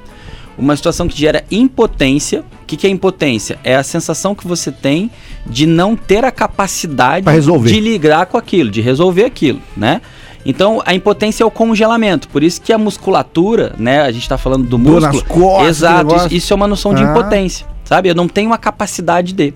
uma 0.59 0.77
situação 0.77 1.09
que 1.09 1.19
gera 1.19 1.45
impotência, 1.51 2.45
que, 2.69 2.77
que 2.77 2.87
é 2.87 2.91
impotência? 2.91 3.59
É 3.65 3.75
a 3.75 3.83
sensação 3.83 4.35
que 4.35 4.47
você 4.47 4.71
tem 4.71 5.11
de 5.47 5.67
não 5.67 5.97
ter 5.97 6.25
a 6.25 6.31
capacidade 6.31 7.25
de 7.73 7.81
ligar 7.81 8.27
com 8.27 8.37
aquilo, 8.37 8.71
de 8.71 8.83
resolver 8.83 9.25
aquilo, 9.25 9.61
né? 9.77 10.03
Então, 10.51 10.83
a 10.87 10.95
impotência 10.95 11.43
é 11.45 11.47
o 11.47 11.51
congelamento. 11.51 12.27
Por 12.29 12.43
isso 12.43 12.59
que 12.63 12.73
a 12.73 12.79
musculatura, 12.79 13.75
né? 13.79 14.01
A 14.01 14.11
gente 14.11 14.27
tá 14.27 14.39
falando 14.39 14.67
do 14.67 14.79
músculo. 14.79 15.23
costas, 15.27 15.69
Exato. 15.69 16.17
Isso, 16.17 16.35
isso 16.35 16.53
é 16.55 16.57
uma 16.57 16.67
noção 16.67 16.95
de 16.95 17.05
Ah. 17.05 17.11
impotência, 17.11 17.67
sabe? 17.85 18.09
Eu 18.09 18.15
não 18.15 18.27
tenho 18.27 18.51
a 18.55 18.57
capacidade 18.57 19.35
de. 19.35 19.53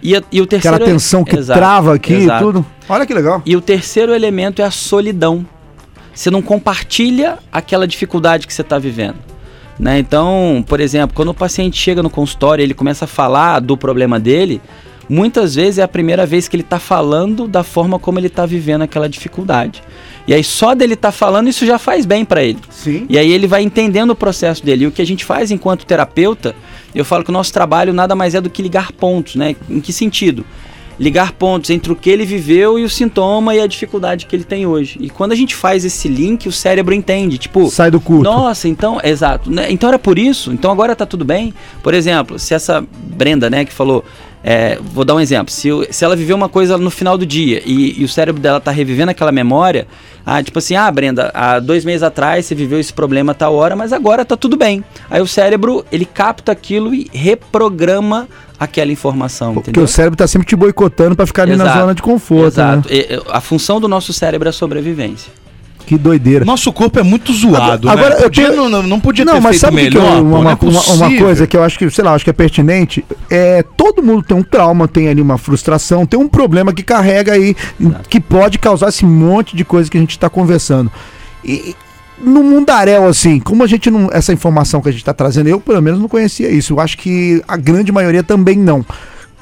E, 0.00 0.14
a- 0.14 0.22
e 0.30 0.40
o 0.40 0.46
terceiro 0.46 0.76
Aquela 0.76 0.90
tensão 0.92 1.24
que 1.24 1.36
Exato, 1.36 1.58
trava 1.58 1.92
aqui 1.96 2.14
e 2.14 2.38
tudo. 2.38 2.64
Olha 2.88 3.04
que 3.04 3.12
legal. 3.12 3.42
E 3.44 3.56
o 3.56 3.60
terceiro 3.60 4.14
elemento 4.14 4.62
é 4.62 4.64
a 4.64 4.70
solidão. 4.70 5.44
Você 6.14 6.30
não 6.30 6.40
compartilha 6.40 7.38
aquela 7.50 7.84
dificuldade 7.86 8.46
que 8.46 8.54
você 8.54 8.62
está 8.62 8.78
vivendo. 8.78 9.16
Né? 9.78 9.98
Então, 9.98 10.64
por 10.68 10.78
exemplo, 10.80 11.14
quando 11.16 11.30
o 11.30 11.34
paciente 11.34 11.76
chega 11.76 12.00
no 12.00 12.10
consultório 12.10 12.62
e 12.62 12.64
ele 12.64 12.74
começa 12.74 13.06
a 13.06 13.08
falar 13.08 13.60
do 13.60 13.76
problema 13.76 14.18
dele, 14.20 14.60
muitas 15.08 15.54
vezes 15.54 15.78
é 15.78 15.82
a 15.82 15.88
primeira 15.88 16.26
vez 16.26 16.48
que 16.48 16.56
ele 16.56 16.62
está 16.62 16.78
falando 16.78 17.48
da 17.48 17.62
forma 17.64 17.98
como 17.98 18.18
ele 18.18 18.26
está 18.26 18.44
vivendo 18.44 18.82
aquela 18.82 19.08
dificuldade. 19.08 19.82
E 20.26 20.34
aí 20.34 20.44
só 20.44 20.74
dele 20.74 20.92
estar 20.94 21.10
falando 21.12 21.48
isso 21.48 21.64
já 21.64 21.78
faz 21.78 22.04
bem 22.04 22.24
para 22.24 22.42
ele. 22.42 22.58
Sim. 22.70 23.06
E 23.08 23.16
aí 23.18 23.32
ele 23.32 23.46
vai 23.46 23.62
entendendo 23.62 24.10
o 24.10 24.14
processo 24.16 24.62
dele. 24.64 24.84
E 24.84 24.86
o 24.86 24.90
que 24.92 25.00
a 25.00 25.06
gente 25.06 25.24
faz 25.24 25.50
enquanto 25.50 25.86
terapeuta, 25.86 26.54
eu 26.94 27.04
falo 27.04 27.24
que 27.24 27.30
o 27.30 27.32
nosso 27.32 27.52
trabalho 27.52 27.94
nada 27.94 28.14
mais 28.14 28.34
é 28.34 28.40
do 28.40 28.50
que 28.50 28.60
ligar 28.60 28.92
pontos, 28.92 29.36
né? 29.36 29.56
Em 29.70 29.80
que 29.80 29.90
sentido? 29.92 30.44
Ligar 31.00 31.32
pontos 31.32 31.70
entre 31.70 31.92
o 31.92 31.96
que 31.96 32.10
ele 32.10 32.26
viveu 32.26 32.76
e 32.78 32.84
o 32.84 32.90
sintoma 32.90 33.54
e 33.54 33.60
a 33.60 33.66
dificuldade 33.68 34.26
que 34.26 34.34
ele 34.34 34.42
tem 34.44 34.66
hoje. 34.66 34.98
E 35.00 35.08
quando 35.08 35.30
a 35.32 35.34
gente 35.36 35.54
faz 35.54 35.84
esse 35.84 36.08
link, 36.08 36.48
o 36.48 36.52
cérebro 36.52 36.92
entende. 36.92 37.38
Tipo, 37.38 37.70
Sai 37.70 37.88
do 37.90 38.00
culto. 38.00 38.24
nossa, 38.24 38.68
então, 38.68 39.00
exato. 39.02 39.48
né? 39.48 39.70
Então 39.70 39.88
era 39.88 39.98
por 39.98 40.18
isso, 40.18 40.52
então 40.52 40.70
agora 40.72 40.96
tá 40.96 41.06
tudo 41.06 41.24
bem. 41.24 41.54
Por 41.84 41.94
exemplo, 41.94 42.36
se 42.38 42.52
essa 42.52 42.84
Brenda, 43.00 43.48
né, 43.48 43.64
que 43.64 43.72
falou, 43.72 44.04
é, 44.42 44.78
vou 44.80 45.04
dar 45.04 45.14
um 45.14 45.20
exemplo, 45.20 45.52
se, 45.52 45.68
se 45.90 46.04
ela 46.04 46.14
viveu 46.14 46.36
uma 46.36 46.48
coisa 46.48 46.78
no 46.78 46.90
final 46.90 47.18
do 47.18 47.26
dia 47.26 47.62
e, 47.66 48.00
e 48.00 48.04
o 48.04 48.08
cérebro 48.08 48.40
dela 48.40 48.60
tá 48.60 48.70
revivendo 48.70 49.10
aquela 49.10 49.32
memória, 49.32 49.86
ah, 50.24 50.42
tipo 50.42 50.58
assim, 50.58 50.76
ah, 50.76 50.90
Brenda, 50.90 51.30
há 51.34 51.58
dois 51.58 51.84
meses 51.84 52.02
atrás 52.02 52.46
você 52.46 52.54
viveu 52.54 52.78
esse 52.78 52.92
problema 52.92 53.32
a 53.32 53.34
tal 53.34 53.54
hora, 53.54 53.74
mas 53.74 53.92
agora 53.92 54.24
tá 54.24 54.36
tudo 54.36 54.56
bem. 54.56 54.84
Aí 55.10 55.20
o 55.22 55.26
cérebro, 55.26 55.84
ele 55.90 56.04
capta 56.04 56.52
aquilo 56.52 56.94
e 56.94 57.10
reprograma 57.12 58.28
aquela 58.60 58.90
informação, 58.92 59.54
Porque 59.54 59.70
entendeu? 59.70 59.84
o 59.84 59.88
cérebro 59.88 60.16
tá 60.16 60.26
sempre 60.26 60.46
te 60.46 60.56
boicotando 60.56 61.14
pra 61.16 61.26
ficar 61.26 61.42
ali 61.44 61.56
na 61.56 61.64
Exato, 61.64 61.80
zona 61.80 61.94
de 61.94 62.02
conforto, 62.02 62.58
né? 62.58 62.72
Exato. 62.74 62.88
E- 62.92 63.22
a 63.30 63.40
função 63.40 63.80
do 63.80 63.88
nosso 63.88 64.12
cérebro 64.12 64.48
é 64.48 64.50
a 64.50 64.52
sobrevivência. 64.52 65.32
Que 65.88 65.96
doideira. 65.96 66.44
Nosso 66.44 66.70
corpo 66.70 66.98
é 66.98 67.02
muito 67.02 67.32
zoado, 67.32 67.88
Agora, 67.88 68.10
né? 68.10 68.16
eu 68.18 68.22
Podia, 68.24 68.50
tenho- 68.50 68.68
não, 68.68 68.82
não 68.82 69.00
podia 69.00 69.24
Não, 69.24 69.32
ter 69.34 69.40
mas 69.40 69.58
sabe 69.58 69.76
o 69.76 69.78
que 69.80 69.88
que 69.90 69.96
melhor, 69.96 70.18
eu- 70.18 70.22
pô, 70.22 70.28
uma, 70.28 70.36
é 70.36 70.38
uma- 70.40 70.48
uma 70.50 70.56
possível. 70.56 71.18
coisa 71.24 71.46
que 71.46 71.56
eu 71.56 71.62
acho 71.64 71.78
que, 71.78 71.88
sei 71.90 72.04
lá, 72.04 72.12
acho 72.12 72.24
que 72.24 72.30
é 72.30 72.32
pertinente, 72.34 73.02
é 73.30 73.62
todo 73.74 74.02
mundo 74.02 74.22
tem 74.22 74.36
um 74.36 74.42
trauma, 74.42 74.86
tem 74.86 75.08
ali 75.08 75.22
uma 75.22 75.38
frustração, 75.38 76.04
tem 76.04 76.20
um 76.20 76.28
problema 76.28 76.74
que 76.74 76.82
carrega 76.82 77.32
aí, 77.32 77.56
que 78.10 78.20
pode 78.20 78.58
causar 78.58 78.90
esse 78.90 79.06
monte 79.06 79.56
de 79.56 79.64
coisa 79.64 79.90
que 79.90 79.96
a 79.96 80.00
gente 80.00 80.10
está 80.10 80.28
conversando. 80.28 80.92
E 81.42 81.74
no 82.20 82.42
mundaréu, 82.42 83.06
assim, 83.06 83.40
como 83.40 83.62
a 83.62 83.66
gente 83.66 83.90
não. 83.90 84.10
Essa 84.12 84.32
informação 84.32 84.82
que 84.82 84.88
a 84.90 84.92
gente 84.92 85.00
está 85.00 85.14
trazendo, 85.14 85.48
eu 85.48 85.58
pelo 85.58 85.80
menos 85.80 85.98
não 86.00 86.08
conhecia 86.08 86.50
isso. 86.50 86.74
Eu 86.74 86.80
acho 86.80 86.98
que 86.98 87.42
a 87.48 87.56
grande 87.56 87.90
maioria 87.92 88.22
também 88.22 88.58
não. 88.58 88.84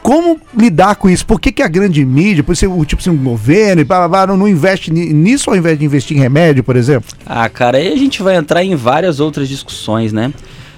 Como 0.07 0.39
lidar 0.57 0.95
com 0.95 1.11
isso? 1.11 1.27
Por 1.27 1.41
que, 1.41 1.51
que 1.51 1.61
a 1.61 1.67
grande 1.67 2.05
mídia, 2.05 2.45
por 2.45 2.57
ser 2.57 2.69
o 2.69 2.85
tipo 2.85 3.03
assim, 3.03 3.11
o 3.11 3.17
governo 3.17 3.81
e 3.81 3.85
blá, 3.85 3.99
blá, 3.99 4.09
blá, 4.09 4.27
não, 4.29 4.37
não 4.37 4.47
investe 4.49 4.93
ni- 4.93 5.13
nisso 5.13 5.51
ao 5.51 5.57
invés 5.57 5.77
de 5.77 5.85
investir 5.85 6.17
em 6.17 6.21
remédio, 6.21 6.63
por 6.63 6.77
exemplo? 6.77 7.11
Ah, 7.27 7.49
cara, 7.49 7.79
aí 7.79 7.93
a 7.93 7.97
gente 7.97 8.23
vai 8.23 8.37
entrar 8.37 8.63
em 8.63 8.77
várias 8.77 9.19
outras 9.19 9.49
discussões, 9.49 10.13
né? 10.13 10.33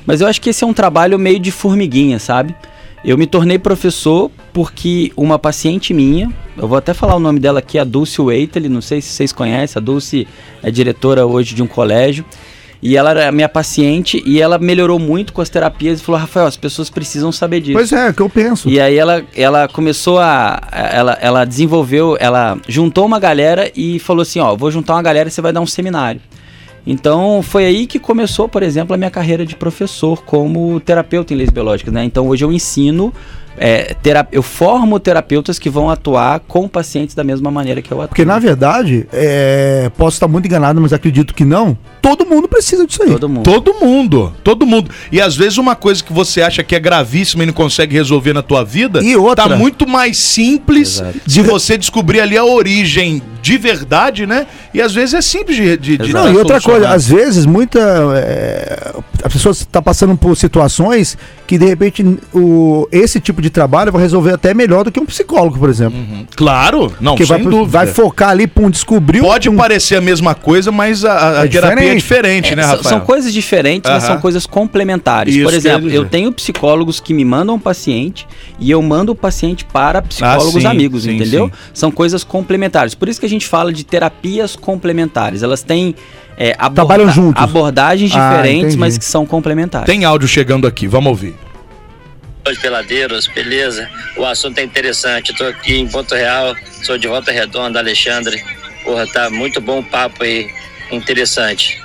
Mas 0.06 0.22
eu 0.22 0.26
acho 0.26 0.40
que 0.40 0.48
esse 0.48 0.64
é 0.64 0.66
um 0.66 0.72
trabalho 0.72 1.18
meio 1.18 1.38
de 1.38 1.50
formiguinha, 1.50 2.18
sabe? 2.18 2.54
Eu 3.04 3.18
me 3.18 3.26
tornei 3.26 3.58
professor 3.58 4.30
porque 4.50 5.12
uma 5.14 5.38
paciente 5.38 5.92
minha, 5.92 6.32
eu 6.56 6.66
vou 6.66 6.78
até 6.78 6.94
falar 6.94 7.14
o 7.14 7.20
nome 7.20 7.38
dela 7.38 7.58
aqui, 7.58 7.78
a 7.78 7.84
Dulce 7.84 8.22
Waitley, 8.22 8.70
não 8.70 8.80
sei 8.80 9.02
se 9.02 9.10
vocês 9.10 9.30
conhecem, 9.30 9.78
a 9.78 9.84
Dulce 9.84 10.26
é 10.62 10.70
diretora 10.70 11.26
hoje 11.26 11.54
de 11.54 11.62
um 11.62 11.66
colégio, 11.66 12.24
e 12.80 12.96
ela 12.96 13.10
era 13.10 13.32
minha 13.32 13.48
paciente 13.48 14.22
e 14.24 14.40
ela 14.40 14.58
melhorou 14.58 14.98
muito 14.98 15.32
com 15.32 15.40
as 15.40 15.48
terapias 15.48 16.00
e 16.00 16.02
falou, 16.02 16.20
Rafael, 16.20 16.46
as 16.46 16.56
pessoas 16.56 16.88
precisam 16.88 17.32
saber 17.32 17.60
disso. 17.60 17.74
Pois 17.74 17.92
é, 17.92 18.06
é 18.06 18.10
o 18.10 18.14
que 18.14 18.22
eu 18.22 18.30
penso. 18.30 18.68
E 18.68 18.80
aí 18.80 18.96
ela, 18.96 19.24
ela 19.34 19.68
começou 19.68 20.18
a. 20.18 20.60
Ela, 20.72 21.18
ela 21.20 21.44
desenvolveu, 21.44 22.16
ela 22.20 22.58
juntou 22.68 23.04
uma 23.04 23.18
galera 23.18 23.70
e 23.74 23.98
falou 23.98 24.22
assim: 24.22 24.38
ó, 24.38 24.54
vou 24.54 24.70
juntar 24.70 24.94
uma 24.94 25.02
galera 25.02 25.28
e 25.28 25.32
você 25.32 25.40
vai 25.40 25.52
dar 25.52 25.60
um 25.60 25.66
seminário. 25.66 26.20
Então 26.86 27.42
foi 27.42 27.66
aí 27.66 27.86
que 27.86 27.98
começou, 27.98 28.48
por 28.48 28.62
exemplo, 28.62 28.94
a 28.94 28.96
minha 28.96 29.10
carreira 29.10 29.44
de 29.44 29.54
professor 29.56 30.22
como 30.24 30.80
terapeuta 30.80 31.34
em 31.34 31.36
leis 31.36 31.50
biológicas, 31.50 31.92
né? 31.92 32.04
Então 32.04 32.28
hoje 32.28 32.44
eu 32.44 32.52
ensino. 32.52 33.12
É, 33.58 33.94
eu 34.32 34.42
formo 34.42 34.98
terapeutas 35.00 35.58
que 35.58 35.68
vão 35.70 35.90
atuar 35.90 36.40
com 36.40 36.68
pacientes 36.68 37.14
da 37.14 37.24
mesma 37.24 37.50
maneira 37.50 37.82
que 37.82 37.90
eu 37.92 37.98
atuo. 37.98 38.08
Porque, 38.08 38.24
na 38.24 38.38
verdade, 38.38 39.06
é, 39.12 39.90
posso 39.96 40.16
estar 40.16 40.28
muito 40.28 40.46
enganado, 40.46 40.80
mas 40.80 40.92
acredito 40.92 41.34
que 41.34 41.44
não. 41.44 41.76
Todo 42.00 42.24
mundo 42.24 42.48
precisa 42.48 42.86
disso 42.86 43.02
aí. 43.02 43.10
Todo 43.10 43.28
mundo. 43.28 43.42
Todo 43.44 43.74
mundo, 43.74 44.32
todo 44.42 44.66
mundo. 44.66 44.90
E 45.12 45.20
às 45.20 45.36
vezes 45.36 45.58
uma 45.58 45.74
coisa 45.74 46.02
que 46.02 46.12
você 46.12 46.40
acha 46.42 46.62
que 46.62 46.74
é 46.74 46.80
gravíssima 46.80 47.42
e 47.42 47.46
não 47.46 47.52
consegue 47.52 47.94
resolver 47.94 48.32
na 48.32 48.42
tua 48.42 48.64
vida, 48.64 49.02
E 49.02 49.16
outra- 49.16 49.48
tá 49.48 49.56
muito 49.56 49.86
mais 49.86 50.16
simples 50.16 51.00
Exato. 51.00 51.18
de 51.26 51.42
você 51.42 51.76
descobrir 51.76 52.20
ali 52.20 52.36
a 52.38 52.44
origem 52.44 53.22
de 53.42 53.56
verdade, 53.58 54.26
né? 54.26 54.46
E 54.72 54.80
às 54.80 54.94
vezes 54.94 55.14
é 55.14 55.20
simples 55.20 55.56
de, 55.56 55.76
de, 55.76 55.98
de. 55.98 56.12
Não, 56.12 56.32
e 56.32 56.36
outra 56.36 56.60
coisa, 56.60 56.88
às 56.90 57.06
vezes, 57.06 57.46
muita. 57.46 57.78
é, 58.16 58.92
a 59.22 59.28
pessoa 59.28 59.52
está 59.52 59.80
passando 59.82 60.16
por 60.16 60.36
situações 60.36 61.16
que, 61.46 61.56
de 61.58 61.64
repente, 61.66 62.04
o, 62.34 62.86
esse 62.92 63.20
tipo 63.20 63.40
de 63.42 63.50
trabalho 63.50 63.90
vai 63.92 64.02
resolver 64.02 64.32
até 64.34 64.52
melhor 64.54 64.84
do 64.84 64.92
que 64.92 65.00
um 65.00 65.06
psicólogo, 65.06 65.58
por 65.58 65.68
exemplo. 65.70 65.98
Claro, 66.36 66.92
não, 67.00 67.12
Porque 67.12 67.26
sem 67.26 67.36
vai, 67.42 67.44
dúvida. 67.52 67.78
vai 67.78 67.86
focar 67.86 68.30
ali, 68.30 68.46
pum, 68.46 68.70
descobriu. 68.70 69.24
Pode 69.24 69.48
pum, 69.50 69.56
parecer 69.56 69.96
a 69.96 70.00
mesma 70.00 70.34
coisa, 70.34 70.70
mas 70.70 71.04
a, 71.04 71.12
a- 71.12 71.40
a 71.40 71.44
É 71.44 71.48
terapia 71.48 71.92
é 71.92 71.94
diferente. 71.94 71.98
diferente, 72.48 72.56
né, 72.56 72.62
É, 72.62 72.66
são- 72.66 72.76
Rafael? 72.76 72.96
São 72.98 73.00
coisas 73.06 73.32
diferentes, 73.32 73.90
mas 73.90 74.04
Aham. 74.04 74.12
são 74.14 74.20
coisas 74.20 74.46
complementares. 74.46 75.34
Isso 75.34 75.44
Por 75.44 75.54
exemplo, 75.54 75.88
eu 75.90 76.04
tenho 76.06 76.32
psicólogos 76.32 77.00
que 77.00 77.12
me 77.14 77.24
mandam 77.24 77.54
um 77.56 77.58
paciente 77.58 78.26
e 78.58 78.70
eu 78.70 78.80
mando 78.82 79.12
o 79.12 79.14
paciente 79.14 79.64
para 79.64 80.02
psicólogos 80.02 80.56
Ah, 80.56 80.60
sim, 80.60 80.66
amigos, 80.66 81.02
sim, 81.04 81.16
entendeu? 81.16 81.46
sim. 81.46 81.52
São 81.74 81.90
coisas 81.90 82.22
complementares. 82.24 82.94
Por 82.94 83.08
isso 83.08 83.18
que 83.20 83.26
a 83.26 83.28
gente 83.28 83.46
fala 83.46 83.72
de 83.72 83.84
terapias 83.84 84.54
complementares. 84.56 85.42
Elas 85.42 85.62
têm 85.62 85.94
é, 86.38 86.52
aborda- 86.58 86.74
Trabalham 86.74 87.10
juntos. 87.12 87.42
abordagens 87.42 88.12
Ah, 88.14 88.30
diferentes, 88.30 88.60
entendi. 88.74 88.76
mas 88.78 88.96
que 88.96 89.04
são 89.04 89.26
complementares. 89.26 89.86
Tem 89.86 90.04
áudio 90.04 90.28
chegando 90.28 90.66
aqui, 90.66 90.86
vamos 90.86 91.08
ouvir. 91.10 91.34
Os 92.48 92.56
peladeiros, 92.58 93.26
beleza? 93.26 93.86
O 94.16 94.24
assunto 94.24 94.56
é 94.58 94.62
interessante. 94.62 95.32
Estou 95.32 95.48
aqui 95.48 95.74
em 95.76 95.86
Ponto 95.88 96.14
Real, 96.14 96.54
sou 96.82 96.96
de 96.96 97.06
Volta 97.08 97.30
Redonda, 97.32 97.78
Alexandre. 97.78 98.42
Porra, 98.84 99.06
tá 99.06 99.28
muito 99.28 99.60
bom 99.60 99.80
o 99.80 99.84
papo 99.84 100.22
aí, 100.24 100.48
interessante. 100.90 101.78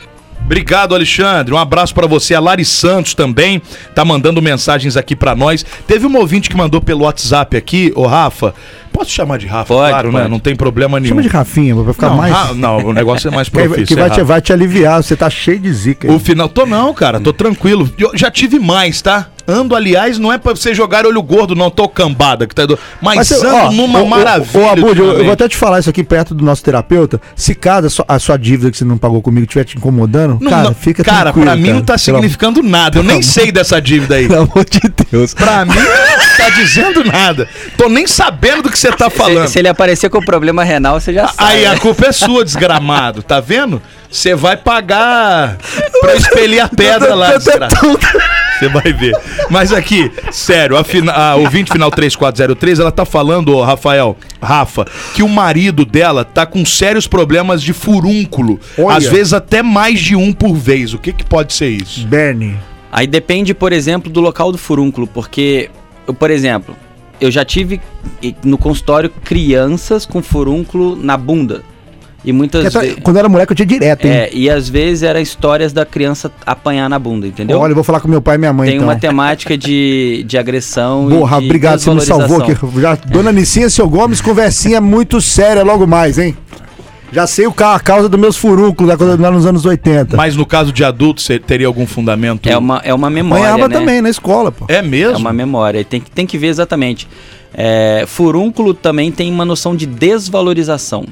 Obrigado, 0.46 0.94
Alexandre. 0.94 1.54
Um 1.54 1.58
abraço 1.58 1.94
pra 1.96 2.06
você. 2.06 2.36
A 2.36 2.40
Lari 2.40 2.66
Santos 2.66 3.14
também 3.16 3.62
tá 3.96 4.04
mandando 4.04 4.42
mensagens 4.42 4.98
aqui 4.98 5.16
pra 5.16 5.36
nós. 5.36 5.66
Teve 5.88 6.06
uma 6.06 6.20
ouvinte 6.20 6.50
que 6.50 6.56
mandou 6.56 6.82
pelo 6.82 7.06
WhatsApp 7.06 7.56
aqui, 7.56 7.92
ô 7.96 8.06
Rafa. 8.06 8.54
Posso 8.92 9.10
chamar 9.10 9.40
de 9.40 9.48
Rafa? 9.48 9.74
Pode, 9.74 9.90
claro, 9.90 10.12
né? 10.12 10.20
pode. 10.20 10.32
Não 10.32 10.40
tem 10.40 10.56
problema 10.56 11.00
nenhum. 11.00 11.10
Chama 11.10 11.22
de 11.24 11.28
Rafinha, 11.30 11.74
vai 11.74 11.94
ficar 11.94 12.10
não, 12.10 12.18
mais. 12.18 12.34
Ra- 12.34 12.54
não, 12.54 12.78
o 12.86 12.94
negócio 12.94 13.30
é 13.30 13.32
mais 13.32 13.48
profício. 13.50 13.88
que 13.88 13.94
é 13.94 13.98
vai, 13.98 14.10
te, 14.10 14.14
Rafa. 14.14 14.24
vai 14.26 14.42
te 14.42 14.54
aliviar, 14.54 15.02
você 15.02 15.16
tá 15.16 15.30
cheio 15.30 15.60
de 15.60 15.74
zica. 15.74 16.08
aí. 16.10 16.14
O 16.16 16.20
final. 16.20 16.48
Tô 16.50 16.66
não, 16.66 16.94
cara, 16.94 17.20
tô 17.20 17.34
tranquilo. 17.34 17.90
Eu 17.98 18.12
já 18.16 18.30
tive 18.30 18.60
mais, 18.60 19.02
tá? 19.02 19.30
Ando, 19.48 19.76
aliás, 19.76 20.18
não 20.18 20.32
é 20.32 20.38
pra 20.38 20.56
você 20.56 20.74
jogar 20.74 21.06
olho 21.06 21.22
gordo, 21.22 21.54
não. 21.56 21.70
Tô 21.70 21.88
cambada, 21.90 22.48
que 22.48 22.56
tá 22.56 22.66
do... 22.66 22.80
Mas, 23.02 23.28
você- 23.28 23.46
ando 23.46 23.56
ó, 23.56 23.72
numa 23.72 24.02
ô, 24.02 24.06
maravilha. 24.06 24.62
Ô, 24.66 24.70
Abud, 24.70 25.00
eu, 25.00 25.18
eu 25.18 25.24
vou 25.26 25.34
até 25.34 25.48
te 25.50 25.58
falar 25.58 25.80
isso 25.80 25.90
aqui 25.90 26.04
perto 26.04 26.34
do 26.34 26.44
nosso 26.46 26.64
terapeuta. 26.64 27.20
Se 27.36 27.54
caso 27.54 27.88
a 27.88 27.90
sua, 27.90 28.06
a 28.08 28.20
sua 28.20 28.38
dívida 28.38 28.72
que 28.72 28.78
você 28.78 28.86
não 28.86 28.98
pagou 28.98 29.22
comigo 29.22 29.44
estiver 29.46 29.66
te 29.66 29.78
incomodando, 29.78 30.38
Não, 30.40 30.50
cara, 30.50 30.64
não, 30.64 30.74
fica 30.74 31.04
cara, 31.04 31.24
tranquilo. 31.34 31.46
pra 31.46 31.56
mim 31.56 31.64
cara. 31.64 31.74
não 31.76 31.82
tá 31.82 31.94
Pelo 31.96 32.00
significando 32.18 32.64
nada. 32.64 33.00
Eu 33.00 33.04
nem 33.04 33.22
sei 33.22 33.52
dessa 33.52 33.82
dívida 33.82 34.16
aí. 34.16 34.28
Pelo 34.30 34.44
amor 34.44 34.66
de 34.66 34.80
Deus. 35.12 35.34
Pra 35.34 35.66
mim, 35.66 35.76
não 35.76 36.38
tá 36.38 36.50
dizendo 36.52 37.04
nada. 37.04 37.48
Tô 37.78 37.90
nem 37.90 38.08
sabendo 38.08 38.64
do 38.64 38.72
que 38.72 38.80
você 38.80 38.92
tá 38.92 39.10
falando. 39.12 39.48
Se, 39.48 39.54
se 39.54 39.60
ele 39.60 39.68
aparecer 39.68 40.10
com 40.10 40.22
problema 40.22 40.64
renal, 40.64 41.00
você 41.00 41.14
já 41.14 41.28
sabe. 41.28 41.52
Aí 41.52 41.66
a 41.66 41.78
culpa 41.78 42.08
é 42.08 42.12
sua, 42.12 42.46
desgramado, 42.46 43.22
tá 43.22 43.40
vendo? 43.42 43.82
Você 44.10 44.36
vai 44.36 44.56
pagar 44.56 45.58
pra 46.00 46.16
expelir 46.18 46.60
a 46.64 46.68
pedra 46.70 47.14
lá, 47.16 47.36
desgraçado. 47.36 48.00
Você 48.64 48.70
vai 48.70 48.94
ver. 48.94 49.14
Mas 49.50 49.74
aqui, 49.74 50.12
sério, 50.32 50.78
a, 50.78 50.84
fina, 50.84 51.12
a 51.12 51.36
ouvinte 51.36 51.72
final 51.72 51.92
3403, 51.92 52.80
ela 52.80 52.92
tá 52.92 53.04
falando, 53.06 53.56
ô, 53.56 53.64
Rafael, 53.64 54.16
Rafa, 54.42 54.86
que 55.14 55.22
o 55.22 55.28
marido 55.28 55.86
dela 55.86 56.24
tá 56.24 56.46
com 56.46 56.66
sérios 56.66 57.08
problemas 57.08 57.62
de 57.62 57.74
furúnculo. 57.74 58.60
Olha. 58.78 58.98
Às 58.98 59.06
vezes 59.06 59.34
até 59.34 59.62
mais 59.62 60.00
de 60.00 60.16
um 60.16 60.32
por 60.32 60.56
vez. 60.56 60.94
O 60.94 60.98
que 60.98 61.12
que 61.12 61.26
pode 61.26 61.54
ser 61.54 61.70
isso? 61.70 62.08
Bernie. 62.08 62.56
Aí 62.92 63.08
depende, 63.08 63.54
por 63.54 63.74
exemplo, 63.74 64.12
do 64.12 64.22
local 64.22 64.52
do 64.52 64.58
furúnculo, 64.58 65.08
porque, 65.08 65.70
eu, 66.08 66.14
por 66.14 66.30
exemplo, 66.30 66.76
eu 67.20 67.32
já 67.32 67.44
tive 67.44 67.82
no 68.44 68.58
consultório 68.58 69.10
crianças 69.10 70.06
com 70.06 70.22
furúnculo 70.22 70.96
na 70.96 71.18
bunda. 71.18 71.64
E 72.26 72.32
muitas 72.32 72.66
Essa- 72.66 72.80
vezes. 72.80 72.98
Quando 73.04 73.18
eu 73.18 73.20
era 73.20 73.28
moleque, 73.30 73.52
eu 73.52 73.56
tinha 73.56 73.66
direto, 73.66 74.06
hein? 74.06 74.12
É, 74.14 74.30
e 74.34 74.50
às 74.50 74.70
vezes 74.70 75.04
era 75.04 75.20
histórias 75.20 75.74
da 75.74 75.86
criança 75.86 76.32
apanhar 76.46 76.90
na 76.90 76.98
bunda, 76.98 77.28
entendeu? 77.28 77.60
Olha, 77.60 77.72
eu 77.72 77.76
vou 77.76 77.84
falar 77.84 78.00
com 78.00 78.08
meu 78.08 78.22
pai 78.22 78.36
e 78.36 78.38
minha 78.38 78.54
mãe, 78.54 78.68
Tem 78.68 78.76
então. 78.78 78.88
uma 78.88 78.96
temática 78.96 79.58
de, 79.58 80.24
de 80.26 80.38
agressão 80.38 81.08
Porra, 81.10 81.38
e 81.38 81.40
de 81.42 81.46
obrigado, 81.48 81.80
você 81.80 81.94
me 81.94 82.00
salvou 82.02 82.42
aqui. 82.42 82.56
Já, 82.80 82.96
Dona 82.96 83.32
Nicinha, 83.32 83.70
seu 83.70 83.90
Gomes, 83.90 84.22
conversinha 84.22 84.80
muito 84.80 85.20
séria 85.20 85.64
logo 85.64 85.86
mais, 85.86 86.18
hein? 86.18 86.38
Já 87.12 87.28
sei 87.28 87.46
o 87.46 87.52
ca- 87.54 87.76
a 87.76 87.80
causa 87.80 88.10
dos 88.10 88.20
meus 88.20 88.36
furúnculos 88.38 88.98
lá, 89.20 89.30
nos 89.30 89.46
anos 89.46 89.66
80. 89.66 90.18
Mas 90.18 90.36
no 90.36 90.46
caso 90.48 90.72
de 90.72 90.84
adulto, 90.84 91.22
você 91.22 91.38
teria 91.38 91.68
algum 91.68 91.86
fundamento? 91.86 92.48
É 92.50 92.58
uma, 92.58 92.82
é 92.84 92.92
uma 92.94 93.08
memória, 93.10 93.44
Apanhava 93.50 93.68
né? 93.68 93.78
também 93.78 94.02
na 94.02 94.10
escola, 94.10 94.52
pô. 94.52 94.66
É 94.68 94.82
mesmo? 94.82 95.16
É 95.16 95.18
uma 95.20 95.32
memória. 95.34 95.80
e 95.80 95.84
Tem, 95.84 96.00
que- 96.02 96.10
tem 96.10 96.26
que 96.26 96.38
ver 96.40 96.48
exatamente. 96.48 97.08
É, 97.54 98.06
furúnculo 98.08 98.74
também 98.74 99.12
tem 99.12 99.30
uma 99.32 99.46
noção 99.46 99.76
de 99.76 99.86
desvalorização. 99.86 101.06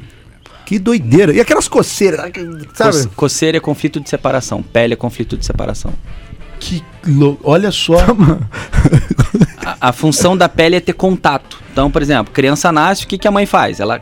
Que 0.71 0.79
doideira. 0.79 1.33
E 1.33 1.41
aquelas 1.41 1.67
coceiras, 1.67 2.21
sabe? 2.21 2.91
Coce- 2.93 3.07
Coceira 3.09 3.57
é 3.57 3.59
conflito 3.59 3.99
de 3.99 4.09
separação. 4.09 4.63
Pele 4.63 4.93
é 4.93 4.95
conflito 4.95 5.35
de 5.35 5.45
separação. 5.45 5.93
Que 6.61 6.81
louco. 7.05 7.41
Olha 7.43 7.71
só. 7.71 7.97
A, 9.65 9.89
a 9.89 9.91
função 9.91 10.37
da 10.37 10.47
pele 10.47 10.77
é 10.77 10.79
ter 10.79 10.93
contato. 10.93 11.61
Então, 11.73 11.91
por 11.91 12.01
exemplo, 12.01 12.31
criança 12.33 12.71
nasce, 12.71 13.03
o 13.03 13.07
que, 13.07 13.17
que 13.17 13.27
a 13.27 13.31
mãe 13.31 13.45
faz? 13.45 13.81
Ela, 13.81 14.01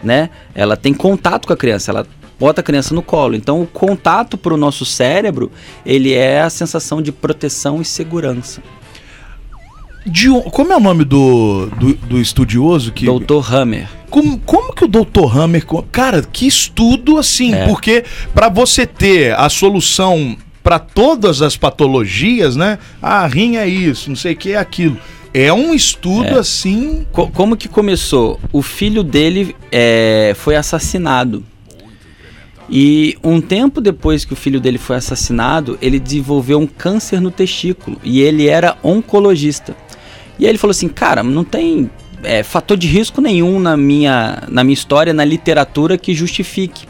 né? 0.00 0.30
Ela 0.54 0.76
tem 0.76 0.94
contato 0.94 1.44
com 1.48 1.52
a 1.52 1.56
criança. 1.56 1.90
Ela 1.90 2.06
bota 2.38 2.60
a 2.60 2.64
criança 2.64 2.94
no 2.94 3.02
colo. 3.02 3.34
Então, 3.34 3.60
o 3.60 3.66
contato 3.66 4.38
para 4.38 4.54
o 4.54 4.56
nosso 4.56 4.84
cérebro, 4.84 5.50
ele 5.84 6.12
é 6.14 6.40
a 6.40 6.48
sensação 6.50 7.02
de 7.02 7.10
proteção 7.10 7.82
e 7.82 7.84
segurança. 7.84 8.62
De 10.06 10.28
como 10.50 10.72
é 10.72 10.76
o 10.76 10.80
nome 10.80 11.04
do, 11.04 11.66
do, 11.78 11.94
do 11.94 12.18
estudioso 12.20 12.92
que. 12.92 13.04
Doutor 13.06 13.54
Hammer. 13.54 13.88
Como, 14.08 14.38
como 14.40 14.72
que 14.74 14.84
o 14.84 14.88
Dr. 14.88 15.38
Hammer. 15.38 15.64
Cara, 15.92 16.22
que 16.22 16.46
estudo 16.46 17.18
assim, 17.18 17.54
É. 17.54 17.66
porque 17.66 18.04
pra 18.34 18.48
você 18.48 18.86
ter 18.86 19.34
a 19.38 19.48
solução 19.48 20.36
pra 20.64 20.78
todas 20.78 21.42
as 21.42 21.56
patologias, 21.56 22.56
né? 22.56 22.78
Ah, 23.00 23.26
rim 23.26 23.56
é 23.56 23.68
isso, 23.68 24.08
não 24.08 24.16
sei 24.16 24.32
o 24.32 24.36
que 24.36 24.52
é 24.52 24.56
aquilo. 24.56 24.96
É 25.32 25.52
um 25.52 25.72
estudo 25.72 26.24
É. 26.36 26.38
assim. 26.40 27.06
Co- 27.12 27.28
como 27.28 27.56
que 27.56 27.68
começou? 27.68 28.40
O 28.52 28.62
filho 28.62 29.02
dele 29.04 29.54
é, 29.70 30.32
foi 30.36 30.56
assassinado. 30.56 31.44
E 32.68 33.16
um 33.22 33.40
tempo 33.40 33.80
depois 33.80 34.24
que 34.24 34.32
o 34.32 34.36
filho 34.36 34.60
dele 34.60 34.78
foi 34.78 34.96
assassinado, 34.96 35.76
ele 35.82 35.98
desenvolveu 35.98 36.58
um 36.58 36.66
câncer 36.66 37.20
no 37.20 37.30
testículo. 37.30 37.96
E 38.04 38.20
ele 38.20 38.48
era 38.48 38.76
oncologista. 38.82 39.76
E 40.40 40.46
aí 40.46 40.50
ele 40.50 40.58
falou 40.58 40.72
assim: 40.72 40.88
Cara, 40.88 41.22
não 41.22 41.44
tem 41.44 41.90
é, 42.24 42.42
fator 42.42 42.76
de 42.76 42.88
risco 42.88 43.20
nenhum 43.20 43.60
na 43.60 43.76
minha, 43.76 44.42
na 44.48 44.64
minha 44.64 44.74
história, 44.74 45.12
na 45.12 45.24
literatura 45.24 45.98
que 45.98 46.14
justifique. 46.14 46.88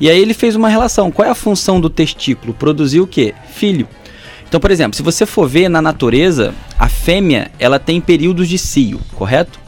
E 0.00 0.10
aí 0.10 0.18
ele 0.18 0.34
fez 0.34 0.56
uma 0.56 0.68
relação. 0.68 1.10
Qual 1.10 1.26
é 1.26 1.30
a 1.30 1.34
função 1.34 1.80
do 1.80 1.88
testículo? 1.88 2.52
Produzir 2.52 3.00
o 3.00 3.06
quê? 3.06 3.32
Filho. 3.52 3.86
Então, 4.48 4.58
por 4.58 4.72
exemplo, 4.72 4.96
se 4.96 5.02
você 5.02 5.24
for 5.24 5.48
ver 5.48 5.68
na 5.68 5.80
natureza, 5.80 6.52
a 6.76 6.88
fêmea 6.88 7.52
ela 7.58 7.78
tem 7.78 8.00
períodos 8.00 8.48
de 8.48 8.58
cio, 8.58 9.00
correto? 9.14 9.60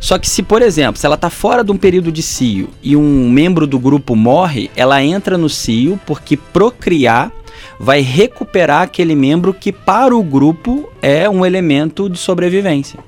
Só 0.00 0.18
que 0.18 0.28
se, 0.28 0.42
por 0.42 0.62
exemplo, 0.62 0.98
se 0.98 1.04
ela 1.04 1.14
está 1.14 1.28
fora 1.28 1.62
de 1.62 1.70
um 1.70 1.76
período 1.76 2.10
de 2.10 2.22
cio 2.22 2.70
e 2.82 2.96
um 2.96 3.28
membro 3.28 3.66
do 3.66 3.78
grupo 3.78 4.16
morre, 4.16 4.70
ela 4.74 5.02
entra 5.02 5.36
no 5.36 5.48
cio 5.48 6.00
porque 6.06 6.36
procriar 6.36 7.30
vai 7.84 8.00
recuperar 8.00 8.80
aquele 8.80 9.14
membro 9.14 9.52
que 9.52 9.70
para 9.70 10.16
o 10.16 10.22
grupo 10.22 10.90
é 11.02 11.28
um 11.28 11.44
elemento 11.44 12.08
de 12.08 12.16
sobrevivência. 12.16 12.98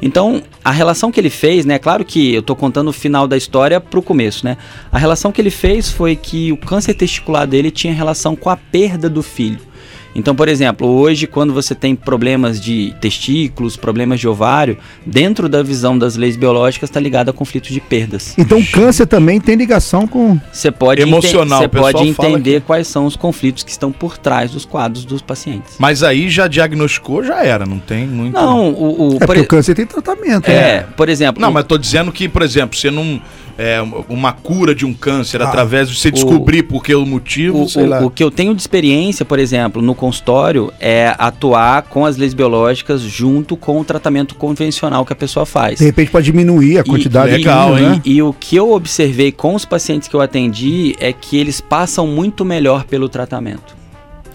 Então, 0.00 0.40
a 0.64 0.70
relação 0.70 1.10
que 1.10 1.18
ele 1.18 1.30
fez, 1.30 1.64
né? 1.66 1.80
Claro 1.80 2.04
que 2.04 2.32
eu 2.32 2.40
tô 2.40 2.54
contando 2.54 2.88
o 2.88 2.92
final 2.92 3.26
da 3.26 3.36
história 3.36 3.80
pro 3.80 4.00
começo, 4.00 4.44
né? 4.44 4.56
A 4.92 4.98
relação 4.98 5.32
que 5.32 5.40
ele 5.40 5.50
fez 5.50 5.90
foi 5.90 6.14
que 6.14 6.52
o 6.52 6.56
câncer 6.56 6.94
testicular 6.94 7.44
dele 7.44 7.72
tinha 7.72 7.92
relação 7.92 8.36
com 8.36 8.48
a 8.48 8.56
perda 8.56 9.10
do 9.10 9.22
filho. 9.22 9.58
Então, 10.14 10.34
por 10.34 10.48
exemplo, 10.48 10.86
hoje, 10.86 11.26
quando 11.26 11.52
você 11.52 11.74
tem 11.74 11.94
problemas 11.96 12.60
de 12.60 12.94
testículos, 13.00 13.76
problemas 13.76 14.20
de 14.20 14.28
ovário, 14.28 14.78
dentro 15.04 15.48
da 15.48 15.62
visão 15.62 15.98
das 15.98 16.16
leis 16.16 16.36
biológicas, 16.36 16.88
está 16.88 17.00
ligado 17.00 17.30
a 17.30 17.32
conflitos 17.32 17.70
de 17.70 17.80
perdas. 17.80 18.34
Então 18.38 18.58
o 18.58 18.66
câncer 18.66 19.06
também 19.06 19.40
tem 19.40 19.56
ligação 19.56 20.06
com. 20.06 20.38
Você 20.52 20.70
pode, 20.70 21.02
Emocional, 21.02 21.58
você 21.60 21.68
pode 21.68 22.06
entender 22.08 22.60
que- 22.60 22.66
quais 22.66 22.86
são 22.86 23.06
os 23.06 23.16
conflitos 23.16 23.62
que 23.64 23.70
estão 23.70 23.90
por 23.90 24.16
trás 24.16 24.50
dos 24.52 24.64
quadros 24.64 25.04
dos 25.04 25.20
pacientes. 25.22 25.74
Mas 25.78 26.02
aí 26.02 26.28
já 26.28 26.46
diagnosticou, 26.46 27.24
já 27.24 27.44
era, 27.44 27.66
não 27.66 27.78
tem 27.78 28.06
muito. 28.06 28.34
Não, 28.34 28.70
o, 28.70 29.14
o 29.14 29.16
É 29.16 29.18
por 29.20 29.26
porque 29.26 29.40
o 29.40 29.46
câncer 29.46 29.74
tem 29.74 29.86
tratamento, 29.86 30.48
né? 30.48 30.54
é, 30.54 30.86
por 30.96 31.08
exemplo, 31.08 31.40
Não, 31.40 31.50
o- 31.50 31.52
mas 31.54 31.64
tô 31.64 31.76
dizendo 31.78 32.12
que, 32.12 32.28
por 32.28 32.42
exemplo, 32.42 32.76
você 32.76 32.90
não. 32.90 33.20
É, 33.56 33.78
uma 34.08 34.32
cura 34.32 34.74
de 34.74 34.84
um 34.84 34.92
câncer 34.92 35.40
Ah, 35.40 35.48
através 35.48 35.88
de 35.88 35.94
você 35.96 36.10
descobrir 36.10 36.64
por 36.64 36.82
que 36.82 36.94
o 36.94 37.06
motivo, 37.06 37.62
O, 37.62 37.68
sei 37.68 37.84
o- 37.84 37.88
lá. 37.88 38.00
o 38.04 38.10
que 38.10 38.22
eu 38.24 38.30
tenho 38.30 38.54
de 38.54 38.60
experiência, 38.60 39.24
por 39.24 39.38
exemplo, 39.38 39.80
no 39.80 39.94
consultório, 39.94 40.72
é 40.80 41.14
atuar 41.18 41.82
com 41.82 42.04
as 42.04 42.16
leis 42.16 42.34
biológicas 42.34 43.00
junto 43.02 43.56
com 43.56 43.80
o 43.80 43.84
tratamento 43.84 44.34
convencional 44.34 45.04
que 45.06 45.12
a 45.12 45.16
pessoa 45.16 45.46
faz. 45.46 45.78
De 45.78 45.84
repente 45.84 46.10
pode 46.10 46.26
diminuir 46.26 46.78
a 46.78 46.84
quantidade 46.84 47.28
e, 47.28 47.30
de 47.32 47.38
legal, 47.38 47.78
hein? 47.78 47.88
né? 47.90 48.02
E, 48.04 48.14
e 48.16 48.22
o 48.22 48.32
que 48.32 48.56
eu 48.56 48.72
observei 48.72 49.30
com 49.30 49.54
os 49.54 49.64
pacientes 49.64 50.08
que 50.08 50.14
eu 50.16 50.20
atendi 50.20 50.96
é 50.98 51.12
que 51.12 51.36
eles 51.36 51.60
passam 51.60 52.06
muito 52.06 52.44
melhor 52.44 52.84
pelo 52.84 53.08
tratamento. 53.08 53.83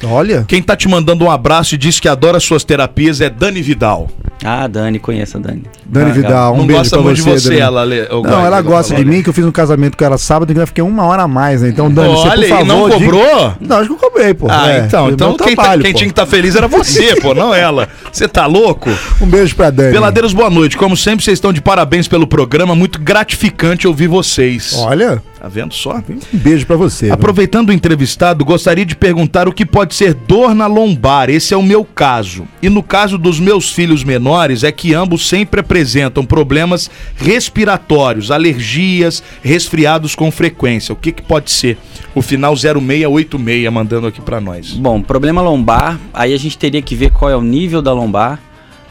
Olha. 0.03 0.45
Quem 0.47 0.61
tá 0.61 0.75
te 0.75 0.87
mandando 0.87 1.25
um 1.25 1.31
abraço 1.31 1.75
e 1.75 1.77
diz 1.77 1.99
que 1.99 2.07
adora 2.07 2.39
suas 2.39 2.63
terapias 2.63 3.19
é 3.21 3.29
Dani 3.29 3.61
Vidal. 3.61 4.09
Ah, 4.43 4.67
Dani, 4.67 4.99
conheça 4.99 5.37
a 5.37 5.41
Dani. 5.41 5.63
Dani 5.85 6.11
Ah, 6.11 6.13
Vidal, 6.13 6.53
um 6.53 6.57
não 6.59 6.65
beijo 6.67 6.79
gosta 6.79 6.95
pra 6.97 7.03
muito 7.05 7.21
você, 7.21 7.29
de 7.33 7.39
você, 7.41 7.49
Dani. 7.49 7.59
ela. 7.59 7.83
Le- 7.83 8.07
Não, 8.09 8.45
ela 8.45 8.61
gosta 8.61 8.95
de 8.95 9.03
mim, 9.03 9.21
que 9.21 9.27
eu 9.27 9.33
fiz 9.33 9.43
um 9.43 9.51
casamento 9.51 9.97
com 9.97 10.05
ela 10.05 10.17
sábado, 10.17 10.53
que 10.53 10.57
eu 10.59 10.65
fiquei 10.67 10.81
uma 10.83 11.03
hora 11.05 11.23
a 11.23 11.27
mais, 11.27 11.61
né? 11.61 11.67
Então, 11.67 11.91
Dani, 11.91 12.07
você, 12.13 12.21
por 12.23 12.29
Olha 12.31 12.43
aí, 12.43 12.49
favor... 12.49 12.65
não 12.65 12.83
diga- 12.89 12.99
cobrou? 12.99 13.53
Não, 13.59 13.77
acho 13.77 13.87
que 13.89 13.93
eu 13.95 13.97
cobrei, 14.09 14.33
pô. 14.33 14.47
Ah, 14.49 14.71
É, 14.71 14.79
então, 14.85 15.09
então 15.09 15.35
quem, 15.35 15.55
tá- 15.55 15.61
trabalho, 15.63 15.83
quem 15.83 15.91
pô. 15.91 15.97
tinha 15.97 16.07
que 16.07 16.13
estar 16.13 16.25
feliz 16.25 16.55
era 16.55 16.69
você, 16.69 17.15
pô, 17.19 17.33
não 17.33 17.53
ela. 17.53 17.89
Você 18.09 18.29
tá 18.29 18.45
louco? 18.45 18.89
Um 19.19 19.25
beijo 19.25 19.53
pra 19.57 19.69
Dani. 19.69 19.91
Peladeiros, 19.91 20.31
boa 20.31 20.49
noite. 20.49 20.77
Como 20.77 20.95
sempre, 20.95 21.25
vocês 21.25 21.35
estão 21.37 21.51
de 21.51 21.61
parabéns 21.61 22.07
pelo 22.07 22.25
programa. 22.25 22.73
Muito 22.73 22.97
gratificante 23.01 23.85
ouvir 23.89 24.07
vocês. 24.07 24.73
Olha, 24.77 25.21
Tá 25.39 25.47
vendo 25.47 25.73
só? 25.73 25.95
um 25.95 26.37
beijo 26.37 26.65
pra 26.65 26.75
você. 26.75 27.05
viu? 27.05 27.13
Aproveitando 27.13 27.69
o 27.69 27.73
entrevistado, 27.73 28.43
gostaria 28.43 28.85
de 28.85 28.93
perguntar 28.93 29.47
o 29.47 29.53
que 29.53 29.65
pode 29.65 29.95
ser 29.95 30.13
dor 30.13 30.53
na 30.53 30.67
lombar. 30.67 31.29
Esse 31.29 31.53
é 31.53 31.57
o 31.57 31.63
meu 31.63 31.85
caso. 31.85 32.45
E 32.61 32.67
no 32.67 32.83
caso 32.83 33.17
dos 33.17 33.39
meus 33.39 33.71
filhos 33.71 34.03
menores, 34.03 34.65
é 34.65 34.71
que 34.71 34.93
ambos 34.93 35.29
sempre 35.29 35.61
apresentam 35.61 36.25
problemas 36.25 36.91
respiratórios, 37.15 38.31
alergias, 38.31 39.23
resfriados 39.41 40.13
com 40.13 40.29
frequência. 40.29 40.91
O 40.91 40.95
que, 40.97 41.13
que 41.13 41.21
pode 41.21 41.51
ser? 41.51 41.77
O 42.13 42.21
final 42.21 42.53
0686 42.55 43.71
mandando 43.71 44.07
aqui 44.07 44.19
pra 44.19 44.41
nós. 44.41 44.73
Bom, 44.73 45.01
problema 45.01 45.41
lombar, 45.41 45.97
aí 46.13 46.33
a 46.33 46.37
gente 46.37 46.57
teria 46.57 46.81
que 46.81 46.95
ver 46.95 47.11
qual 47.11 47.31
é 47.31 47.35
o 47.35 47.41
nível 47.41 47.81
da 47.81 47.93
lombar, 47.93 48.41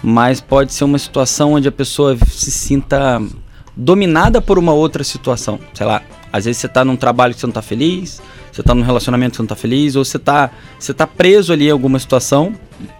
mas 0.03 0.41
pode 0.41 0.73
ser 0.73 0.85
uma 0.85 0.99
situação 0.99 1.53
onde 1.53 1.69
a 1.69 1.73
pessoa 1.73 2.17
se 2.27 2.51
sinta 2.51 3.21
dominada 3.77 4.41
por 4.41 4.59
uma 4.59 4.73
outra 4.73 5.05
situação. 5.05 5.59
Sei 5.75 5.87
lá, 5.87 6.03
às 6.33 6.45
vezes 6.45 6.61
você 6.61 6.69
tá 6.69 6.85
num 6.85 6.97
trabalho 6.97 7.35
que 7.35 7.41
você 7.41 7.47
não 7.47 7.53
tá 7.53 7.63
feliz, 7.63 8.21
você 8.53 8.63
tá 8.63 8.75
num 8.75 8.83
relacionamento 8.83 9.33
que 9.33 9.37
você 9.37 9.43
não 9.43 9.49
tá 9.49 9.57
feliz, 9.57 9.97
ou 9.97 10.05
você 10.05 10.19
tá, 10.19 10.51
você 10.79 10.93
tá 10.95 11.07
preso 11.07 11.53
ali 11.53 11.69
em 11.69 11.71
alguma 11.71 11.99
situação, 11.99 12.53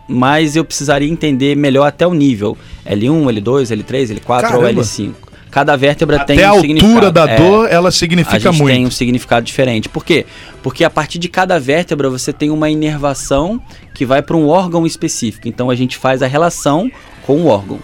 mas 0.09 0.57
eu 0.57 0.65
precisaria 0.65 1.09
entender 1.09 1.57
melhor 1.57 1.87
até 1.87 2.07
o 2.07 2.15
nível. 2.15 2.57
L1, 2.87 3.25
L2, 3.43 3.77
L3, 3.77 4.19
L4 4.21 4.31
ou 4.31 4.41
Caramba. 4.41 4.83
L5. 4.83 5.13
Cada 5.51 5.77
vértebra 5.77 6.19
tem 6.21 6.37
Até 6.37 6.45
a 6.45 6.53
um 6.53 6.57
altura 6.57 6.69
significado. 6.75 7.11
da 7.11 7.31
É 7.31 7.37
dor, 7.37 7.69
ela 7.71 7.89
a 7.89 7.93
significa 7.93 8.39
gente 8.39 8.59
muito. 8.59 8.75
tem 8.75 8.87
um 8.87 8.91
significado 8.91 9.47
diferente. 9.47 9.89
Por 9.89 10.05
quê? 10.05 10.27
Porque 10.63 10.85
a 10.85 10.91
partir 10.91 11.19
de 11.19 11.27
cada 11.27 11.59
vértebra 11.59 12.11
você 12.11 12.35
tem 12.35 12.51
uma 12.51 12.69
inervação 12.69 13.59
que 13.95 14.05
vai 14.05 14.21
para 14.21 14.37
um 14.37 14.47
órgão 14.47 14.87
específico. 14.87 15.49
Então 15.49 15.71
a 15.71 15.75
gente 15.75 15.97
faz 15.97 16.23
a 16.23 16.27
relação 16.27 16.91
com 17.27 17.37
o 17.43 17.47
órgão. 17.47 17.79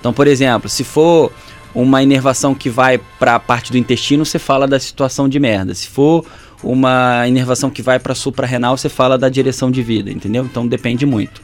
Então, 0.00 0.14
por 0.14 0.26
exemplo, 0.26 0.66
se 0.70 0.82
for 0.82 1.30
uma 1.74 2.02
inervação 2.02 2.54
que 2.54 2.68
vai 2.68 2.98
para 3.18 3.34
a 3.36 3.40
parte 3.40 3.70
do 3.72 3.78
intestino, 3.78 4.24
você 4.24 4.38
fala 4.38 4.66
da 4.66 4.78
situação 4.80 5.28
de 5.28 5.38
merda. 5.38 5.74
Se 5.74 5.88
for 5.88 6.24
uma 6.62 7.26
inervação 7.26 7.70
que 7.70 7.82
vai 7.82 7.98
para 7.98 8.14
suprarrenal, 8.14 8.76
você 8.76 8.88
fala 8.88 9.16
da 9.16 9.28
direção 9.28 9.70
de 9.70 9.82
vida, 9.82 10.10
entendeu? 10.10 10.44
Então 10.44 10.66
depende 10.66 11.06
muito. 11.06 11.40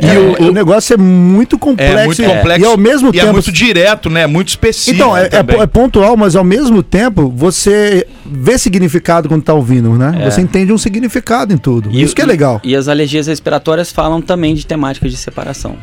E 0.00 0.42
o, 0.42 0.48
o 0.48 0.52
negócio 0.52 0.94
é 0.94 0.96
muito 0.96 1.58
complexo. 1.58 1.98
É 1.98 2.04
muito 2.06 2.22
e- 2.22 2.26
complexo 2.26 2.60
E 2.60 2.64
ao 2.64 2.76
mesmo 2.78 3.10
e 3.10 3.12
tempo. 3.12 3.26
é 3.26 3.32
muito 3.32 3.52
direto, 3.52 4.08
né? 4.08 4.26
Muito 4.26 4.48
específico. 4.48 4.94
Então, 4.96 5.16
é, 5.16 5.24
é, 5.26 5.62
é 5.62 5.66
pontual, 5.66 6.16
mas 6.16 6.34
ao 6.34 6.42
mesmo 6.44 6.82
tempo 6.82 7.28
você 7.28 8.06
vê 8.24 8.56
significado 8.58 9.28
quando 9.28 9.42
tá 9.42 9.52
ouvindo, 9.52 9.90
né? 9.92 10.16
É. 10.22 10.30
Você 10.30 10.40
entende 10.40 10.72
um 10.72 10.78
significado 10.78 11.52
em 11.52 11.58
tudo. 11.58 11.90
Isso 11.92 12.14
que 12.14 12.22
é 12.22 12.26
legal. 12.26 12.60
E 12.64 12.74
as 12.74 12.88
alergias 12.88 13.26
respiratórias 13.26 13.92
falam 13.92 14.22
também 14.22 14.54
de 14.54 14.66
temáticas 14.66 15.10
de 15.10 15.16
separação. 15.18 15.76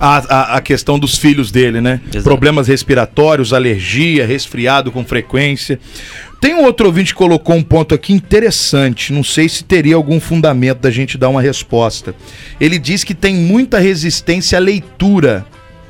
A, 0.00 0.18
a, 0.18 0.56
a 0.56 0.60
questão 0.60 0.98
dos 0.98 1.18
filhos 1.18 1.50
dele, 1.50 1.80
né? 1.80 2.00
Exato. 2.06 2.22
Problemas 2.22 2.68
respiratórios, 2.68 3.52
alergia, 3.52 4.24
resfriado 4.24 4.92
com 4.92 5.04
frequência. 5.04 5.80
Tem 6.40 6.54
um 6.54 6.62
outro 6.64 6.86
ouvinte 6.86 7.12
que 7.12 7.18
colocou 7.18 7.56
um 7.56 7.62
ponto 7.62 7.94
aqui 7.94 8.12
interessante. 8.12 9.12
Não 9.12 9.24
sei 9.24 9.48
se 9.48 9.64
teria 9.64 9.96
algum 9.96 10.20
fundamento 10.20 10.78
da 10.78 10.90
gente 10.90 11.18
dar 11.18 11.28
uma 11.28 11.42
resposta. 11.42 12.14
Ele 12.60 12.78
diz 12.78 13.02
que 13.02 13.12
tem 13.12 13.34
muita 13.34 13.80
resistência 13.80 14.56
à 14.56 14.60
leitura, 14.60 15.44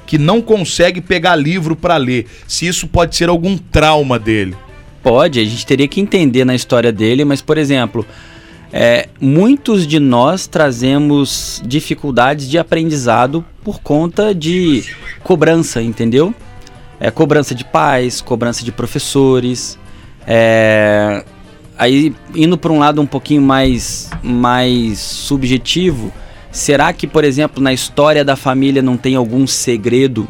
que 0.06 0.16
não 0.16 0.40
consegue 0.40 1.02
pegar 1.02 1.36
livro 1.36 1.76
para 1.76 1.98
ler. 1.98 2.24
Se 2.46 2.66
isso 2.66 2.88
pode 2.88 3.14
ser 3.14 3.28
algum 3.28 3.58
trauma 3.58 4.18
dele. 4.18 4.56
pode, 5.02 5.38
a 5.38 5.44
gente 5.44 5.66
teria 5.66 5.86
que 5.86 6.00
entender 6.00 6.46
na 6.46 6.54
história 6.54 6.90
dele, 6.90 7.26
mas, 7.26 7.42
por 7.42 7.58
exemplo, 7.58 8.06
é, 8.72 9.08
muitos 9.20 9.86
de 9.86 9.98
nós 9.98 10.46
trazemos 10.46 11.62
dificuldades 11.64 12.48
de 12.48 12.58
aprendizado 12.58 13.44
por 13.64 13.80
conta 13.80 14.34
de 14.34 14.84
cobrança, 15.22 15.82
entendeu? 15.82 16.34
É, 17.00 17.10
cobrança 17.10 17.54
de 17.54 17.64
pais, 17.64 18.20
cobrança 18.20 18.64
de 18.64 18.70
professores. 18.70 19.78
É, 20.26 21.24
aí, 21.78 22.14
indo 22.34 22.58
para 22.58 22.72
um 22.72 22.78
lado 22.78 23.00
um 23.00 23.06
pouquinho 23.06 23.40
mais, 23.40 24.10
mais 24.22 24.98
subjetivo, 24.98 26.12
será 26.50 26.92
que, 26.92 27.06
por 27.06 27.24
exemplo, 27.24 27.62
na 27.62 27.72
história 27.72 28.24
da 28.24 28.36
família 28.36 28.82
não 28.82 28.96
tem 28.96 29.14
algum 29.14 29.46
segredo 29.46 30.28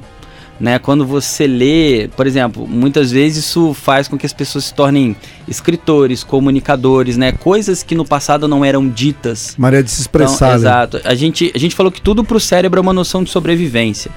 né? 0.60 0.78
Quando 0.78 1.06
você 1.06 1.46
lê, 1.46 2.08
por 2.16 2.26
exemplo, 2.26 2.66
muitas 2.66 3.10
vezes 3.10 3.44
isso 3.44 3.72
faz 3.74 4.08
com 4.08 4.18
que 4.18 4.26
as 4.26 4.32
pessoas 4.32 4.66
se 4.66 4.74
tornem 4.74 5.16
escritores, 5.46 6.24
comunicadores, 6.24 7.16
né? 7.16 7.32
Coisas 7.32 7.82
que 7.82 7.94
no 7.94 8.04
passado 8.04 8.48
não 8.48 8.64
eram 8.64 8.88
ditas. 8.88 9.54
Maria 9.56 9.82
de 9.82 9.90
se 9.90 10.00
expressar. 10.00 10.46
Então, 10.46 10.56
exato. 10.56 11.00
A 11.04 11.14
gente, 11.14 11.52
a 11.54 11.58
gente 11.58 11.74
falou 11.74 11.92
que 11.92 12.00
tudo 12.00 12.24
para 12.24 12.36
o 12.36 12.40
cérebro 12.40 12.78
é 12.78 12.82
uma 12.82 12.92
noção 12.92 13.22
de 13.22 13.30
sobrevivência. 13.30 14.10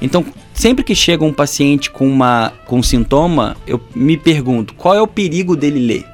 Então, 0.00 0.24
sempre 0.52 0.82
que 0.82 0.94
chega 0.94 1.24
um 1.24 1.32
paciente 1.32 1.90
com, 1.90 2.08
uma, 2.08 2.52
com 2.66 2.78
um 2.78 2.82
sintoma, 2.82 3.56
eu 3.66 3.80
me 3.94 4.16
pergunto, 4.16 4.74
qual 4.74 4.94
é 4.94 5.00
o 5.00 5.06
perigo 5.06 5.56
dele 5.56 5.78
ler? 5.78 6.04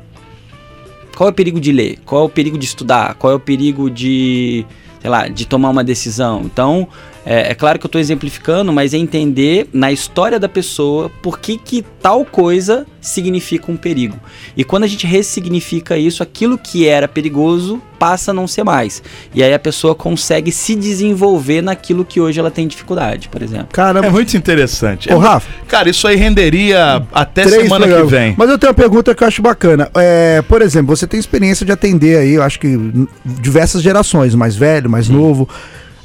Qual 1.17 1.29
é 1.29 1.33
o 1.33 1.35
perigo 1.35 1.59
de 1.59 1.73
ler? 1.73 1.99
Qual 2.05 2.23
é 2.23 2.25
o 2.27 2.29
perigo 2.29 2.59
de 2.59 2.65
estudar? 2.65 3.15
Qual 3.15 3.33
é 3.33 3.37
o 3.37 3.41
perigo 3.41 3.91
de, 3.91 4.65
sei 5.01 5.11
lá, 5.11 5.27
de 5.27 5.47
tomar 5.47 5.71
uma 5.71 5.83
decisão? 5.83 6.43
Então, 6.45 6.87
é, 7.25 7.51
é 7.51 7.55
claro 7.55 7.79
que 7.79 7.85
eu 7.87 7.89
estou 7.89 8.01
exemplificando, 8.01 8.73
mas 8.73 8.95
é 8.95 8.97
entender 8.99 9.69
na 9.73 9.93
história 9.93 10.39
da 10.39 10.49
pessoa 10.49 11.11
por 11.23 11.39
que, 11.39 11.59
que 11.59 11.85
tal 12.03 12.25
coisa 12.25 12.87
significa 13.01 13.71
um 13.71 13.77
perigo. 13.77 14.19
E 14.57 14.65
quando 14.65 14.85
a 14.85 14.87
gente 14.87 15.07
ressignifica 15.07 15.97
isso, 15.97 16.23
aquilo 16.23 16.59
que 16.59 16.87
era 16.87 17.07
perigoso 17.09 17.81
passa 17.99 18.31
a 18.31 18.35
não 18.35 18.47
ser 18.47 18.65
mais. 18.65 19.03
E 19.35 19.43
aí 19.43 19.53
a 19.53 19.59
pessoa 19.59 19.95
consegue 19.95 20.53
se 20.53 20.75
desenvolver 20.75 21.63
naquilo 21.63 22.05
que 22.05 22.21
hoje 22.21 22.39
ela 22.39 22.51
tem 22.51 22.67
dificuldade, 22.69 23.29
por 23.29 23.43
exemplo. 23.43 23.69
Caramba. 23.73 24.07
É 24.07 24.11
muito 24.11 24.37
interessante. 24.37 25.13
Ô, 25.13 25.17
É- 25.17 25.19
Rafa. 25.19 25.49
Cara, 25.67 25.91
isso 25.91 26.07
aí 26.07 26.17
renderia 26.17 27.03
até 27.13 27.47
semana 27.49 27.87
que 27.87 28.03
vem. 28.05 28.35
Mas 28.37 28.49
eu 28.49 28.59
tenho 28.59 28.71
uma 28.71 28.75
pergunta 28.75 29.15
que 29.15 29.23
eu 29.23 29.29
acho 29.29 29.43
bacana. 29.43 29.91
É, 29.97 30.43
por 30.43 30.63
exemplo, 30.63 30.97
você 30.97 31.07
tem 31.07 31.19
experiência 31.19 31.67
de 31.67 31.73
atender 31.73 32.19
aí, 32.19 32.35
eu 32.35 32.43
acho 32.43 32.61
que 32.61 32.79
diversas 33.25 33.83
gerações, 33.83 34.35
mais 34.35 34.55
velho, 34.55 34.89
mais 34.89 35.09
novo. 35.09 35.49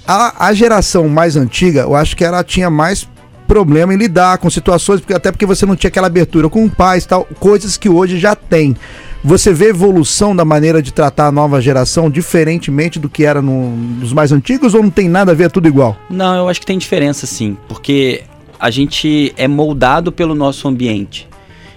A, 0.08 0.48
a 0.48 0.54
geração 0.54 1.08
mais 1.08 1.36
antiga, 1.38 1.82
eu 1.82 1.96
acho 1.96 2.16
que 2.16 2.24
ela 2.26 2.44
tinha 2.44 2.70
mais 2.70 3.08
problema 3.48 3.94
em 3.94 3.98
lidar 3.98 4.38
com 4.38 4.50
situações, 4.50 5.00
porque 5.00 5.14
até 5.14 5.32
porque 5.32 5.46
você 5.46 5.66
não 5.66 5.76
tinha 5.76 5.90
aquela 5.90 6.08
abertura 6.08 6.50
com 6.50 6.68
pais 6.68 7.06
tal, 7.06 7.26
coisas 7.40 7.78
que 7.78 7.88
hoje 7.90 8.18
já 8.20 8.36
tem. 8.36 8.76
Você 9.24 9.54
vê 9.54 9.70
evolução 9.70 10.36
da 10.36 10.44
maneira 10.44 10.82
de 10.82 10.92
tratar 10.94 11.28
a 11.28 11.32
nova 11.32 11.62
geração 11.62 12.10
diferentemente 12.10 13.00
do 13.00 13.08
que 13.08 13.24
era 13.24 13.42
no- 13.42 13.70
nos 13.76 14.12
mais 14.12 14.32
antigos 14.34 14.74
ou 14.74 14.84
não 14.84 14.90
tem 14.90 15.08
nada 15.08 15.32
a 15.32 15.36
ver, 15.36 15.46
é 15.46 15.50
tudo 15.50 15.68
igual? 15.68 15.96
Não, 16.10 16.36
eu 16.36 16.50
acho 16.50 16.60
que 16.60 16.66
tem 16.66 16.78
diferença 16.78 17.26
sim, 17.26 17.56
porque 17.70 18.24
a 18.60 18.70
gente 18.70 19.34
é 19.38 19.48
moldado 19.48 20.12
pelo 20.12 20.36
nosso 20.36 20.68
ambiente. 20.68 21.28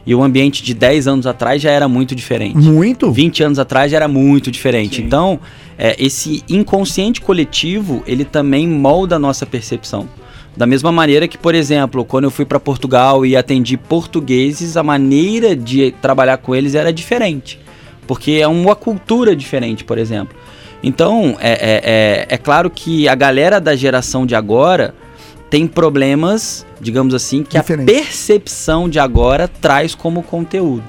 E 0.07 0.14
o 0.14 0.22
ambiente 0.22 0.62
de 0.62 0.72
10 0.72 1.09
anos 1.09 1.26
atrás 1.26 1.61
já 1.61 1.70
era 1.70 1.88
muito 1.88 2.14
diferente. 2.14 2.57
Muito? 2.57 3.11
20 3.11 3.42
anos 3.42 3.59
atrás 3.59 3.90
já 3.90 3.96
era 3.96 4.07
muito 4.07 4.50
diferente. 4.52 5.02
Então, 5.02 5.40
é, 5.76 5.96
esse 5.98 6.44
inconsciente 6.48 7.20
coletivo, 7.20 8.04
ele 8.07 8.24
também 8.24 8.68
molda 8.68 9.16
a 9.16 9.18
nossa 9.18 9.44
percepção. 9.44 10.09
Da 10.57 10.64
mesma 10.64 10.92
maneira 10.92 11.26
que, 11.26 11.36
por 11.36 11.54
exemplo, 11.54 12.04
quando 12.04 12.24
eu 12.24 12.30
fui 12.30 12.44
para 12.44 12.61
Portugal 12.61 13.26
e 13.26 13.36
atendi 13.36 13.76
portugueses, 13.76 14.76
a 14.76 14.82
maneira 14.82 15.57
de 15.57 15.90
trabalhar 16.00 16.38
com 16.38 16.54
eles 16.54 16.74
era 16.74 16.92
diferente. 16.92 17.59
Porque 18.07 18.38
é 18.40 18.46
uma 18.46 18.76
cultura 18.76 19.34
diferente, 19.34 19.84
por 19.84 19.98
exemplo. 19.98 20.36
Então, 20.82 21.36
é, 21.40 21.50
é, 21.50 21.80
é, 21.84 22.26
é 22.30 22.38
claro 22.38 22.70
que 22.70 23.09
a 23.09 23.14
galera 23.14 23.61
da 23.61 23.74
geração 23.74 24.24
de 24.24 24.36
agora 24.36 24.94
tem 25.51 25.66
problemas, 25.66 26.66
digamos 26.80 27.14
assim, 27.14 27.42
que 27.42 27.59
Diferente. 27.59 27.90
a 27.90 27.94
percepção 27.94 28.88
de 28.88 28.99
agora 28.99 29.49
traz 29.49 29.94
como 29.94 30.22
conteúdo. 30.22 30.84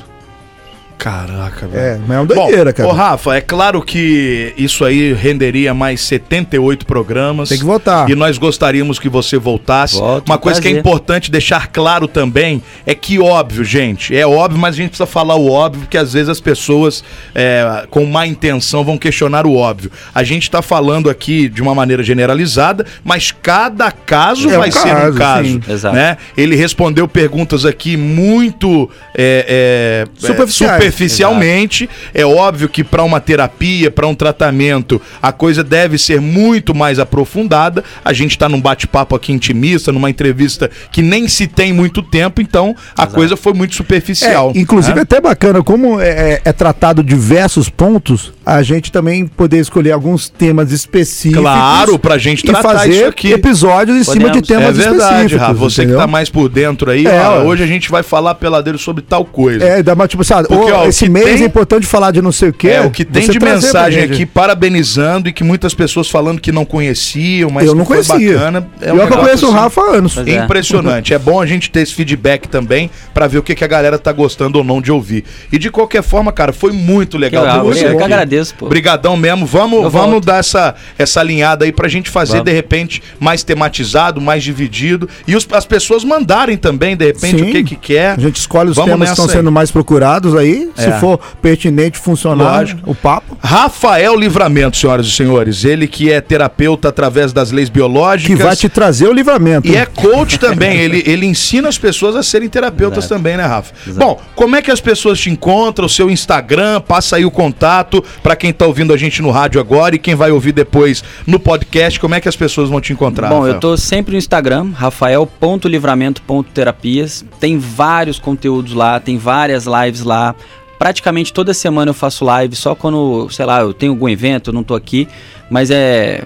Caraca, 0.98 1.68
velho. 1.68 1.84
É, 1.84 2.00
mas 2.08 2.18
é 2.18 2.20
uma 2.20 2.26
doideira, 2.26 2.72
Bom, 2.72 2.78
cara. 2.78 2.89
Ô, 2.89 2.91
Rafa, 2.91 3.36
é 3.36 3.41
claro 3.41 3.82
que 3.82 4.54
isso 4.58 4.84
aí 4.84 5.14
renderia 5.14 5.74
mais 5.74 6.02
78 6.02 6.86
programas. 6.86 7.50
Tem 7.50 7.60
que 7.60 7.64
votar. 7.64 8.10
E 8.10 8.16
nós 8.16 8.38
gostaríamos 8.38 8.98
que 8.98 9.08
você 9.08 9.38
voltasse. 9.38 9.98
Volto, 9.98 10.28
Uma 10.28 10.38
coisa 10.38 10.60
que 10.60 10.68
é 10.68 10.72
prazer. 10.72 10.80
importante 10.80 11.30
deixar 11.32 11.68
claro 11.68 12.08
também 12.08 12.64
é 12.86 12.95
que, 12.95 13.20
óbvio, 13.20 13.64
gente, 13.64 14.16
é 14.16 14.26
óbvio, 14.26 14.60
mas 14.60 14.74
a 14.74 14.78
gente 14.78 14.89
precisa 14.89 15.06
falar 15.06 15.36
o 15.36 15.52
óbvio, 15.52 15.82
porque 15.82 15.98
às 15.98 16.14
vezes 16.14 16.30
as 16.30 16.39
pessoas 16.41 17.04
é, 17.36 17.86
com 17.89 18.06
má 18.06 18.26
intenção 18.26 18.84
vão 18.84 18.98
questionar 18.98 19.45
o 19.45 19.56
óbvio. 19.56 19.91
A 20.14 20.24
gente 20.24 20.50
tá 20.50 20.62
falando 20.62 21.10
aqui 21.10 21.48
de 21.48 21.62
uma 21.62 21.76
maneira 21.76 22.02
generalizada, 22.02 22.86
mas 23.04 23.32
cada 23.32 23.91
caso 23.91 24.50
É 24.50 24.56
um 24.56 24.60
vai 24.60 24.72
ser 24.72 24.95
um 24.95 25.14
caso, 25.14 25.48
sim. 25.50 25.62
Exato. 25.70 25.95
Né? 25.95 26.18
Ele 26.36 26.56
respondeu 26.56 27.08
perguntas 27.08 27.66
aqui 27.66 27.95
muito 27.95 28.89
é, 29.16 30.06
é, 30.18 30.28
Superficiais. 30.28 30.84
é, 30.84 30.87
superficialmente. 30.92 31.90
É 32.14 32.26
óbvio 32.26 32.70
que 32.70 32.84
para 32.84 33.04
uma 33.04 33.20
terapia, 33.20 33.92
para 33.92 34.08
um 34.08 34.16
tratamento, 34.16 35.02
a 35.22 35.32
coisa 35.32 35.64
deve 35.64 35.98
ser 35.98 36.20
muito 36.22 36.74
mais 36.74 37.00
aprofundada. 37.00 37.84
A 38.04 38.14
gente 38.14 38.32
está 38.32 38.48
num 38.50 38.62
bate-papo 38.62 39.16
aqui 39.16 39.32
intimista, 39.32 39.92
numa 39.92 40.10
entrevista 40.10 40.70
que 40.92 41.02
nem 41.02 41.28
se 41.28 41.48
tem 41.48 41.74
muito 41.74 42.02
tempo, 42.02 42.42
então 42.42 42.76
a 42.96 43.08
coisa 43.08 43.36
foi 43.38 43.54
muito 43.54 43.76
superficial. 43.76 44.52
É, 44.56 44.60
inclusive 44.60 44.96
né? 44.96 45.02
é 45.02 45.04
até 45.04 45.22
bacana, 45.22 45.64
como 45.64 46.00
é, 46.00 46.08
é- 46.10 46.42
é 46.46 46.54
tratado 46.54 47.04
diversos 47.04 47.70
pontos, 47.70 48.34
a 48.50 48.64
gente 48.64 48.93
também 48.93 49.28
poder 49.28 49.58
escolher 49.60 49.91
alguns 49.91 50.30
temas 50.30 50.72
específicos. 50.72 51.41
Claro, 51.41 52.00
pra 52.00 52.18
gente 52.18 52.45
e 52.45 52.48
tratar 52.48 52.76
fazer 52.76 52.91
isso 52.91 53.06
aqui. 53.08 53.34
episódios 53.34 53.98
em 53.98 54.04
cima 54.06 54.30
de 54.30 54.39
Podemos. 54.39 54.48
temas 54.48 54.70
é 54.80 54.89
verdade, 54.89 55.04
específicos. 55.04 55.41
Rafa. 55.41 55.54
Você 55.56 55.82
entendeu? 55.82 55.98
que 55.98 56.02
tá 56.04 56.08
mais 56.08 56.30
por 56.30 56.48
dentro 56.48 56.89
aí, 56.89 57.06
É, 57.06 57.28
ó, 57.28 57.43
hoje 57.43 57.64
a 57.64 57.68
gente 57.68 57.91
vai 57.91 58.04
falar 58.04 58.36
peladeiro 58.36 58.78
sobre 58.78 59.04
tal 59.04 59.26
coisa. 59.26 59.66
É, 59.66 59.84
dá 59.84 59.93
uma 59.93 60.08
tipo 60.08 60.24
ah, 60.34 60.43
Porque, 60.43 60.72
ó, 60.72 60.86
o 60.86 60.88
esse 60.88 61.10
mês 61.10 61.26
tem- 61.26 61.43
é 61.43 61.45
importante 61.45 61.86
falar 61.86 62.12
de 62.12 62.22
não 62.22 62.32
sei 62.32 62.48
o 62.48 62.54
quê. 62.54 62.70
É, 62.70 62.82
o 62.82 62.89
que 62.89 63.04
tem 63.04 63.28
de 63.28 63.38
mensagem 63.38 64.04
aqui 64.04 64.26
parabenizando 64.26 65.28
e 65.28 65.34
que 65.34 65.43
muitas 65.43 65.74
pessoas 65.74 66.10
falando 66.10 66.39
que 66.39 66.52
não 66.54 66.64
conheciam, 66.64 67.50
mas 67.50 67.66
eu 67.66 67.74
que 67.74 67.78
não 67.80 67.86
foi 67.86 68.02
conhecia. 68.02 68.34
bacana. 68.34 68.68
É 68.82 68.91
eu 68.91 68.95
um 68.95 69.08
que 69.08 69.14
eu 69.14 69.18
conheço 69.18 69.45
o 69.45 69.50
assim, 69.50 69.58
Rafa 69.58 69.82
há 69.82 69.95
anos. 69.95 70.14
Pois 70.16 70.28
é. 70.28 70.36
Impressionante. 70.36 71.14
É 71.14 71.20
bom 71.20 71.41
a 71.41 71.45
gente 71.45 71.70
ter 71.70 71.82
esse 71.82 71.93
feedback 71.93 72.48
também 72.48 72.89
pra 73.14 73.28
ver 73.28 73.39
o 73.39 73.43
que, 73.43 73.54
que 73.54 73.64
a 73.64 73.68
galera 73.68 74.00
tá 74.00 74.14
gostando 74.14 74.58
ou 74.58 74.64
não 74.64 74.82
de 74.82 74.89
ouvir. 74.89 75.26
E 75.52 75.58
de 75.60 75.70
qualquer 75.70 76.02
forma, 76.02 76.32
cara, 76.32 76.54
foi 76.54 76.72
muito 76.72 77.18
legal. 77.18 77.43
Que 77.43 77.50
legal, 77.50 77.66
ter 77.66 77.74
você 77.74 77.86
eu 77.88 77.98
que 77.98 78.04
aqui. 78.04 78.10
Agradeço, 78.38 78.56
pô. 78.56 78.68
Brigadão 78.68 79.18
mesmo. 79.18 79.46
Vamos, 79.46 79.84
Eu 79.84 79.90
vamos 79.90 80.12
volto. 80.12 80.26
dar 80.26 80.38
essa, 80.40 80.76
essa 80.98 81.20
alinhada 81.20 81.66
aí 81.66 81.72
pra 81.72 81.88
gente 81.88 82.10
fazer, 82.10 82.34
Vamos. 82.34 82.46
de 82.46 82.52
repente, 82.52 83.02
mais 83.20 83.44
tematizado, 83.44 84.22
mais 84.22 84.44
dividido. 84.44 85.10
E 85.28 85.36
os- 85.36 85.48
as 85.52 85.66
pessoas 85.66 86.04
mandarem 86.04 86.58
também, 86.58 86.96
de 86.96 87.06
repente, 87.06 87.40
Sim. 87.40 87.50
o 87.50 87.52
que 87.52 87.64
que 87.64 87.76
quer. 87.76 88.12
A 88.12 88.20
gente 88.20 88.38
escolhe 88.38 88.70
os 88.70 88.76
Vamos 88.76 88.92
temas 88.92 89.10
que 89.10 89.14
estão 89.14 89.26
aí. 89.26 89.32
sendo 89.32 89.52
mais 89.52 89.72
procurados 89.72 90.36
aí. 90.36 90.70
É. 90.78 90.82
Se 90.82 90.92
for 91.00 91.20
pertinente, 91.42 91.98
funcionar 91.98 92.60
Lógico. 92.60 92.82
o 92.90 92.96
papo. 92.96 93.38
Rafael 93.42 94.16
Livramento, 94.16 94.78
senhoras 94.78 95.06
e 95.08 95.12
senhores. 95.12 95.64
Ele 95.66 95.88
que 95.88 96.12
é 96.12 96.22
terapeuta 96.22 96.90
através 96.90 97.34
das 97.34 97.52
leis 97.52 97.70
Que 97.70 97.74
biológicas. 97.76 98.40
vai 98.40 98.56
te 98.56 98.70
trazer 98.70 99.08
o 99.08 99.14
livramento. 99.14 99.68
E 99.68 99.76
é 99.76 99.86
coach 99.86 100.38
também, 100.40 100.78
ele, 100.78 101.04
ele 101.06 101.26
ensina 101.26 101.68
as 101.70 101.78
pessoas 101.78 102.16
a 102.16 102.24
serem 102.24 102.50
terapeutas 102.50 103.06
Exato. 103.06 103.14
também, 103.16 103.38
né, 103.38 103.46
Rafa? 103.46 103.74
Exato. 103.88 104.00
Bom, 104.06 104.20
como 104.36 104.56
é 104.56 104.62
que 104.62 104.72
as 104.72 104.80
pessoas 104.82 105.20
te 105.20 105.30
encontram? 105.30 105.86
O 105.86 105.90
seu 105.90 106.10
Instagram, 106.10 106.82
passa 106.82 107.16
aí 107.16 107.26
o 107.26 107.32
contato 107.32 108.04
pra 108.28 108.36
quem 108.36 108.52
tá 108.52 108.68
ouvindo 108.68 108.92
a 108.92 108.98
gente 108.98 109.22
no 109.22 109.32
rádio 109.32 109.62
agora 109.62 109.96
e 109.96 110.00
quem 110.00 110.14
vai 110.14 110.32
ouvir 110.32 110.52
depois 110.52 111.02
no 111.26 111.40
podcast, 111.40 111.98
como 111.98 112.14
é 112.14 112.20
que 112.20 112.28
as 112.28 112.36
pessoas 112.36 112.68
vão 112.68 112.82
te 112.82 112.92
encontrar? 112.92 113.30
Bom, 113.30 113.36
Rafael? 113.36 113.54
eu 113.54 113.60
tô 113.62 113.78
sempre 113.78 114.12
no 114.12 114.18
Instagram, 114.18 114.72
rafael.livramento.terapias. 114.74 117.24
Tem 117.40 117.58
vários 117.58 118.20
conteúdos 118.20 118.74
lá, 118.74 119.00
tem 119.00 119.18
várias 119.18 119.66
lives 119.66 120.02
lá. 120.02 120.36
Praticamente 120.78 121.32
toda 121.32 121.54
semana 121.54 121.92
eu 121.92 121.94
faço 121.94 122.26
live, 122.26 122.54
só 122.54 122.76
quando, 122.76 123.30
sei 123.30 123.46
lá, 123.46 123.62
eu 123.62 123.74
tenho 123.74 123.94
algum 123.94 124.10
evento, 124.10 124.50
eu 124.50 124.54
não 124.54 124.62
tô 124.62 124.76
aqui. 124.76 125.08
Mas 125.50 125.72
é. 125.72 126.26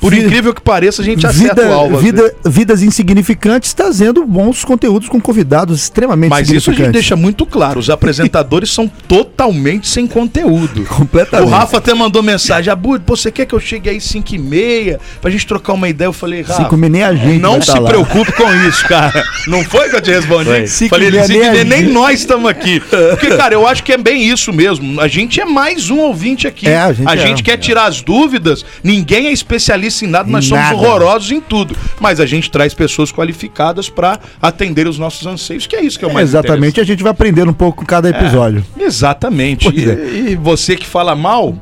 Por 0.04 0.12
Vi- 0.12 0.22
incrível 0.22 0.52
que 0.52 0.60
pareça, 0.60 1.00
a 1.00 1.04
gente 1.04 1.26
acerta 1.26 1.62
Vida, 1.62 1.70
o 1.70 1.72
alvo. 1.72 1.96
vida, 1.96 2.34
vidas 2.44 2.82
insignificantes 2.82 3.72
trazendo 3.72 4.26
bons 4.26 4.62
conteúdos 4.62 5.08
com 5.08 5.18
convidados 5.18 5.80
extremamente 5.80 6.28
Mas 6.28 6.50
isso 6.50 6.70
a 6.70 6.74
gente 6.74 6.90
deixa 6.90 7.16
muito 7.16 7.46
claro. 7.46 7.80
Os 7.80 7.88
apresentadores 7.88 8.70
são 8.70 8.86
totalmente 8.86 9.88
sem 9.88 10.06
conteúdo. 10.06 10.84
Completamente. 10.94 11.48
O 11.48 11.50
Rafa 11.50 11.78
até 11.78 11.94
mandou 11.94 12.22
mensagem. 12.22 12.70
Abu, 12.70 13.00
pô, 13.00 13.16
você 13.16 13.30
quer 13.30 13.46
que 13.46 13.54
eu 13.54 13.60
chegue 13.60 13.88
aí 13.88 13.98
5 13.98 14.34
e 14.34 14.38
meia 14.38 15.00
pra 15.22 15.30
gente 15.30 15.46
trocar 15.46 15.72
uma 15.72 15.88
ideia? 15.88 16.08
Eu 16.08 16.12
falei, 16.12 16.42
Rafa, 16.42 16.62
Cinco 16.62 16.74
e 16.74 16.78
meia 16.78 16.90
nem 16.90 17.02
a 17.02 17.14
gente 17.14 17.40
não 17.40 17.62
se 17.62 17.72
tá 17.72 17.78
lá. 17.78 17.88
preocupe 17.88 18.32
com 18.32 18.52
isso, 18.68 18.86
cara. 18.86 19.24
Não 19.48 19.62
foi 19.64 19.88
que 19.88 19.96
eu 19.96 20.00
te 20.02 20.10
respondi? 20.10 20.66
Cinco 20.68 20.90
falei, 20.90 21.08
e 21.08 21.12
meia 21.12 21.24
cinco 21.26 21.38
e 21.38 21.40
nem 21.40 21.48
a 21.48 21.52
meia, 21.52 21.64
nem 21.64 21.78
gente. 21.84 21.92
nós 21.92 22.18
estamos 22.18 22.48
aqui. 22.50 22.80
Porque, 22.80 23.28
cara, 23.36 23.54
eu 23.54 23.66
acho 23.66 23.82
que 23.82 23.92
é 23.92 23.96
bem 23.98 24.28
isso 24.30 24.52
mesmo. 24.52 25.00
A 25.00 25.08
gente 25.08 25.40
é 25.40 25.44
mais 25.44 25.88
um 25.90 25.98
ouvinte 25.98 26.46
aqui. 26.46 26.66
É, 26.68 26.78
a 26.78 27.16
gente 27.16 27.40
é. 27.40 27.42
quer 27.42 27.56
tirar 27.56 27.86
as 27.86 28.00
dúvidas. 28.00 28.64
Ninguém 28.82 29.28
é 29.28 29.32
especialista 29.32 29.93
em 30.02 30.08
nada, 30.08 30.28
nós 30.30 30.44
somos 30.46 30.64
nada. 30.64 30.76
horrorosos 30.76 31.30
em 31.30 31.40
tudo. 31.40 31.76
Mas 32.00 32.20
a 32.20 32.26
gente 32.26 32.50
traz 32.50 32.72
pessoas 32.74 33.12
qualificadas 33.12 33.88
pra 33.88 34.18
atender 34.40 34.86
os 34.88 34.98
nossos 34.98 35.26
anseios, 35.26 35.66
que 35.66 35.76
é 35.76 35.82
isso 35.82 35.98
que 35.98 36.04
é 36.04 36.08
o 36.08 36.10
É, 36.10 36.14
mais 36.14 36.30
exatamente, 36.30 36.80
a 36.80 36.84
gente 36.84 37.02
vai 37.02 37.12
aprendendo 37.12 37.50
um 37.50 37.54
pouco 37.54 37.78
com 37.80 37.86
cada 37.86 38.08
episódio. 38.08 38.64
Exatamente. 38.78 39.70
Pois 39.70 39.82
E, 39.84 39.90
é. 39.90 40.30
e 40.32 40.36
você 40.36 40.76
que 40.76 40.86
fala 40.86 41.14
mal, 41.14 41.54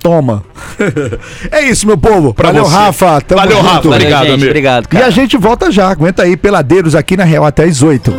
Toma. 0.00 0.44
é 1.50 1.68
isso, 1.68 1.84
meu 1.86 1.98
povo. 1.98 2.32
Pra 2.32 2.48
Valeu, 2.48 2.64
você. 2.64 2.76
Rafa. 2.76 3.20
Tamo 3.22 3.40
Valeu, 3.40 3.56
junto. 3.56 3.66
Rafa. 3.66 3.82
Valeu, 3.82 3.96
Obrigado, 3.96 4.22
gente. 4.24 4.32
amigo. 4.34 4.46
Obrigado, 4.50 4.84
E 4.84 4.88
cara. 4.88 5.06
a 5.06 5.10
gente 5.10 5.36
volta 5.36 5.70
já. 5.72 5.88
Aguenta 5.88 6.22
aí, 6.22 6.36
peladeiros 6.36 6.94
aqui 6.94 7.16
na 7.16 7.24
Real 7.24 7.44
até 7.44 7.64
as 7.64 7.82
8. 7.82 8.14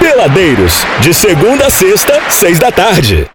Peladeiros, 0.00 0.84
de 1.00 1.14
segunda 1.14 1.66
a 1.66 1.70
sexta, 1.70 2.20
seis 2.28 2.58
da 2.58 2.72
tarde. 2.72 3.26